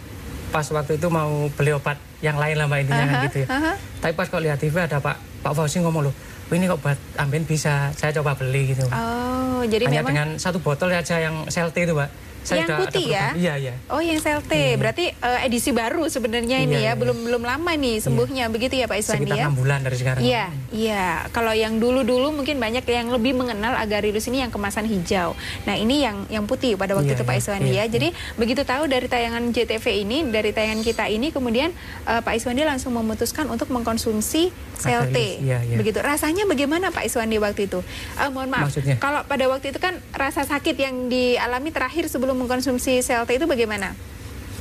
pas 0.50 0.66
waktu 0.66 0.98
itu 0.98 1.08
mau 1.14 1.48
beli 1.54 1.72
obat 1.78 2.02
yang 2.20 2.36
lain 2.36 2.58
lah 2.58 2.66
mbak 2.68 2.80
intinya 2.84 3.06
kan 3.06 3.16
aha, 3.16 3.26
gitu 3.30 3.38
ya. 3.46 3.48
aha. 3.48 3.74
Tapi 4.02 4.14
pas 4.18 4.28
kok 4.28 4.42
lihat 4.42 4.58
TV 4.60 4.76
ada 4.82 4.98
Pak 5.00 5.46
Pak 5.46 5.54
Fauzi 5.56 5.80
ngomong 5.80 6.10
loh, 6.10 6.14
"Wah, 6.14 6.29
ini 6.58 6.66
kok 6.66 6.82
obat 6.82 6.98
amben 7.22 7.46
bisa, 7.46 7.94
saya 7.94 8.10
coba 8.16 8.34
beli 8.34 8.74
gitu. 8.74 8.86
Oh, 8.90 9.62
jadi 9.70 9.86
Hanya 9.86 10.02
memang 10.02 10.14
dengan 10.14 10.30
satu 10.42 10.58
botol 10.58 10.90
aja 10.90 11.22
yang 11.22 11.46
CLT 11.46 11.86
itu 11.86 11.94
mbak. 11.94 12.10
Saya 12.50 12.66
yang 12.66 12.68
udah 12.68 12.76
ada 12.76 12.84
putih 12.90 13.06
ya? 13.06 13.28
Iya 13.38 13.54
iya. 13.62 13.74
Oh, 13.94 14.02
yang 14.02 14.18
CLT. 14.18 14.54
Berarti 14.82 15.06
eh, 15.14 15.40
edisi 15.46 15.70
baru 15.70 16.04
sebenarnya 16.10 16.58
ini 16.66 16.74
ya. 16.74 16.80
Iya, 16.82 16.82
iya, 16.90 16.92
Belum 16.98 17.18
belum 17.22 17.44
lama 17.46 17.72
nih 17.78 18.02
sembuhnya 18.02 18.50
begitu 18.50 18.74
ya 18.82 18.90
Pak 18.90 18.98
Iswandi 18.98 19.30
Sekitar 19.30 19.38
ya? 19.38 19.46
enam 19.46 19.56
bulan 19.56 19.80
dari 19.86 19.98
sekarang. 20.02 20.22
Iya, 20.26 20.46
iya. 20.74 21.06
Kalau 21.30 21.54
yang 21.54 21.78
dulu-dulu 21.78 22.34
mungkin 22.34 22.58
banyak 22.58 22.82
yang 22.90 23.14
lebih 23.14 23.38
mengenal 23.38 23.78
Agarylus 23.78 24.26
ini 24.26 24.42
yang 24.42 24.50
kemasan 24.50 24.90
hijau. 24.90 25.38
Nah, 25.70 25.78
ini 25.78 26.02
yang 26.02 26.26
yang 26.34 26.50
putih 26.50 26.74
pada 26.74 26.98
waktu 26.98 27.14
Iya, 27.14 27.22
itu 27.22 27.24
Pak 27.30 27.36
iya, 27.38 27.42
Iswandi 27.46 27.70
iya, 27.70 27.84
ya. 27.86 27.94
Jadi 27.94 28.08
begitu 28.42 28.62
tahu 28.66 28.90
dari 28.90 29.06
tayangan 29.06 29.44
JTV 29.54 29.86
ini, 30.02 30.18
dari 30.34 30.50
tayangan 30.50 30.82
kita 30.82 31.06
ini, 31.06 31.30
kemudian 31.30 31.70
eh, 32.10 32.22
Pak 32.26 32.34
Iswandi 32.34 32.66
langsung 32.66 32.98
memutuskan 32.98 33.46
untuk 33.46 33.70
mengkonsumsi. 33.70 34.50
Agarylus, 34.80 35.44
iya, 35.44 35.60
iya. 35.60 35.76
Begitu. 35.76 36.00
Rasanya 36.00 36.48
bagaimana 36.48 36.88
Pak 36.90 37.04
Iswandi 37.04 37.36
waktu 37.36 37.68
itu? 37.68 37.84
Eh, 38.16 38.30
mohon 38.32 38.48
maaf. 38.48 38.72
Maksudnya? 38.72 38.96
Kalau 38.96 39.28
pada 39.28 39.46
waktu 39.52 39.76
itu 39.76 39.80
kan 39.84 40.00
rasa 40.16 40.48
sakit 40.48 40.76
yang 40.80 41.12
dialami 41.12 41.70
terakhir 41.76 42.08
sebelum 42.08 42.39
mengkonsumsi 42.40 43.00
CLT 43.00 43.36
itu 43.36 43.46
bagaimana? 43.46 43.92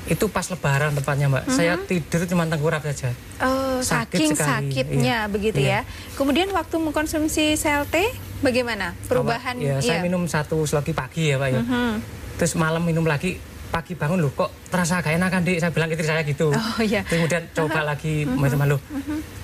Itu 0.04 0.26
pas 0.26 0.42
lebaran 0.44 0.92
tepatnya 0.92 1.28
mbak. 1.28 1.44
Saya 1.48 1.76
tidur 1.78 2.24
cuma 2.24 2.42
tengkurap 2.44 2.80
saja. 2.82 3.12
Oh, 3.38 3.78
Sakit 3.78 4.16
saking 4.16 4.30
sekali, 4.32 4.48
sakitnya 4.72 5.16
iya. 5.20 5.28
begitu 5.28 5.60
Iya. 5.60 5.84
ya. 5.84 6.16
Kemudian 6.16 6.48
waktu 6.50 6.76
mengkonsumsi 6.76 7.54
CLT 7.54 7.94
bagaimana? 8.40 8.96
Perubahan 9.04 9.54
Awal- 9.54 9.68
Ya, 9.68 9.76
saya 9.78 10.00
iya. 10.00 10.02
minum 10.02 10.24
satu 10.24 10.64
sloki 10.64 10.90
pagi 10.90 11.28
ya 11.28 11.36
pak 11.36 11.48
ya. 11.50 11.60
Mhm. 11.60 11.92
Terus 12.34 12.52
malam 12.54 12.82
minum 12.82 13.04
lagi 13.04 13.36
pagi 13.68 13.92
bangun 13.92 14.16
loh 14.18 14.32
kok 14.32 14.48
terasa 14.66 14.98
gak 14.98 15.12
enakan 15.12 15.44
dek 15.44 15.60
saya 15.60 15.68
bilang 15.68 15.92
ke 15.92 15.94
istri 15.94 16.08
saya 16.08 16.24
gitu 16.24 16.48
Oh, 16.48 16.80
iya. 16.80 17.04
kemudian 17.04 17.44
coba 17.52 17.84
lagi 17.84 18.24
macam 18.24 18.58
malu 18.58 18.80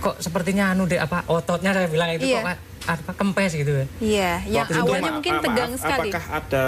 kok 0.01 0.17
sepertinya 0.17 0.73
anu 0.73 0.89
dek 0.89 0.97
apa 0.99 1.29
ototnya 1.29 1.77
saya 1.77 1.85
bilang 1.87 2.09
itu 2.09 2.33
Iya. 2.33 2.41
kok 2.41 2.57
apa 2.87 3.13
kempes 3.13 3.53
gitu 3.53 3.73
ya 3.75 3.87
Iya, 3.97 4.33
yang 4.47 4.65
Waktu 4.65 4.75
itu, 4.75 4.83
awalnya 4.85 5.03
ma- 5.03 5.15
mungkin 5.15 5.33
tegang 5.41 5.71
maaf, 5.71 5.81
sekali. 5.81 6.11
Apakah 6.11 6.25
ada 6.31 6.67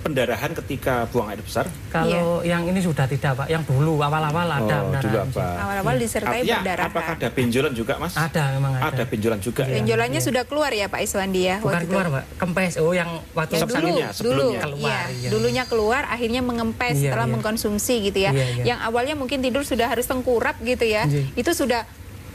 pendarahan 0.00 0.50
ketika 0.54 0.94
buang 1.08 1.28
air 1.28 1.40
besar? 1.40 1.66
kalau 1.88 2.38
yang 2.42 2.62
ini 2.64 2.78
sudah 2.78 3.02
tidak 3.04 3.34
pak 3.34 3.46
yang 3.46 3.62
dulu 3.62 3.98
awal-awal 3.98 4.46
ada 4.46 4.62
oh, 4.80 4.94
dulu 4.94 5.18
pendarahan. 5.18 5.26
apa? 5.28 5.46
Awal-awal 5.58 5.94
disertai 5.96 6.38
Artinya, 6.40 6.56
perdarahan. 6.56 6.88
apakah 6.88 7.12
ada 7.16 7.28
benjolan 7.28 7.72
juga, 7.72 7.92
Mas? 7.96 8.14
ada 8.14 8.42
memang 8.52 8.72
ada, 8.72 8.86
Ada 8.88 9.02
benjolan 9.04 9.38
juga 9.38 9.62
ya? 9.64 9.74
Benjolannya 9.76 10.20
sudah 10.20 10.42
keluar 10.44 10.70
ya 10.70 10.86
Pak 10.86 11.00
Iswandi 11.00 11.42
ya 11.42 11.56
bukan 11.58 11.74
waktu 11.76 11.86
keluar 11.88 12.06
itu. 12.06 12.14
pak 12.14 12.24
kempes 12.38 12.72
oh 12.76 12.92
yang 12.92 13.10
waktu 13.32 13.52
Yang 13.52 13.60
dulu, 13.60 13.74
Sebelumnya, 13.74 14.08
dulu. 14.20 14.46
Keluar, 14.56 14.78
iya, 14.78 15.16
iya. 15.16 15.28
dulunya 15.28 15.64
keluar, 15.64 16.02
akhirnya 16.06 16.40
mengempes 16.40 16.94
Iya, 16.94 17.02
setelah 17.08 17.26
iya. 17.26 17.32
mengkonsumsi 17.32 17.94
gitu 18.04 18.18
ya. 18.20 18.30
Iya, 18.30 18.46
iya. 18.52 18.64
Yang 18.66 18.78
awalnya 18.84 19.14
mungkin 19.14 19.38
tidur 19.40 19.62
sudah 19.62 19.86
harus 19.88 20.04
tengkurap 20.04 20.58
gitu 20.60 20.84
ya, 20.84 21.04
Iya. 21.04 21.26
itu 21.32 21.50
sudah 21.52 21.82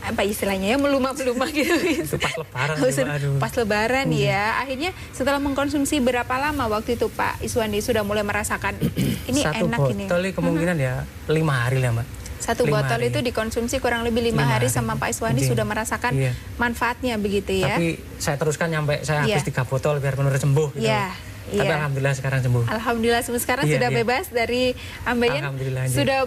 apa 0.05 0.21
istilahnya 0.21 0.73
ya 0.73 0.77
melumah-melumah 0.77 1.49
gitu. 1.49 1.73
itu 1.81 2.15
pas 2.15 2.33
lebaran 2.35 2.75
aduh. 2.77 3.37
pas 3.41 3.53
lebaran 3.53 4.05
ya. 4.09 4.61
Akhirnya 4.61 4.93
setelah 5.09 5.41
mengkonsumsi 5.41 5.97
berapa 5.99 6.29
lama 6.31 6.69
waktu 6.69 6.93
itu 6.93 7.09
Pak 7.09 7.41
Iswandi 7.41 7.81
sudah 7.81 8.01
mulai 8.01 8.21
merasakan 8.21 8.77
ini 9.29 9.41
satu 9.41 9.65
enak 9.65 9.79
ini. 9.91 10.05
botol 10.05 10.21
ini 10.21 10.31
kemungkinan 10.31 10.75
ya 10.77 10.93
lima 11.27 11.65
hari 11.65 11.81
lah 11.81 11.91
mbak 11.91 12.07
Satu 12.35 12.67
Lima 12.67 12.85
botol 12.85 13.01
hari. 13.01 13.09
itu 13.09 13.19
dikonsumsi 13.23 13.81
kurang 13.81 14.05
lebih 14.05 14.21
lima, 14.21 14.45
Lima 14.45 14.53
hari, 14.53 14.69
hari. 14.69 14.75
sama 14.75 15.01
Pak 15.01 15.09
Iswandi 15.09 15.41
Iya. 15.41 15.49
sudah 15.49 15.65
merasakan 15.65 16.13
Iya. 16.13 16.31
manfaatnya 16.55 17.17
begitu 17.17 17.57
ya. 17.57 17.73
tapi 17.73 17.97
saya 18.21 18.37
teruskan 18.37 18.69
sampai 18.69 19.01
saya 19.01 19.25
Iya. 19.25 19.41
habis 19.41 19.45
tiga 19.45 19.63
botol 19.63 19.97
biar 19.97 20.13
benar 20.13 20.37
sembuh 20.37 20.69
gitu. 20.73 20.85
Iya, 20.85 21.09
tapi 21.47 21.57
iya. 21.57 21.75
alhamdulillah 21.75 22.13
sekarang 22.13 22.39
sembuh 22.41 22.63
Alhamdulillah 22.69 23.21
sekarang 23.25 23.65
Iya, 23.65 23.73
sudah 23.77 23.89
iya. 23.89 23.97
bebas 23.97 24.25
dari 24.29 24.63
ambeien. 25.03 25.41
Alhamdulillah, 25.41 25.83
iya. 25.85 25.95
Sudah 25.95 26.19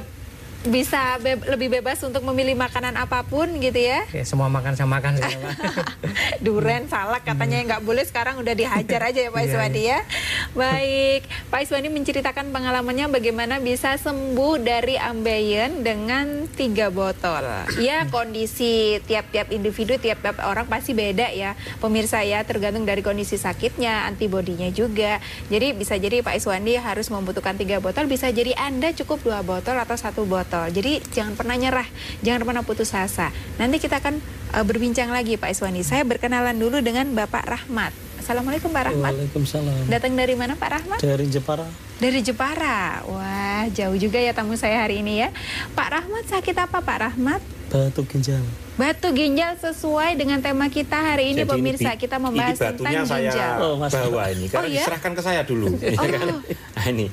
bisa 0.67 1.23
be- 1.23 1.39
lebih 1.47 1.71
bebas 1.71 2.03
untuk 2.03 2.27
memilih 2.27 2.59
makanan 2.59 2.99
apa 2.99 3.23
pun 3.23 3.47
gitu 3.59 3.79
ya. 3.79 4.03
Ya, 4.11 4.27
semua 4.27 4.51
makan 4.51 4.75
sama 4.75 4.99
makan 4.99 5.15
saya, 5.15 5.39
Pak. 5.39 5.55
Duren, 6.45 6.91
salak 6.91 7.23
katanya 7.23 7.63
yang 7.63 7.69
nggak 7.71 7.85
boleh 7.87 8.03
sekarang 8.03 8.43
udah 8.43 8.55
dihajar 8.55 9.07
aja 9.07 9.21
ya 9.23 9.31
Pak 9.31 9.39
Iya, 9.39 9.49
Iswandi 9.49 9.83
ya. 9.87 9.99
Baik, 10.55 11.23
Pak 11.49 11.61
Iswandi 11.63 11.89
menceritakan 11.89 12.51
pengalamannya 12.51 13.07
bagaimana 13.07 13.63
bisa 13.63 13.95
sembuh 13.95 14.59
dari 14.59 14.99
ambeien 14.99 15.87
dengan 15.87 16.51
tiga 16.51 16.91
botol. 16.91 17.47
Ya 17.79 18.11
kondisi 18.11 18.99
tiap-tiap 19.07 19.55
individu, 19.55 19.95
tiap-tiap 19.95 20.43
orang 20.43 20.67
pasti 20.67 20.91
beda 20.91 21.31
ya. 21.31 21.55
Pemirsa 21.79 22.27
ya 22.27 22.43
tergantung 22.43 22.83
dari 22.83 23.01
kondisi 23.01 23.39
sakitnya, 23.39 24.11
antibodinya 24.11 24.67
juga. 24.69 25.23
Jadi 25.47 25.71
bisa 25.71 25.95
jadi 25.95 26.19
Pak 26.19 26.35
Iswandi 26.35 26.75
harus 26.75 27.07
membutuhkan 27.09 27.55
tiga 27.55 27.79
botol, 27.79 28.11
bisa 28.11 28.27
jadi 28.29 28.59
Anda 28.59 28.91
cukup 28.91 29.23
dua 29.23 29.41
botol 29.41 29.79
atau 29.79 29.95
satu 29.95 30.27
botol. 30.49 30.73
Jadi 30.73 31.05
jangan 31.13 31.37
pernah 31.37 31.61
nyerah, 31.61 31.85
jangan 32.25 32.49
pernah 32.49 32.65
putus 32.65 32.97
asa. 32.97 33.29
Nanti 33.61 33.77
kita 33.77 34.01
akan 34.01 34.17
uh, 34.57 34.65
berbincang 34.65 35.13
lagi 35.13 35.37
Pak 35.37 35.53
Iswandi. 35.53 35.85
Saya 35.85 36.09
berkenalan 36.09 36.57
dulu 36.57 36.81
dengan 36.81 37.13
Bapak 37.13 37.45
Rahmat. 37.45 37.93
Assalamualaikum 38.17 38.73
Pak 38.73 38.89
Rahmat. 38.89 39.13
Waalaikumsalam. 39.13 39.93
Datang 39.93 40.17
dari 40.17 40.33
mana 40.33 40.57
Pak 40.57 40.71
Rahmat? 40.73 40.99
Dari 41.05 41.29
Jepara. 41.29 41.69
Dari 42.01 42.21
Jepara. 42.25 43.05
Wah, 43.05 43.69
jauh 43.71 43.97
juga 44.01 44.17
ya 44.17 44.33
tamu 44.33 44.57
saya 44.57 44.81
hari 44.81 45.05
ini 45.05 45.21
ya. 45.21 45.29
Pak 45.77 45.89
Rahmat 45.93 46.25
sakit 46.27 46.57
apa 46.57 46.81
Pak 46.81 46.99
Rahmat? 47.05 47.41
Batu 47.69 48.01
ginjal. 48.09 48.41
Batu 48.81 49.13
ginjal 49.13 49.61
sesuai 49.61 50.17
dengan 50.17 50.41
tema 50.41 50.73
kita 50.73 50.97
hari 50.97 51.37
ini 51.37 51.45
Jadi 51.45 51.51
pemirsa 51.51 51.91
bi- 51.93 52.01
kita 52.01 52.17
membahas 52.17 52.57
ini 52.57 52.65
tentang 52.73 53.05
saya 53.05 53.29
ginjal. 53.29 53.57
Oh, 53.61 53.75
Mas. 53.77 53.93
bawa 53.93 54.25
ini 54.33 54.45
karena 54.49 54.65
Oh, 54.65 54.71
ya? 54.71 54.77
diserahkan 54.81 55.13
ke 55.13 55.23
saya 55.25 55.41
dulu. 55.45 55.67
ya 55.85 55.97
kan? 55.99 56.27
Nah, 56.49 56.87
ini. 56.89 57.07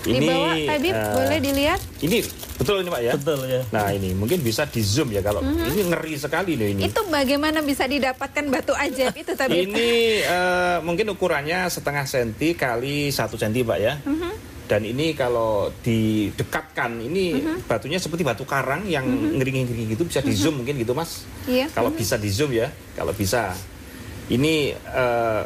Ini 0.00 0.16
Dibawa 0.16 0.52
Tabib, 0.56 0.94
eh, 0.96 1.12
boleh 1.12 1.38
dilihat? 1.44 1.80
Ini 2.00 2.18
betul 2.56 2.80
ini 2.80 2.88
Pak 2.88 3.02
ya? 3.04 3.12
Betul 3.20 3.40
ya. 3.44 3.60
Nah, 3.68 3.88
ini 3.92 4.16
mungkin 4.16 4.40
bisa 4.40 4.64
di 4.64 4.80
zoom 4.80 5.12
ya 5.12 5.20
kalau 5.20 5.44
ini 5.44 5.82
ngeri 5.92 6.16
sekali 6.16 6.56
loh 6.56 6.68
ini. 6.72 6.82
Mhm. 6.84 6.88
Itu 6.88 7.00
bagaimana 7.12 7.60
bisa 7.60 7.84
didapatkan 7.84 8.44
batu 8.48 8.72
ajaib 8.72 9.12
itu 9.12 9.32
Tabib? 9.36 9.68
Ini 9.68 9.90
eh, 10.24 10.76
mungkin 10.80 11.12
ukurannya 11.12 11.68
setengah 11.68 12.08
senti 12.08 12.56
kali 12.56 13.12
satu 13.12 13.36
senti 13.36 13.60
Pak 13.60 13.78
ya. 13.80 13.94
Mhm. 14.00 14.32
Dan 14.70 14.86
ini 14.86 15.12
kalau 15.18 15.68
didekatkan 15.82 17.02
ini 17.02 17.42
batunya 17.66 17.98
seperti 17.98 18.22
batu 18.22 18.46
karang 18.46 18.86
yang 18.86 19.02
ngering-ngering 19.36 19.98
gitu 19.98 20.06
bisa 20.06 20.22
di 20.22 20.30
zoom 20.32 20.62
mungkin 20.62 20.80
gitu 20.80 20.96
Mas. 20.96 21.26
Mhm. 21.44 21.52
Iya. 21.52 21.66
Kalau 21.76 21.90
bisa 21.92 22.16
di 22.16 22.30
zoom 22.32 22.56
ya, 22.56 22.72
kalau 22.96 23.12
bisa. 23.12 23.52
Ini 24.30 24.72
eh, 24.72 25.42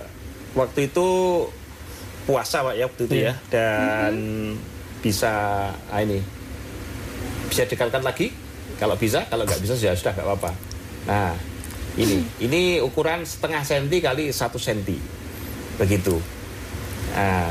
waktu 0.54 0.92
itu 0.92 1.06
puasa 2.24 2.64
Pak 2.64 2.74
ya 2.74 2.84
waktu 2.88 3.02
itu 3.04 3.16
ya 3.20 3.32
dan 3.48 4.14
bisa 5.00 5.32
ah, 5.92 6.00
ini 6.00 6.20
bisa 7.46 7.68
dekatkan 7.68 8.00
lagi 8.00 8.32
kalau 8.80 8.96
bisa 8.96 9.28
kalau 9.28 9.44
nggak 9.44 9.60
bisa 9.60 9.76
ya 9.76 9.92
sudah 9.92 10.12
nggak 10.12 10.26
apa-apa. 10.26 10.50
Nah 11.06 11.36
ini 11.94 12.24
ini 12.42 12.82
ukuran 12.82 13.22
setengah 13.22 13.62
senti 13.62 14.00
kali 14.00 14.32
satu 14.32 14.58
senti 14.58 14.98
begitu. 15.78 16.18
Nah, 17.14 17.46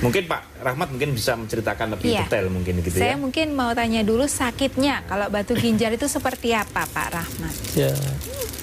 mungkin 0.00 0.24
Pak 0.24 0.64
Rahmat 0.64 0.88
mungkin 0.88 1.12
bisa 1.12 1.36
menceritakan 1.36 1.92
lebih 1.92 2.16
Iya. 2.16 2.24
detail 2.24 2.48
mungkin 2.48 2.80
gitu 2.80 2.96
Saya 2.96 3.16
ya. 3.16 3.20
mungkin 3.20 3.52
mau 3.52 3.76
tanya 3.76 4.00
dulu 4.00 4.24
sakitnya 4.24 5.04
kalau 5.04 5.28
batu 5.28 5.52
ginjal 5.52 5.92
itu 5.92 6.08
seperti 6.08 6.56
apa 6.56 6.88
Pak 6.88 7.08
Rahmat? 7.12 7.54
Ya 7.76 7.92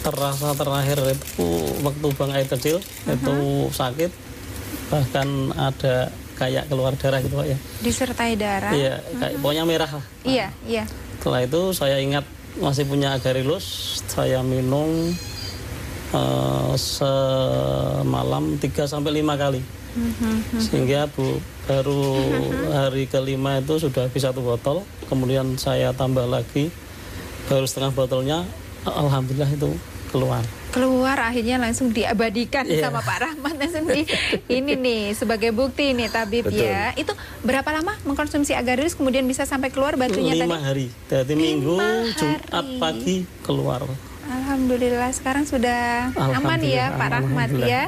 terasa 0.02 0.58
terakhir 0.58 0.98
itu 1.14 1.46
waktu 1.86 2.06
buang 2.18 2.34
air 2.34 2.50
kecil 2.50 2.82
itu 3.06 3.36
sakit 3.70 4.10
bahkan 4.92 5.56
ada 5.56 6.12
kayak 6.36 6.68
keluar 6.68 6.92
darah 7.00 7.24
gitu 7.24 7.40
Pak 7.40 7.48
ya. 7.48 7.58
Disertai 7.80 8.36
darah? 8.36 8.76
Iya, 8.76 9.00
kayak 9.18 9.40
pokoknya 9.40 9.64
merah 9.64 9.88
lah. 9.88 10.06
Iya, 10.28 10.48
iya. 10.68 10.84
Setelah 11.18 11.42
itu 11.48 11.62
saya 11.72 12.04
ingat 12.04 12.26
masih 12.60 12.84
punya 12.84 13.16
agarilus, 13.16 14.02
saya 14.12 14.44
minum 14.44 15.16
eh, 16.12 16.74
semalam 16.76 18.44
3 18.60 18.68
sampai 18.84 19.24
5 19.24 19.38
kali. 19.40 19.62
Sehingga 20.60 21.08
Bu 21.12 21.40
baru 21.68 22.04
hari 22.72 23.08
kelima 23.12 23.60
itu 23.60 23.80
sudah 23.80 24.08
habis 24.08 24.24
satu 24.24 24.44
botol, 24.44 24.84
kemudian 25.08 25.56
saya 25.60 25.92
tambah 25.96 26.28
lagi 26.28 26.72
baru 27.48 27.68
setengah 27.68 27.92
botolnya 27.92 28.48
alhamdulillah 28.88 29.52
itu 29.52 29.72
keluar. 30.12 30.44
keluar 30.70 31.18
akhirnya 31.22 31.56
langsung 31.58 31.90
diabadikan 31.90 32.64
Iya. 32.64 32.86
sama 32.86 33.00
Pak 33.00 33.18
Rahmat 33.18 33.56
di 33.88 34.08
ini 34.58 34.74
nih 34.74 35.04
sebagai 35.12 35.52
bukti 35.52 35.92
nih 35.92 36.08
tabib 36.08 36.48
Betul. 36.48 36.64
ya 36.64 36.92
itu 36.94 37.12
berapa 37.42 37.68
lama 37.72 37.96
mengkonsumsi 38.04 38.52
agarus 38.54 38.94
kemudian 38.94 39.24
bisa 39.24 39.44
sampai 39.44 39.68
keluar 39.68 39.96
batunya 39.96 40.32
lima 40.34 40.56
tadi 40.56 40.64
hari 40.64 40.88
dari 41.06 41.34
minggu 41.34 41.76
Lima 41.76 42.08
Jumat 42.10 42.42
hari. 42.48 42.78
pagi 42.78 43.16
keluar 43.42 43.84
Alhamdulillah 44.24 45.12
sekarang 45.12 45.44
sudah 45.44 46.12
aman 46.14 46.32
ya 46.62 46.88
Alhamdulillah, 46.88 46.88
Pak 46.94 47.08
Rahmat 47.10 47.50
alhamdulillah. 47.50 47.68
ya 47.68 47.84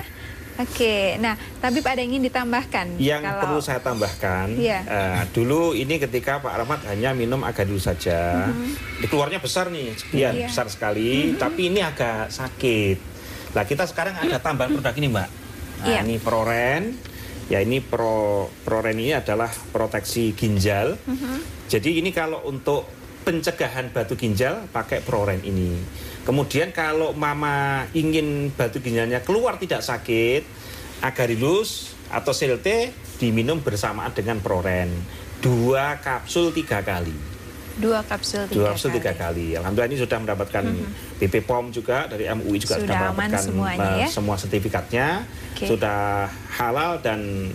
Oke, 0.53 1.17
nah 1.17 1.33
tabib 1.57 1.81
ada 1.81 1.97
yang 1.97 2.13
ingin 2.13 2.29
ditambahkan 2.29 3.01
Yang 3.01 3.21
kalau 3.25 3.41
perlu 3.41 3.59
saya 3.59 3.81
tambahkan, 3.81 4.53
Iya. 4.53 4.79
eh, 4.85 5.21
dulu 5.33 5.73
ini 5.73 5.97
ketika 5.97 6.37
Pak 6.37 6.53
Rahmat 6.53 6.85
hanya 6.93 7.09
minum 7.11 7.41
agadul 7.41 7.81
saja, 7.81 8.53
Di 9.01 9.09
keluarnya 9.09 9.41
besar 9.41 9.73
nih, 9.73 9.97
sekian 9.97 10.33
Iya. 10.37 10.47
besar 10.53 10.69
sekali, 10.69 11.33
tapi 11.35 11.73
ini 11.73 11.81
agak 11.81 12.29
sakit. 12.29 12.97
Nah 13.51 13.65
kita 13.65 13.89
sekarang 13.89 14.13
ada 14.13 14.37
tambahan 14.37 14.73
produk 14.73 14.93
ini 14.93 15.07
Mbak. 15.09 15.29
Nah 15.81 15.87
Iya. 15.89 15.99
ini 16.05 16.15
Proren, 16.21 16.81
ya 17.49 17.57
ini 17.57 17.81
Pro 17.81 18.45
Proren 18.61 18.93
ini 18.95 19.09
adalah 19.11 19.49
proteksi 19.73 20.31
ginjal. 20.31 21.01
Jadi 21.65 21.97
ini 21.97 22.13
kalau 22.13 22.45
untuk 22.45 22.85
pencegahan 23.23 23.89
batu 23.89 24.13
ginjal 24.13 24.69
pakai 24.69 25.01
Proren 25.01 25.41
ini. 25.41 25.81
Kemudian 26.23 26.71
kalau 26.71 27.11
mama 27.11 27.83
ingin 27.91 28.47
batu 28.55 28.79
ginjalnya 28.79 29.19
keluar 29.19 29.59
tidak 29.59 29.83
sakit, 29.83 30.47
agarilus 31.03 31.91
atau 32.07 32.31
selte 32.31 32.95
diminum 33.19 33.59
bersamaan 33.59 34.15
dengan 34.15 34.39
Proren. 34.39 34.87
Dua 35.43 35.99
kapsul 35.99 36.55
tiga 36.55 36.79
kali. 36.79 37.35
dua 37.73 38.05
kapsul 38.05 38.45
tiga 38.45 38.55
Dua 38.55 38.67
kapsul 38.71 38.89
kali. 38.93 38.97
tiga 39.01 39.13
kali. 39.17 39.47
Alhamdulillah 39.57 39.89
ini 39.91 39.99
sudah 39.99 40.17
mendapatkan 40.21 40.63
BP 41.17 41.35
POM 41.43 41.73
juga 41.73 42.05
dari 42.05 42.29
MUI 42.29 42.61
juga 42.61 42.77
Sudah 42.77 42.85
sudah, 42.85 42.99
mendapatkan 43.11 43.43
semuanya 43.43 43.89
eh, 43.97 44.01
ya? 44.05 44.07
semua 44.07 44.35
sertifikatnya. 44.37 45.07
Oke. 45.51 45.65
Sudah 45.67 46.29
halal 46.53 47.01
dan 47.01 47.49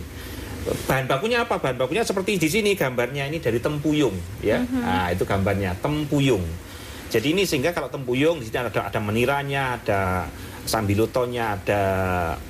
bahan 0.84 1.06
bakunya 1.06 1.46
apa? 1.46 1.56
Bahan 1.56 1.78
bakunya 1.78 2.02
seperti 2.02 2.36
di 2.36 2.50
sini 2.50 2.74
gambarnya 2.74 3.30
ini 3.30 3.38
dari 3.38 3.62
tempuyung 3.62 4.12
ya. 4.42 4.58
Mhm. 4.60 4.80
Nah, 4.82 5.06
itu 5.08 5.22
gambarnya 5.22 5.78
tempuyung. 5.78 6.42
Jadi 7.09 7.32
ini 7.32 7.42
sehingga 7.48 7.72
kalau 7.72 7.88
tempuyung 7.88 8.40
di 8.40 8.48
sini 8.48 8.61
ada 8.61 8.84
ada 8.84 9.00
meniranya, 9.00 9.80
ada 9.80 10.28
sambilotonya, 10.68 11.56
ada 11.56 11.82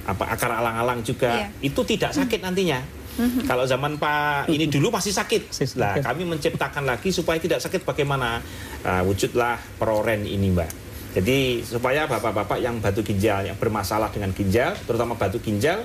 apa 0.06 0.24
akar 0.34 0.50
alang-alang 0.50 1.06
juga. 1.06 1.46
Iya. 1.46 1.70
Itu 1.70 1.86
tidak 1.86 2.10
sakit 2.10 2.42
nantinya. 2.42 2.82
Mhm. 3.18 3.50
Kalau 3.50 3.66
zaman 3.66 3.98
Pak 3.98 4.46
ini 4.50 4.70
dulu 4.70 4.94
masih 4.94 5.10
sakit. 5.10 5.50
Nah, 5.78 5.98
kami 5.98 6.22
menciptakan 6.22 6.86
lagi 6.86 7.10
supaya 7.10 7.38
tidak 7.42 7.58
sakit 7.58 7.82
bagaimana 7.82 8.38
Ah, 8.86 9.02
wujudlah 9.02 9.58
proren 9.74 10.22
ini, 10.22 10.54
Mbak. 10.54 10.70
Jadi 11.18 11.66
supaya 11.66 12.06
bapak-bapak 12.06 12.62
yang 12.62 12.78
batu 12.78 13.02
ginjal 13.02 13.42
yang 13.42 13.58
bermasalah 13.58 14.06
dengan 14.14 14.30
ginjal, 14.30 14.78
terutama 14.86 15.18
batu 15.18 15.42
ginjal, 15.42 15.82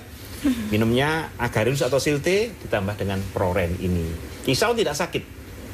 minumnya 0.70 1.34
agarus 1.42 1.82
atau 1.82 1.98
silte 1.98 2.54
ditambah 2.62 2.94
dengan 3.00 3.18
proren 3.34 3.74
ini. 3.82 4.14
Allah 4.46 4.78
tidak 4.78 4.94
sakit, 4.94 5.24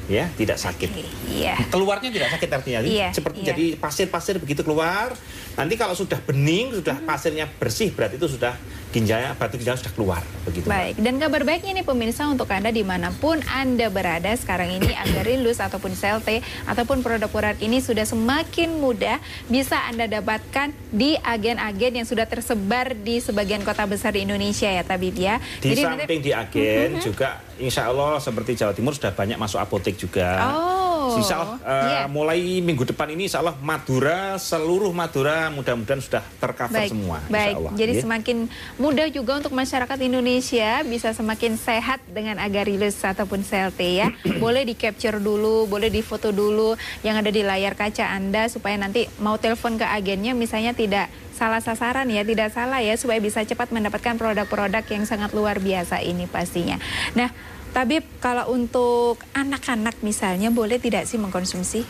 ya, 0.09 0.25
tidak 0.33 0.57
sakit. 0.57 0.89
Iya. 1.29 1.55
Keluarnya 1.69 2.09
tidak 2.09 2.33
sakit 2.33 2.49
artinya, 2.49 2.79
Iya, 2.81 3.13
seperti 3.13 3.45
iya. 3.45 3.53
jadi 3.53 3.65
pasir-pasir 3.77 4.41
begitu 4.41 4.65
keluar. 4.65 5.13
Nanti 5.53 5.77
kalau 5.77 5.93
sudah 5.93 6.17
bening, 6.25 6.73
sudah 6.73 6.97
pasirnya 7.05 7.45
bersih, 7.45 7.93
berarti 7.93 8.17
itu 8.17 8.25
sudah 8.25 8.57
ginjalnya 8.89 9.37
batu 9.37 9.61
ginjal 9.61 9.77
sudah 9.77 9.93
keluar, 9.93 10.21
begitu. 10.43 10.65
Baik, 10.65 10.97
dan 10.97 11.21
kabar 11.21 11.45
baiknya 11.45 11.77
nih 11.77 11.85
pemirsa 11.85 12.25
untuk 12.25 12.49
Anda 12.49 12.73
di 12.73 12.81
mana 12.81 13.13
pun 13.13 13.37
Anda 13.45 13.93
berada 13.93 14.33
sekarang 14.33 14.81
ini 14.81 14.97
Agarilus 14.97 15.61
ataupun 15.61 15.93
Selte 15.93 16.41
ataupun 16.65 17.05
produk-produk 17.05 17.53
ini 17.61 17.79
sudah 17.79 18.01
semakin 18.03 18.81
mudah 18.81 19.21
bisa 19.45 19.77
Anda 19.85 20.09
dapatkan 20.09 20.73
di 20.89 21.13
agen-agen 21.21 22.01
yang 22.01 22.07
sudah 22.09 22.25
tersebar 22.25 22.97
di 22.97 23.21
sebagian 23.21 23.61
kota 23.61 23.85
besar 23.85 24.17
di 24.17 24.25
Indonesia 24.25 24.65
ya 24.65 24.81
Tabib 24.81 25.13
ya. 25.13 25.37
Di 25.61 25.77
nanti- 25.77 25.85
samping 25.85 26.21
di 26.25 26.31
agen 26.33 26.97
juga 26.97 27.45
insya 27.59 27.91
Allah 27.91 28.17
seperti 28.17 28.57
Jawa 28.57 28.73
Timur 28.73 28.97
sudah 28.97 29.13
banyak 29.13 29.37
masuk 29.37 29.61
apotek 29.61 30.01
juga. 30.01 30.33
Oh, 30.49 30.78
Insya 31.17 31.35
Allah 31.41 31.57
eh, 31.65 31.83
iya. 31.89 32.01
mulai 32.05 32.41
minggu 32.61 32.83
depan 32.85 33.07
ini 33.09 33.25
insya 33.25 33.41
Allah 33.41 33.57
Madura 33.57 34.37
seluruh 34.37 34.93
Madura 34.93 35.49
mudah-mudahan 35.49 36.01
sudah 36.03 36.23
tercover 36.37 36.75
Baik, 36.75 36.91
semua. 36.93 37.17
insya 37.23 37.33
baik. 37.33 37.55
Allah, 37.57 37.71
Jadi 37.73 37.93
ya. 37.97 38.01
semakin 38.05 38.37
mudah 38.77 39.07
juga 39.09 39.31
untuk 39.41 39.53
masyarakat 39.55 39.97
Indonesia 40.05 40.69
bisa 40.85 41.09
semakin 41.15 41.57
sehat 41.57 41.99
dengan 42.09 42.37
Agarilus 42.37 42.99
ataupun 43.01 43.41
CLT 43.41 43.81
ya. 43.97 44.07
boleh 44.43 44.67
di 44.67 44.75
capture 44.77 45.17
dulu, 45.17 45.65
boleh 45.65 45.89
di 45.89 46.05
foto 46.05 46.29
dulu 46.29 46.77
yang 47.01 47.17
ada 47.17 47.33
di 47.33 47.41
layar 47.41 47.73
kaca 47.73 48.13
Anda 48.13 48.51
supaya 48.51 48.77
nanti 48.77 49.07
mau 49.23 49.39
telepon 49.39 49.79
ke 49.79 49.85
agennya 49.87 50.35
misalnya 50.37 50.75
tidak 50.75 51.09
salah 51.39 51.63
sasaran 51.63 52.11
ya, 52.11 52.27
tidak 52.27 52.51
salah 52.51 52.83
ya 52.83 52.99
supaya 52.99 53.23
bisa 53.23 53.39
cepat 53.47 53.71
mendapatkan 53.71 54.19
produk-produk 54.19 54.83
yang 54.91 55.07
sangat 55.07 55.31
luar 55.31 55.63
biasa 55.63 56.03
ini 56.03 56.27
pastinya. 56.27 56.75
Nah, 57.15 57.31
Tabib, 57.69 58.01
kalau 58.17 58.49
untuk 58.49 59.21
anak-anak 59.31 60.01
misalnya 60.01 60.49
boleh 60.49 60.77
tidak 60.77 61.05
sih 61.05 61.15
mengkonsumsi? 61.15 61.85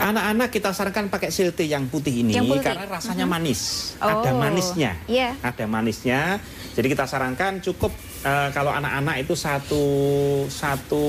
Anak-anak 0.00 0.48
kita 0.48 0.72
sarankan 0.72 1.06
pakai 1.06 1.28
silte 1.28 1.62
yang 1.62 1.84
putih 1.86 2.24
ini 2.24 2.32
Yang 2.32 2.56
putih. 2.56 2.72
karena 2.72 2.86
rasanya 2.88 3.26
Mhm. 3.28 3.30
manis. 3.30 3.60
Oh, 4.00 4.08
Ada 4.08 4.30
manisnya. 4.32 4.92
iya. 5.06 5.36
Ada 5.38 5.64
manisnya. 5.64 6.40
Jadi 6.72 6.86
kita 6.88 7.04
sarankan 7.04 7.60
cukup 7.60 7.92
eh, 8.20 8.48
kalau 8.50 8.68
anak-anak 8.68 9.16
itu 9.20 9.32
satu 9.32 9.84
satu 10.46 11.04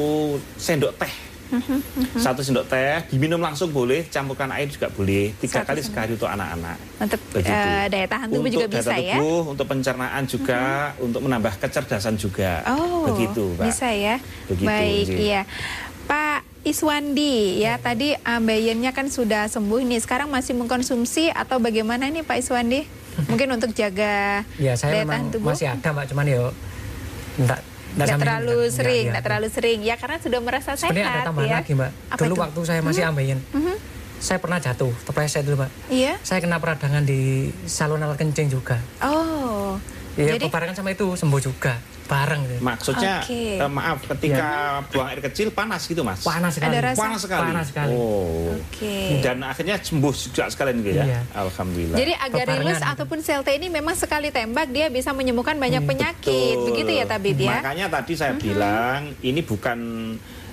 sendok 0.55 0.95
teh. 0.95 1.11
Mhm, 1.51 1.77
Satu 2.15 2.39
sendok 2.39 2.65
teh 2.65 3.03
diminum 3.07 3.37
langsung 3.37 3.69
boleh, 3.69 4.07
campurkan 4.07 4.47
air 4.49 4.65
juga 4.65 4.87
boleh. 4.87 5.35
Tiga 5.35 5.59
Satu 5.59 5.67
kali 5.67 5.79
sendok. 5.79 5.91
sekali 5.93 6.11
untuk 6.15 6.29
anak-anak. 6.29 6.77
Untuk 6.97 7.19
Begitu. 7.29 7.51
eh, 7.51 7.85
daya 7.87 8.07
tahan 8.07 8.27
tubuh 8.27 8.39
untuk 8.39 8.53
juga 8.53 8.65
daya 8.65 8.79
bisa 8.79 8.93
ya? 8.93 9.15
tubuh, 9.15 9.41
untuk 9.49 9.65
pencernaan 9.67 10.23
juga, 10.25 10.61
untuk 10.97 11.21
menambah 11.21 11.53
kecerdasan 11.57 12.15
juga. 12.15 12.51
Oh, 12.65 13.05
begitu, 13.05 13.43
Mbak. 13.53 13.65
bisa 13.65 13.87
ya. 13.89 14.15
Begitu, 14.47 14.65
Baik, 14.65 15.05
Ji. 15.05 15.15
iya. 15.21 15.41
Pak 16.03 16.39
Iswandi, 16.61 17.35
ya 17.57 17.75
tadi 17.75 18.13
ambeyennya 18.17 18.89
kan 18.89 19.07
sudah 19.07 19.45
sembuh 19.45 19.81
nih. 19.81 19.99
Sekarang 19.99 20.27
masih 20.27 20.53
mengkonsumsi 20.53 21.29
atau 21.29 21.57
bagaimana 21.57 22.05
nih 22.05 22.21
Pak 22.21 22.37
Iswandi? 22.37 22.85
Mungkin 23.27 23.47
untuk 23.51 23.71
jaga 23.71 24.47
Ya 24.55 24.71
saya 24.73 24.91
daya 24.93 25.03
tahan 25.03 25.03
memang 25.03 25.21
tubuh. 25.29 25.51
masih 25.51 25.67
ada 25.67 25.89
mbak, 25.89 26.05
cuman 26.07 26.25
ya 26.25 26.41
enggak 27.33 27.59
Nggak 27.91 28.17
terlalu 28.17 28.57
sering, 28.67 28.87
enggak, 29.01 29.11
nggak 29.11 29.23
terlalu 29.23 29.47
sering. 29.49 29.79
Ya 29.81 29.95
karena 29.95 30.17
sudah 30.17 30.39
merasa 30.39 30.69
Sebenarnya 30.73 31.03
sehat 31.03 31.15
ada 31.17 31.27
tambahan 31.27 31.47
ya. 31.47 31.57
lagi 31.59 31.71
mbak. 31.73 31.91
Apa 32.07 32.19
dulu 32.21 32.33
itu? 32.33 32.41
waktu 32.41 32.59
saya 32.63 32.79
masih 32.81 33.03
ambeien, 33.03 33.39
Mhm. 33.51 33.75
saya 34.17 34.37
pernah 34.37 34.57
jatuh, 34.57 34.93
terpleset 35.01 35.43
dulu 35.43 35.55
mbak. 35.57 35.71
Iya. 35.87 36.13
Saya 36.21 36.39
kena 36.39 36.57
peradangan 36.57 37.03
di 37.03 37.19
saluran 37.65 38.01
alat 38.01 38.17
kencing 38.17 38.47
juga. 38.47 38.79
Oh. 39.01 39.75
Ya 40.13 40.35
Jadi 40.35 40.43
bebarengan 40.45 40.75
sama 40.75 40.91
itu 40.91 41.07
sembuh 41.13 41.39
juga, 41.39 41.79
bareng. 42.11 42.41
gitu. 42.43 42.59
Maksudnya 42.59 43.13
Oke. 43.23 43.41
eh, 43.55 43.71
maaf 43.71 43.97
ketika 44.05 44.47
buang 44.85 45.07
air 45.07 45.21
kecil 45.23 45.47
panas 45.49 45.87
gitu 45.87 46.03
mas? 46.03 46.19
Panas 46.21 46.51
sekali. 46.51 46.69
Ada 46.69 46.79
rasa- 46.85 46.99
Panas 46.99 47.19
sekali. 47.21 47.47
Panas 47.47 47.65
sekali. 47.67 47.93
Oh. 47.93 48.51
Oke. 48.51 48.95
Dan 49.19 49.37
akhirnya 49.41 49.75
sembuh 49.77 50.11
juga 50.11 50.43
sekalian 50.45 50.77
gitu 50.79 50.91
ya. 50.93 51.05
Iya. 51.07 51.19
Alhamdulillah. 51.33 51.95
Jadi 51.95 52.13
agarelus 52.13 52.75
Pebarengan. 52.75 52.91
ataupun 52.91 53.17
sel 53.21 53.41
T 53.41 53.49
ini 53.53 53.67
memang 53.67 53.95
sekali 53.95 54.27
tembak 54.29 54.67
dia 54.67 54.87
bisa 54.87 55.09
menyembuhkan 55.11 55.55
banyak 55.55 55.81
penyakit. 55.81 56.55
Betul. 56.57 56.67
Begitu 56.69 56.91
ya 56.93 57.05
Tabib 57.05 57.37
ya? 57.37 57.57
Makanya 57.57 57.87
tadi 57.87 58.13
saya 58.13 58.35
bilang 58.35 59.15
ini 59.21 59.39
bukan 59.39 59.79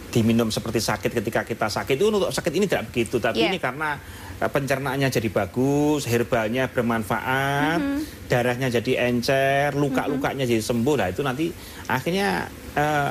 diminum 0.08 0.48
seperti 0.48 0.80
sakit 0.80 1.10
ketika 1.12 1.42
kita 1.42 1.66
sakit 1.66 1.92
itu 1.92 2.08
untuk 2.08 2.30
sakit 2.30 2.48
ini 2.50 2.64
tidak 2.64 2.88
begitu 2.88 3.18
tapi 3.18 3.44
Iya. 3.44 3.52
ini 3.52 3.58
karena 3.58 4.00
pencernaannya 4.38 5.10
jadi 5.10 5.28
bagus 5.34 6.06
herbalnya 6.06 6.70
bermanfaat 6.70 7.82
darahnya 8.30 8.70
jadi 8.70 9.10
encer 9.10 9.74
luka-lukanya 9.74 10.46
jadi 10.46 10.62
sembuh. 10.62 10.94
Lah 10.94 11.08
itu 11.10 11.26
nanti 11.26 11.50
akhirnya 11.90 12.46
eh, 12.78 13.10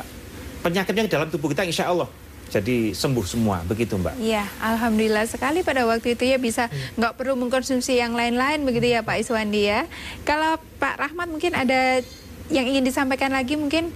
penyakitnya 0.64 1.04
di 1.08 1.12
dalam 1.12 1.28
tubuh 1.28 1.52
kita 1.52 1.68
insya 1.68 1.92
Allah 1.92 2.08
jadi 2.48 2.96
sembuh 2.96 3.26
semua. 3.28 3.60
Begitu 3.68 4.00
mbak. 4.00 4.16
Iya, 4.24 4.48
alhamdulillah. 4.64 5.28
Sekali 5.28 5.68
pada 5.68 5.84
waktu 5.84 6.16
itu 6.16 6.24
ya 6.24 6.40
bisa 6.40 6.72
nggak 6.96 7.20
perlu 7.20 7.36
mengkonsumsi 7.36 8.00
yang 8.00 8.16
lain-lain 8.16 8.64
begitu 8.64 8.96
ya 8.96 9.04
Pak 9.04 9.20
Iswandi 9.20 9.68
ya. 9.68 9.84
Kalau 10.24 10.56
Pak 10.80 10.96
Rahmat 10.96 11.28
mungkin 11.28 11.52
ada 11.54 12.00
yang 12.48 12.64
ingin 12.64 12.88
disampaikan 12.88 13.36
lagi 13.36 13.60
mungkin? 13.60 13.92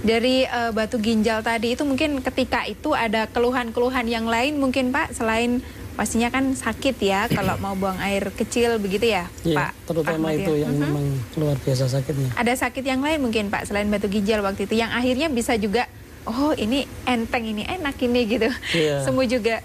Dari 0.00 0.48
eh, 0.48 0.72
batu 0.72 0.96
ginjal 0.96 1.44
tadi 1.44 1.76
itu 1.76 1.84
mungkin 1.84 2.24
ketika 2.24 2.64
itu 2.64 2.96
ada 2.96 3.28
keluhan-keluhan 3.28 4.08
yang 4.08 4.24
lain 4.24 4.56
mungkin 4.56 4.96
Pak? 4.96 5.12
Selain 5.12 5.60
pastinya 6.00 6.32
kan 6.32 6.56
sakit 6.56 6.96
ya 6.96 7.28
kalau 7.28 7.60
mau 7.60 7.76
buang 7.76 8.00
air 8.00 8.32
kecil 8.32 8.80
begitu 8.80 9.04
ya 9.06 9.28
Iya, 9.44 9.52
Pak. 9.60 9.70
terutama 9.84 10.16
Rahmat 10.26 10.40
itu 10.40 10.52
ya? 10.54 10.64
yang 10.64 10.72
Mhm. 10.72 10.80
memang 10.82 11.04
luar 11.36 11.56
biasa 11.58 11.84
sakitnya. 11.86 12.32
Ada 12.34 12.52
sakit 12.58 12.80
yang 12.82 13.04
lain 13.04 13.20
mungkin 13.20 13.44
Pak 13.46 13.68
selain 13.68 13.84
batu 13.86 14.08
ginjal 14.08 14.40
waktu 14.40 14.64
itu 14.64 14.74
yang 14.74 14.88
akhirnya 14.88 15.28
bisa 15.28 15.52
juga 15.54 15.84
oh 16.22 16.56
ini 16.56 16.88
enteng 17.04 17.44
ini 17.44 17.68
enak 17.68 18.00
ini 18.00 18.20
gitu. 18.26 18.48
Iya. 18.72 19.00
Sembuh 19.04 19.28
juga. 19.28 19.60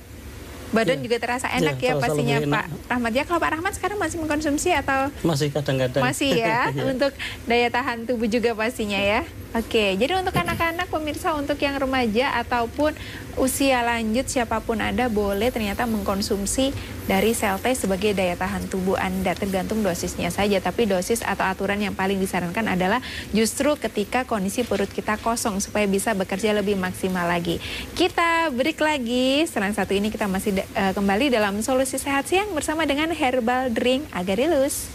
Badan 0.67 0.97
Iya. 0.97 1.03
juga 1.03 1.17
terasa 1.17 1.47
enak 1.47 1.77
Iya, 1.77 1.87
ya 1.87 1.91
terasa 1.93 2.03
pastinya 2.03 2.35
enak. 2.37 2.51
Pak 2.51 2.65
Rahmat. 2.91 3.11
Ya 3.13 3.23
kalau 3.23 3.39
Pak 3.39 3.51
Rahmat 3.53 3.73
sekarang 3.73 3.95
masih 3.95 4.17
mengkonsumsi 4.19 4.69
atau 4.75 5.07
Masih 5.21 5.47
kadang-kadang. 5.49 6.03
masih 6.03 6.35
ya 6.35 6.67
Iya. 6.75 6.83
untuk 6.85 7.15
daya 7.45 7.69
tahan 7.69 8.03
tubuh 8.03 8.27
juga 8.27 8.51
pastinya 8.51 8.99
ya. 8.99 9.23
Oke, 9.55 9.95
jadi 9.95 10.19
untuk 10.19 10.35
anak-anak 10.43 10.91
pemirsa 10.91 11.31
untuk 11.31 11.55
yang 11.57 11.79
remaja 11.79 12.35
ataupun 12.35 12.91
usia 13.35 13.83
lanjut 13.83 14.27
siapa 14.27 14.63
pun 14.63 14.79
Anda 14.79 15.11
boleh 15.11 15.51
ternyata 15.51 15.83
mengkonsumsi 15.83 16.71
dari 17.05 17.35
sel 17.35 17.59
T 17.59 17.71
sebagai 17.75 18.15
daya 18.15 18.33
tahan 18.39 18.71
tubuh 18.71 18.95
Anda 18.97 19.35
tergantung 19.35 19.83
dosisnya 19.83 20.31
saja 20.31 20.57
tapi 20.63 20.87
dosis 20.87 21.21
atau 21.21 21.43
aturan 21.45 21.77
yang 21.83 21.93
paling 21.93 22.17
disarankan 22.17 22.65
adalah 22.71 23.03
justru 23.35 23.75
ketika 23.75 24.23
kondisi 24.23 24.63
perut 24.63 24.89
kita 24.89 25.19
kosong 25.19 25.59
supaya 25.59 25.85
bisa 25.85 26.15
bekerja 26.15 26.55
lebih 26.55 26.79
maksimal 26.79 27.27
lagi. 27.27 27.59
Kita 27.93 28.49
break 28.55 28.79
lagi. 28.79 29.43
Setelah 29.45 29.75
satu 29.75 29.91
ini 29.91 30.09
kita 30.09 30.25
masih 30.25 30.55
eh, 30.55 30.93
kembali 30.95 31.29
dalam 31.29 31.59
solusi 31.59 31.99
sehat 31.99 32.27
siang 32.31 32.51
bersama 32.55 32.87
dengan 32.87 33.11
herbal 33.11 33.69
drink 33.69 34.07
Agarelus. 34.15 34.87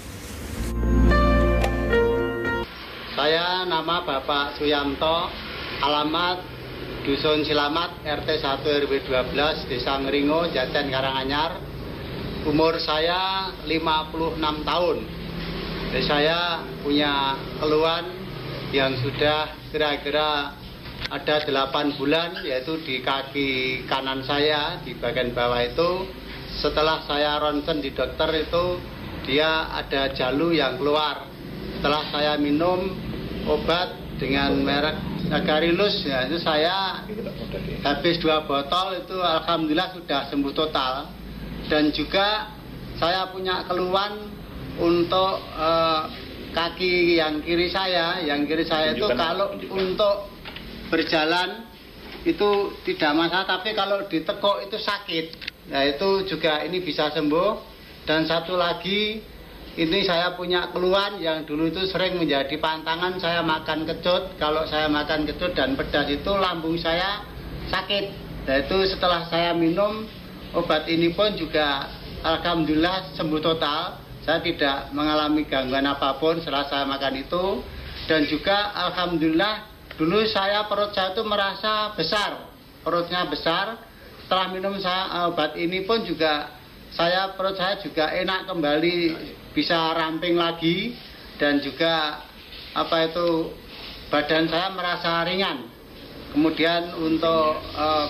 Saya 3.20 3.68
nama 3.68 4.00
Bapak 4.00 4.56
Suyanto, 4.56 5.28
alamat 5.84 6.59
Dusun 7.00 7.48
Silamat, 7.48 8.04
RT 8.04 8.28
1 8.44 8.60
RW 8.60 8.92
12, 9.08 9.72
Desa 9.72 9.96
Ngeringo, 10.04 10.52
Jaten 10.52 10.92
Karanganyar. 10.92 11.56
Umur 12.44 12.76
saya 12.76 13.48
56 13.64 14.36
tahun. 14.68 14.96
Jadi 15.90 16.02
saya 16.04 16.60
punya 16.84 17.40
keluhan 17.56 18.04
yang 18.76 18.92
sudah 19.00 19.48
kira-kira 19.72 20.52
ada 21.08 21.36
8 21.40 21.96
bulan, 21.96 22.44
yaitu 22.44 22.76
di 22.84 23.00
kaki 23.00 23.82
kanan 23.88 24.20
saya, 24.20 24.84
di 24.84 24.92
bagian 24.92 25.32
bawah 25.32 25.60
itu. 25.64 26.04
Setelah 26.60 27.00
saya 27.08 27.40
ronsen 27.40 27.80
di 27.80 27.96
dokter 27.96 28.44
itu, 28.44 28.76
dia 29.24 29.72
ada 29.72 30.12
jalu 30.12 30.52
yang 30.52 30.76
keluar. 30.76 31.24
Setelah 31.80 32.04
saya 32.12 32.32
minum 32.36 32.92
obat 33.48 33.96
dengan 34.20 34.52
merek 34.60 35.00
Agarilus, 35.32 36.04
ya 36.04 36.28
itu 36.28 36.36
saya 36.42 37.06
habis 37.80 38.20
dua 38.20 38.44
botol 38.44 39.00
itu 39.00 39.16
alhamdulillah 39.16 39.96
sudah 39.96 40.28
sembuh 40.28 40.52
total. 40.52 41.08
Dan 41.70 41.94
juga 41.94 42.50
saya 43.00 43.30
punya 43.32 43.64
keluhan 43.64 44.28
untuk 44.76 45.40
eh, 45.56 46.02
kaki 46.52 47.16
yang 47.16 47.40
kiri 47.40 47.72
saya, 47.72 48.20
yang 48.20 48.44
kiri 48.44 48.66
saya 48.68 48.92
itu 48.92 49.06
kalau 49.16 49.56
untuk 49.70 50.28
berjalan 50.90 51.70
itu 52.26 52.76
tidak 52.84 53.16
masalah, 53.16 53.46
tapi 53.48 53.72
kalau 53.72 54.04
ditekuk 54.04 54.66
itu 54.66 54.76
sakit. 54.76 55.26
Nah 55.72 55.86
itu 55.86 56.26
juga 56.28 56.60
ini 56.66 56.84
bisa 56.84 57.08
sembuh. 57.14 57.72
Dan 58.04 58.26
satu 58.26 58.58
lagi 58.58 59.22
ini 59.78 60.02
saya 60.02 60.34
punya 60.34 60.74
keluhan 60.74 61.22
yang 61.22 61.46
dulu 61.46 61.70
itu 61.70 61.86
sering 61.86 62.18
menjadi 62.18 62.58
pantangan 62.58 63.22
saya 63.22 63.38
makan 63.46 63.86
kecut. 63.86 64.34
Kalau 64.34 64.66
saya 64.66 64.90
makan 64.90 65.22
kecut 65.30 65.54
dan 65.54 65.78
pedas 65.78 66.10
itu 66.10 66.32
lambung 66.34 66.74
saya 66.74 67.22
sakit. 67.70 68.04
Nah 68.50 68.56
itu 68.66 68.76
setelah 68.90 69.30
saya 69.30 69.54
minum 69.54 70.10
obat 70.58 70.90
ini 70.90 71.14
pun 71.14 71.38
juga 71.38 71.86
alhamdulillah 72.26 73.14
sembuh 73.14 73.38
total. 73.38 74.02
Saya 74.26 74.42
tidak 74.42 74.90
mengalami 74.90 75.46
gangguan 75.46 75.86
apa 75.86 76.18
pun 76.18 76.42
setelah 76.42 76.66
saya 76.66 76.84
makan 76.90 77.22
itu. 77.22 77.62
Dan 78.10 78.26
juga 78.26 78.74
alhamdulillah 78.74 79.70
dulu 79.94 80.26
saya 80.26 80.66
perut 80.66 80.90
saya 80.98 81.14
itu 81.14 81.22
merasa 81.22 81.94
besar. 81.94 82.50
Perutnya 82.82 83.22
besar. 83.30 83.86
Setelah 84.26 84.46
minum 84.50 84.78
saya, 84.78 85.26
obat 85.26 85.58
ini 85.58 85.82
pun 85.86 86.06
juga 86.06 86.54
saya 86.90 87.34
perut 87.38 87.54
saya 87.54 87.78
juga 87.82 88.10
enak 88.14 88.46
kembali 88.50 88.94
bisa 89.52 89.94
ramping 89.96 90.38
lagi 90.38 90.94
dan 91.40 91.58
juga 91.58 92.22
apa 92.76 93.10
itu 93.10 93.50
badan 94.10 94.46
saya 94.46 94.68
merasa 94.74 95.24
ringan. 95.26 95.70
Kemudian 96.30 96.94
untuk 96.94 97.58
eh, 97.58 98.06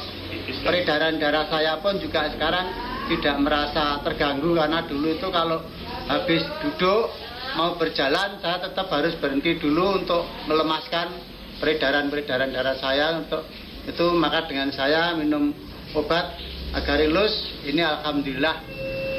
peredaran 0.61 1.17
darah 1.17 1.49
saya 1.49 1.81
pun 1.81 1.97
juga 1.97 2.29
sekarang 2.29 2.69
tidak 3.09 3.37
merasa 3.41 3.97
terganggu 4.05 4.53
karena 4.55 4.85
dulu 4.85 5.09
itu 5.09 5.29
kalau 5.33 5.65
habis 6.07 6.45
duduk 6.61 7.09
mau 7.57 7.75
berjalan 7.81 8.39
saya 8.45 8.61
tetap 8.61 8.87
harus 8.93 9.17
berhenti 9.19 9.57
dulu 9.57 10.05
untuk 10.05 10.23
melemaskan 10.47 11.17
peredaran-peredaran 11.59 12.53
darah 12.53 12.77
saya 12.77 13.17
untuk 13.17 13.49
itu. 13.89 14.07
Maka 14.13 14.45
dengan 14.45 14.69
saya 14.69 15.17
minum 15.17 15.57
obat 15.97 16.37
Agarilus 16.71 17.65
ini 17.67 17.81
alhamdulillah. 17.81 18.57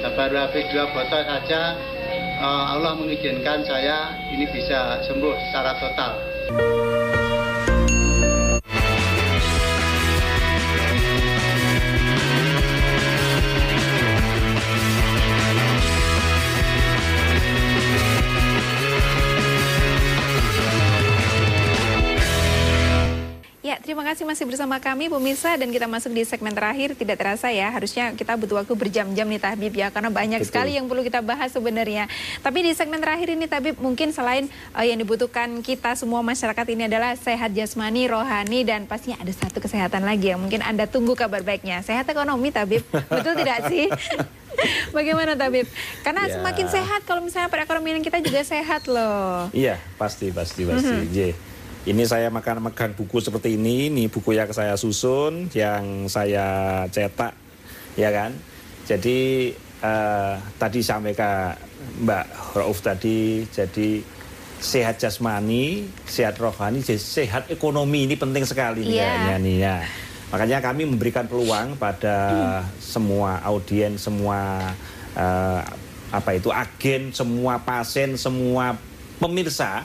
Baru 0.01 0.33
habis 0.33 0.65
dua 0.73 0.89
botol 0.93 1.21
saja 1.25 1.77
Allah 2.41 2.97
mengizinkan 2.97 3.61
saya 3.61 4.17
ini 4.33 4.49
bisa 4.49 5.05
sembuh 5.05 5.35
secara 5.45 5.77
total. 5.77 6.13
Terima 23.91 24.07
kasih 24.07 24.23
masih 24.23 24.47
bersama 24.47 24.79
kami 24.79 25.11
pemirsa 25.11 25.59
dan 25.59 25.67
kita 25.67 25.83
masuk 25.83 26.15
di 26.15 26.23
segmen 26.23 26.55
terakhir. 26.55 26.95
Tidak 26.95 27.11
terasa 27.19 27.51
ya, 27.51 27.67
harusnya 27.75 28.15
kita 28.15 28.39
butuh 28.39 28.63
waktu 28.63 28.71
berjam-jam 28.71 29.27
nih 29.27 29.35
Tabib 29.43 29.75
ya, 29.75 29.91
karena 29.91 30.07
banyak 30.07 30.39
Betul. 30.39 30.47
sekali 30.47 30.79
yang 30.79 30.87
perlu 30.87 31.03
kita 31.03 31.19
bahas 31.19 31.51
sebenarnya. 31.51 32.07
Tapi 32.39 32.63
di 32.63 32.71
segmen 32.71 33.03
terakhir 33.03 33.35
ini 33.35 33.51
Tabib 33.51 33.75
mungkin 33.83 34.15
selain 34.15 34.47
eh, 34.79 34.85
yang 34.87 34.95
dibutuhkan 34.95 35.59
kita 35.59 35.99
semua 35.99 36.23
masyarakat 36.23 36.63
ini 36.71 36.87
adalah 36.87 37.19
sehat 37.19 37.51
jasmani, 37.51 38.07
rohani 38.07 38.63
dan 38.63 38.87
pastinya 38.87 39.19
ada 39.19 39.33
satu 39.35 39.59
kesehatan 39.59 40.07
lagi 40.07 40.31
yang 40.31 40.39
mungkin 40.39 40.63
Anda 40.63 40.87
tunggu 40.87 41.11
kabar 41.11 41.43
baiknya. 41.43 41.83
Sehat 41.83 42.07
ekonomi 42.07 42.47
Tabib, 42.47 42.87
betul 43.11 43.35
tidak 43.43 43.67
sih? 43.67 43.91
Bagaimana 44.95 45.35
Tabib? 45.35 45.67
Karena 45.99 46.31
Ya. 46.31 46.39
semakin 46.39 46.67
sehat 46.71 47.03
kalau 47.03 47.19
misalnya 47.19 47.51
perekonomian 47.51 47.99
kita 47.99 48.23
juga 48.23 48.39
sehat 48.47 48.87
loh. 48.87 49.51
Iya, 49.51 49.75
pasti, 49.99 50.31
pasti, 50.31 50.63
pasti. 50.63 50.95
Mhm. 50.95 51.11
Ye. 51.11 51.50
Ini 51.81 52.05
saya 52.05 52.29
makan 52.29 52.69
megang 52.69 52.93
buku 52.93 53.17
seperti 53.17 53.57
ini. 53.57 53.89
Ini 53.89 54.05
buku 54.05 54.37
yang 54.37 54.53
saya 54.53 54.77
susun, 54.77 55.49
yang 55.57 56.05
saya 56.05 56.85
cetak, 56.93 57.33
ya 57.97 58.13
kan. 58.13 58.37
Jadi 58.85 59.49
eh, 59.81 60.33
tadi 60.61 60.79
sampaikan 60.85 61.57
Mbak 62.05 62.25
Rauf 62.53 62.85
tadi, 62.85 63.41
jadi 63.49 63.97
sehat 64.61 65.01
jasmani, 65.01 65.89
sehat 66.05 66.37
rohani, 66.37 66.85
sehat 66.85 67.49
ekonomi 67.49 68.05
ini 68.05 68.13
penting 68.13 68.45
sekali 68.45 68.85
nih 68.85 69.01
Iya. 69.01 69.01
kayaknya 69.01 69.35
nih 69.41 69.57
ya. 69.57 69.77
Makanya 70.29 70.57
kami 70.61 70.85
memberikan 70.85 71.25
peluang 71.25 71.81
pada 71.81 72.17
semua 72.77 73.41
audiens, 73.41 73.97
semua 74.05 74.69
eh, 75.17 75.61
apa 76.13 76.29
itu 76.37 76.53
agen, 76.53 77.09
semua 77.09 77.57
pasien, 77.57 78.13
semua 78.21 78.77
pemirsa 79.17 79.81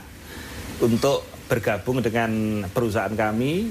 untuk 0.77 1.25
bergabung 1.47 2.03
dengan 2.03 2.63
perusahaan 2.71 3.13
kami 3.13 3.71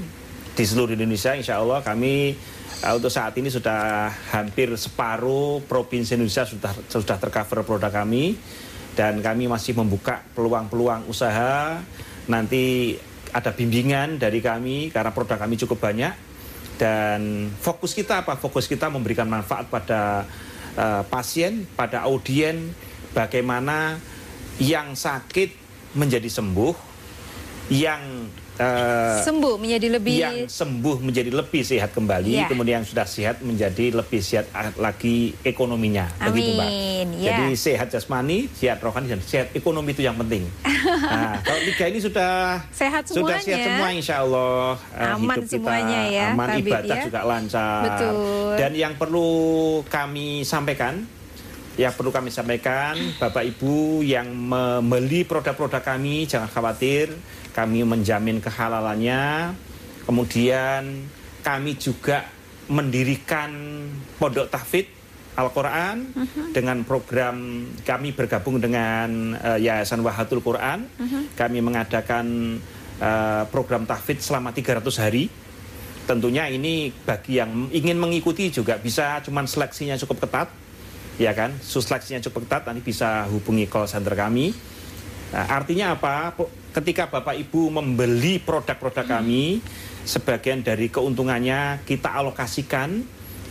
di 0.56 0.64
seluruh 0.64 0.96
Indonesia. 0.96 1.36
Insya 1.36 1.60
Allah 1.60 1.84
kami 1.84 2.34
eh, 2.82 2.94
untuk 2.96 3.12
saat 3.12 3.36
ini 3.36 3.52
sudah 3.52 4.10
hampir 4.32 4.72
separuh 4.74 5.64
provinsi 5.68 6.16
Indonesia 6.16 6.48
sudah 6.48 6.72
sudah 6.88 7.18
tercover 7.20 7.68
produk 7.68 7.92
kami 7.92 8.40
dan 8.96 9.20
kami 9.20 9.52
masih 9.52 9.76
membuka 9.76 10.24
peluang-peluang 10.34 11.12
usaha. 11.12 11.84
Nanti 12.26 12.96
ada 13.36 13.52
bimbingan 13.52 14.16
dari 14.16 14.40
kami 14.40 14.90
karena 14.90 15.12
produk 15.12 15.36
kami 15.36 15.60
cukup 15.60 15.92
banyak 15.92 16.16
dan 16.80 17.52
fokus 17.60 17.92
kita 17.92 18.24
apa? 18.24 18.40
Fokus 18.40 18.68
kita 18.68 18.88
memberikan 18.88 19.28
manfaat 19.28 19.68
pada 19.68 20.24
eh, 20.80 21.04
pasien, 21.12 21.68
pada 21.76 22.08
audien, 22.08 22.72
bagaimana 23.12 24.00
yang 24.60 24.96
sakit 24.96 25.52
menjadi 25.96 26.28
sembuh, 26.28 26.76
yang 27.68 28.30
eh, 28.56 29.20
Sembuh 29.20 29.58
menjadi 29.58 29.88
lebih 29.92 30.16
yang 30.16 30.36
sembuh 30.46 31.02
menjadi 31.02 31.28
lebih 31.28 31.60
sehat 31.60 31.92
kembali, 31.92 32.32
Iya. 32.32 32.48
kemudian 32.48 32.80
yang 32.80 32.88
sudah 32.88 33.04
sehat 33.04 33.42
menjadi 33.42 33.92
lebih 33.92 34.22
sehat 34.22 34.48
lagi 34.76 35.36
ekonominya, 35.42 36.08
begitu 36.24 36.54
mbak. 36.54 36.64
Amin, 36.64 37.08
ya. 37.20 37.36
Jadi 37.36 37.48
sehat 37.54 37.88
jasmani, 37.90 38.48
sehat 38.52 38.80
rohani 38.80 39.12
dan 39.12 39.20
sehat 39.20 39.52
ekonomi 39.52 39.92
itu 39.92 40.02
yang 40.02 40.16
penting. 40.16 40.48
nah, 41.12 41.36
kalau 41.42 41.62
tiga 41.64 41.86
ini 41.86 42.00
sudah 42.00 42.64
Sehat 42.72 43.04
sudah 43.06 43.36
sehat 43.38 43.60
semuanya. 43.60 43.66
semua, 43.68 43.88
insya 43.92 44.16
Allah 44.22 44.80
eh, 44.94 45.04
Aman 45.10 45.20
hidup 45.36 45.44
kita 45.44 45.52
semuanya 45.52 46.00
ya, 46.08 46.26
aman, 46.32 46.48
Tabib 46.48 46.64
ibadah 46.64 46.96
ya. 46.96 47.04
juga 47.04 47.20
lancar. 47.24 47.82
Betul. 47.84 48.16
Dan 48.56 48.72
yang 48.74 48.94
perlu 48.96 49.30
kami 49.86 50.28
sampaikan 50.44 51.04
yang 51.76 51.92
perlu 51.92 52.08
kami 52.08 52.32
sampaikan, 52.32 52.96
Bapak 53.20 53.44
Ibu 53.44 54.00
yang 54.00 54.32
membeli 54.32 55.28
produk-produk 55.28 55.84
kami, 55.84 56.24
jangan 56.24 56.48
khawatir, 56.48 57.12
kami 57.52 57.84
menjamin 57.84 58.40
kehalalannya. 58.40 59.52
Kemudian 60.08 61.04
kami 61.44 61.76
juga 61.76 62.24
mendirikan 62.72 63.52
pondok 64.16 64.48
tahfidz 64.48 64.96
Al-Quran 65.36 66.16
dengan 66.56 66.88
program 66.88 67.68
kami 67.84 68.16
bergabung 68.16 68.56
dengan 68.64 69.36
eh, 69.36 69.68
Yayasan 69.68 70.00
Wahatul 70.00 70.40
Quran. 70.40 70.88
Kami 71.36 71.60
mengadakan 71.60 72.56
eh, 73.04 73.44
program 73.52 73.84
tahfidz 73.84 74.32
selama 74.32 74.56
300 74.56 74.80
hari. 75.04 75.28
Tentunya 76.08 76.48
ini 76.48 76.94
bagi 77.04 77.42
yang 77.42 77.68
ingin 77.74 78.00
mengikuti 78.00 78.48
juga 78.48 78.80
bisa, 78.80 79.20
cuman 79.26 79.44
seleksinya 79.50 79.98
cukup 80.00 80.24
ketat 80.24 80.48
ya 81.16 81.32
kan? 81.32 81.56
Seleksinya 81.60 82.20
cukup 82.30 82.48
ketat 82.48 82.68
nanti 82.68 82.82
bisa 82.84 83.28
hubungi 83.32 83.66
call 83.66 83.88
center 83.88 84.14
kami. 84.14 84.52
Nah, 85.32 85.46
artinya 85.52 85.96
apa? 85.96 86.36
Ketika 86.76 87.08
bapak 87.08 87.40
ibu 87.40 87.72
membeli 87.72 88.40
produk-produk 88.40 89.08
kami 89.08 89.64
sebagian 90.04 90.62
dari 90.62 90.92
keuntungannya 90.92 91.82
kita 91.88 92.14
alokasikan 92.20 93.00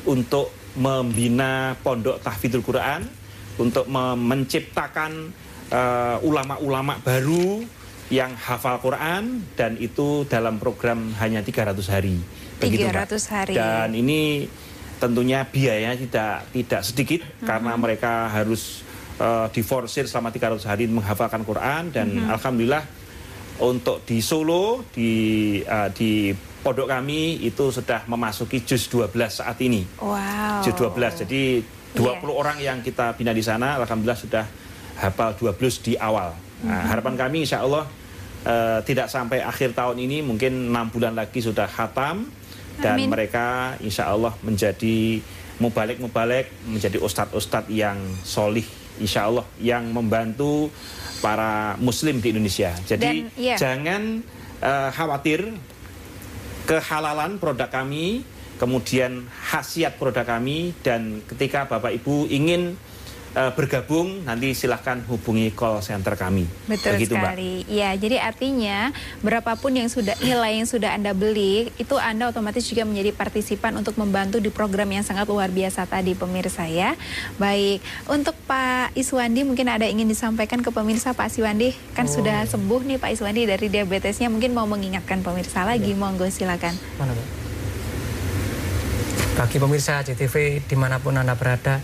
untuk 0.05 0.53
membina 0.77 1.73
pondok 1.81 2.21
tahfidzul 2.21 2.61
Quran 2.61 3.09
untuk 3.57 3.89
me- 3.89 4.19
menciptakan 4.19 5.33
eh, 5.73 6.17
ulama-ulama 6.21 7.01
baru 7.01 7.65
yang 8.13 8.37
hafal 8.37 8.77
Quran 8.85 9.41
dan 9.57 9.81
itu 9.81 10.29
dalam 10.29 10.61
program 10.61 11.17
hanya 11.25 11.41
300 11.41 11.81
hari. 11.89 12.21
Begitu, 12.61 12.85
Mbak. 12.87 13.09
300 13.17 13.33
hari. 13.33 13.53
dan 13.57 13.89
ini 13.97 14.45
tentunya 14.97 15.43
biayanya 15.45 15.99
tidak 15.99 16.35
tidak 16.51 16.83
sedikit 16.83 17.21
karena 17.41 17.75
mereka 17.75 18.29
harus 18.29 18.81
eh, 19.15 19.47
diforsir 19.51 20.05
selama 20.05 20.29
300 20.29 20.65
hari 20.65 20.85
menghafalkan 20.87 21.43
Quran 21.43 21.91
dan 21.91 22.11
Mhm. 22.11 22.31
alhamdulillah 22.31 22.83
untuk 23.63 24.03
di 24.03 24.19
Solo 24.19 24.83
di 24.91 25.11
eh, 25.61 25.89
di 25.95 26.35
pondok 26.35 26.89
kami 26.89 27.39
itu 27.41 27.71
sudah 27.71 28.03
memasuki 28.07 28.65
juz 28.65 28.89
12 28.89 29.39
saat 29.39 29.55
ini. 29.61 29.87
Wow. 30.01 30.65
Juz 30.65 30.75
12. 30.75 31.23
Jadi 31.23 31.63
20 31.95 32.35
orang 32.35 32.59
yang 32.59 32.81
kita 32.81 33.15
bina 33.15 33.31
di 33.31 33.45
sana 33.45 33.79
alhamdulillah 33.79 34.19
sudah 34.19 34.45
hafal 34.99 35.37
12 35.37 35.79
di 35.79 35.95
awal. 35.95 36.35
Nah, 36.65 36.83
Mhm. 36.83 36.87
harapan 36.91 37.15
kami 37.17 37.39
insya 37.45 37.63
Allah 37.63 37.87
eh, 38.43 38.81
tidak 38.83 39.07
sampai 39.07 39.41
akhir 39.41 39.73
tahun 39.73 39.97
ini 39.97 40.21
mungkin 40.21 40.69
enam 40.69 40.91
bulan 40.91 41.15
lagi 41.15 41.39
sudah 41.39 41.65
khatam 41.65 42.29
dan 42.81 42.99
Amin. 42.99 43.11
mereka 43.11 43.79
insya 43.79 44.11
Allah 44.11 44.35
menjadi 44.43 45.23
mubalik-mubalik 45.63 46.51
menjadi 46.67 46.99
ustadz-ustadz 46.99 47.71
yang 47.71 47.99
solih 48.27 48.67
insya 48.99 49.31
Allah 49.31 49.47
yang 49.59 49.91
membantu 49.91 50.71
para 51.23 51.79
muslim 51.79 52.19
di 52.19 52.35
Indonesia. 52.35 52.75
Jadi 52.85 53.27
Dan, 53.27 53.39
iya. 53.39 53.57
jangan 53.57 54.03
eh, 54.63 54.91
khawatir 54.93 55.55
kehalalan 56.65 57.37
produk 57.39 57.69
kami, 57.71 58.25
kemudian 58.57 59.27
khasiat 59.31 59.99
produk 60.01 60.25
kami 60.25 60.73
dan 60.83 61.23
ketika 61.27 61.67
Bapak 61.69 61.95
Ibu 62.03 62.29
ingin 62.31 62.79
eh, 63.35 63.51
bergabung 63.53 64.23
nanti 64.23 64.51
silahkan 64.51 65.03
hubungi 65.05 65.51
call 65.51 65.79
center 65.79 66.15
kami. 66.15 66.47
Betul 66.65 66.97
Begitu, 66.97 67.15
Mbak. 67.15 67.23
sekali. 67.27 67.53
Iya, 67.67 67.91
jadi 67.95 68.17
artinya 68.19 68.91
berapapun 69.21 69.75
yang 69.75 69.87
sudah 69.87 70.15
nilai 70.19 70.57
yang 70.57 70.65
sudah 70.65 70.95
Anda 70.95 71.13
beli, 71.13 71.75
itu 71.77 71.95
Anda 71.95 72.31
otomatis 72.31 72.63
juga 72.63 72.83
menjadi 72.83 73.11
partisipan 73.11 73.75
untuk 73.75 73.95
membantu 73.95 74.39
di 74.39 74.49
program 74.49 74.87
yang 74.89 75.03
sangat 75.03 75.27
luar 75.27 75.51
biasa 75.51 75.85
tadi 75.85 76.15
pemirsa 76.15 76.65
ya. 76.65 76.95
Baik, 77.37 77.83
untuk 78.07 78.39
Pak 78.45 78.95
Iswandi 78.95 79.43
mungkin 79.43 79.67
ada 79.67 79.85
ingin 79.85 80.07
disampaikan 80.07 80.61
ke 80.61 80.71
pemirsa 80.71 81.11
Pak 81.11 81.29
Iswandi, 81.29 81.75
kan 81.93 82.07
Oh. 82.07 82.13
sudah 82.15 82.45
sembuh 82.45 82.81
nih 82.85 82.97
Pak 82.97 83.11
Iswandi 83.13 83.43
dari 83.45 83.67
diabetesnya, 83.67 84.29
mungkin 84.29 84.53
mau 84.53 84.65
mengingatkan 84.65 85.21
pemirsa 85.21 85.65
lagi, 85.65 85.91
Ya. 85.91 85.99
monggo 85.99 86.29
silakan. 86.29 86.77
Mana, 86.97 87.13
Mbak? 87.13 87.29
Bagi 89.35 89.59
pemirsa 89.59 89.99
JTV 90.01 90.63
di 90.63 90.77
mana 90.79 91.03
pun 91.03 91.11
Anda 91.13 91.35
berada, 91.35 91.83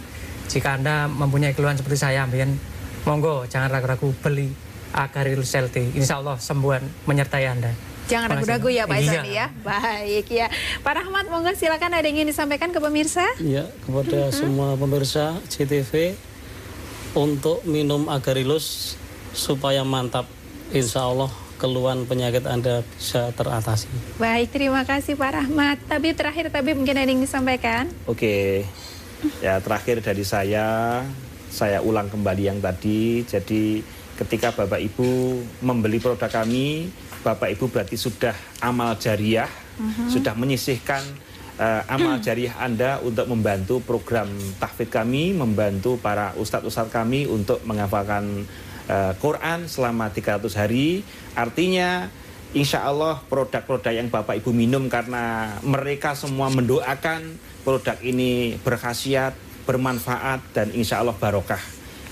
jika 0.50 0.74
Anda 0.74 1.06
mempunyai 1.06 1.54
keluhan 1.54 1.78
seperti 1.78 2.02
saya, 2.02 2.26
Mbien, 2.26 2.58
monggo 3.06 3.46
jangan 3.46 3.70
ragu-ragu 3.70 4.10
beli 4.18 4.50
Agaril 4.90 5.46
Selti. 5.46 5.94
Insya 5.94 6.18
Allah 6.18 6.34
sembuhan 6.42 7.06
menyertai 7.06 7.46
Anda. 7.46 7.70
Jangan 8.10 8.34
ragu-ragu 8.34 8.66
ya 8.66 8.90
Pak 8.90 8.98
Iya. 8.98 9.06
Iswandi 9.06 9.30
ya. 9.38 9.46
Baik 9.62 10.26
ya. 10.26 10.46
Pak 10.82 10.94
Rahmat 10.98 11.30
monggo 11.30 11.54
silakan 11.54 11.94
ada 11.94 12.02
yang 12.02 12.18
ingin 12.18 12.34
disampaikan 12.34 12.74
ke 12.74 12.82
pemirsa? 12.82 13.22
Ya, 13.38 13.70
kepada 13.86 14.34
semua 14.34 14.74
pemirsa 14.74 15.38
CTV 15.46 16.18
untuk 17.14 17.62
minum 17.62 18.10
agarilus 18.10 18.98
supaya 19.30 19.86
mantap. 19.86 20.26
Insya 20.74 21.06
Allah 21.06 21.30
keluhan 21.62 22.10
penyakit 22.10 22.42
Anda 22.50 22.82
bisa 22.98 23.30
teratasi. 23.38 23.86
Baik, 24.18 24.50
terima 24.50 24.82
kasih 24.82 25.14
Pak 25.14 25.30
Rahmat. 25.46 25.78
Tabib 25.86 26.18
terakhir, 26.18 26.50
Tabib 26.50 26.74
mungkin 26.74 26.98
ada 26.98 27.06
yang 27.06 27.22
disampaikan? 27.22 27.86
Oke, 28.10 28.66
ya 29.40 29.60
terakhir 29.60 30.00
dari 30.00 30.24
saya, 30.24 31.00
saya 31.50 31.82
ulang 31.82 32.08
kembali 32.08 32.42
yang 32.46 32.58
tadi. 32.58 33.24
Jadi 33.24 33.82
ketika 34.16 34.52
Bapak 34.52 34.78
Ibu 34.78 35.40
membeli 35.64 35.98
produk 35.98 36.28
kami, 36.28 36.92
Bapak 37.20 37.52
Ibu 37.52 37.68
berarti 37.68 37.96
sudah 37.96 38.32
amal 38.60 38.96
jariah, 38.96 39.48
Mhm. 39.80 40.12
sudah 40.12 40.36
menyisihkan 40.36 41.00
eh, 41.56 41.82
amal 41.88 42.20
jariah 42.24 42.52
Anda 42.56 43.00
untuk 43.00 43.28
membantu 43.28 43.80
program 43.80 44.28
tahfidz 44.56 44.92
kami, 44.92 45.32
membantu 45.32 45.96
para 45.96 46.32
ustadz-ustadz 46.36 46.92
kami 46.92 47.24
untuk 47.24 47.60
menghafalkan 47.64 48.44
eh, 48.88 49.12
Quran 49.20 49.68
selama 49.68 50.08
300 50.08 50.52
hari. 50.56 51.04
Artinya 51.32 52.08
insya 52.50 52.82
Allah 52.84 53.20
produk-produk 53.28 53.92
yang 53.92 54.08
Bapak 54.08 54.40
Ibu 54.40 54.50
minum 54.50 54.88
karena 54.88 55.56
mereka 55.60 56.16
semua 56.16 56.48
mendoakan 56.50 57.36
produk 57.62 57.96
ini 58.02 58.56
berkhasiat, 58.60 59.32
bermanfaat 59.68 60.40
dan 60.56 60.68
insya 60.72 60.98
Allah 61.00 61.14
barokah 61.14 61.60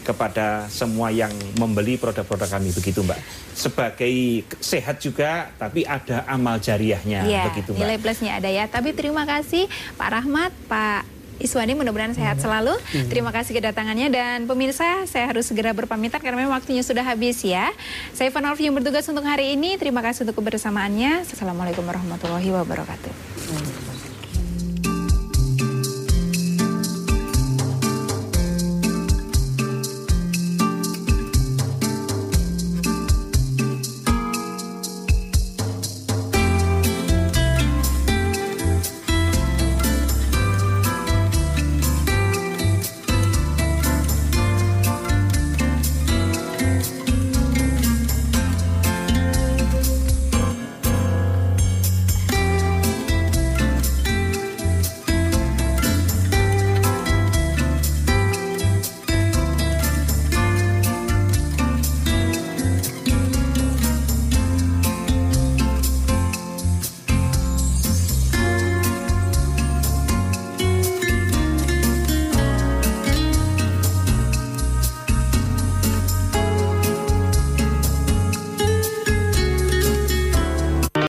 kepada 0.07 0.65
semua 0.73 1.13
yang 1.13 1.29
membeli 1.61 2.01
produk-produk 2.01 2.49
kami 2.49 2.73
begitu 2.73 3.05
Mbak. 3.05 3.21
Sebagai 3.53 4.15
sehat 4.57 5.05
juga 5.05 5.53
tapi 5.61 5.85
ada 5.85 6.25
amal 6.25 6.57
jariahnya 6.57 7.29
Iya, 7.29 7.53
begitu 7.53 7.77
Mbak. 7.77 7.81
nilai 7.85 7.99
plusnya 8.01 8.33
ada 8.41 8.49
ya. 8.49 8.65
Tapi 8.65 8.97
terima 8.97 9.29
kasih 9.29 9.69
Pak 10.01 10.09
Rahmat, 10.09 10.53
Pak 10.65 11.19
Iswani 11.39 11.79
mudah-mudahan 11.79 12.19
sehat 12.19 12.43
selalu. 12.43 12.75
Terima 13.07 13.31
kasih 13.31 13.55
kedatangannya 13.55 14.11
dan 14.11 14.39
pemirsa 14.51 15.07
saya 15.07 15.31
harus 15.31 15.47
segera 15.47 15.71
berpamitan 15.71 16.19
karena 16.19 16.35
memang 16.43 16.59
waktunya 16.59 16.83
sudah 16.83 17.07
habis 17.07 17.39
ya. 17.47 17.71
Saya 18.11 18.35
Vanolfi 18.35 18.67
yang 18.67 18.75
bertugas 18.75 19.07
untuk 19.07 19.23
hari 19.23 19.55
ini. 19.55 19.79
Terima 19.79 20.03
kasih 20.03 20.27
untuk 20.27 20.43
kebersamaannya. 20.43 21.23
Assalamualaikum 21.31 21.87
warahmatullahi 21.87 22.51
wabarakatuh. 22.51 23.88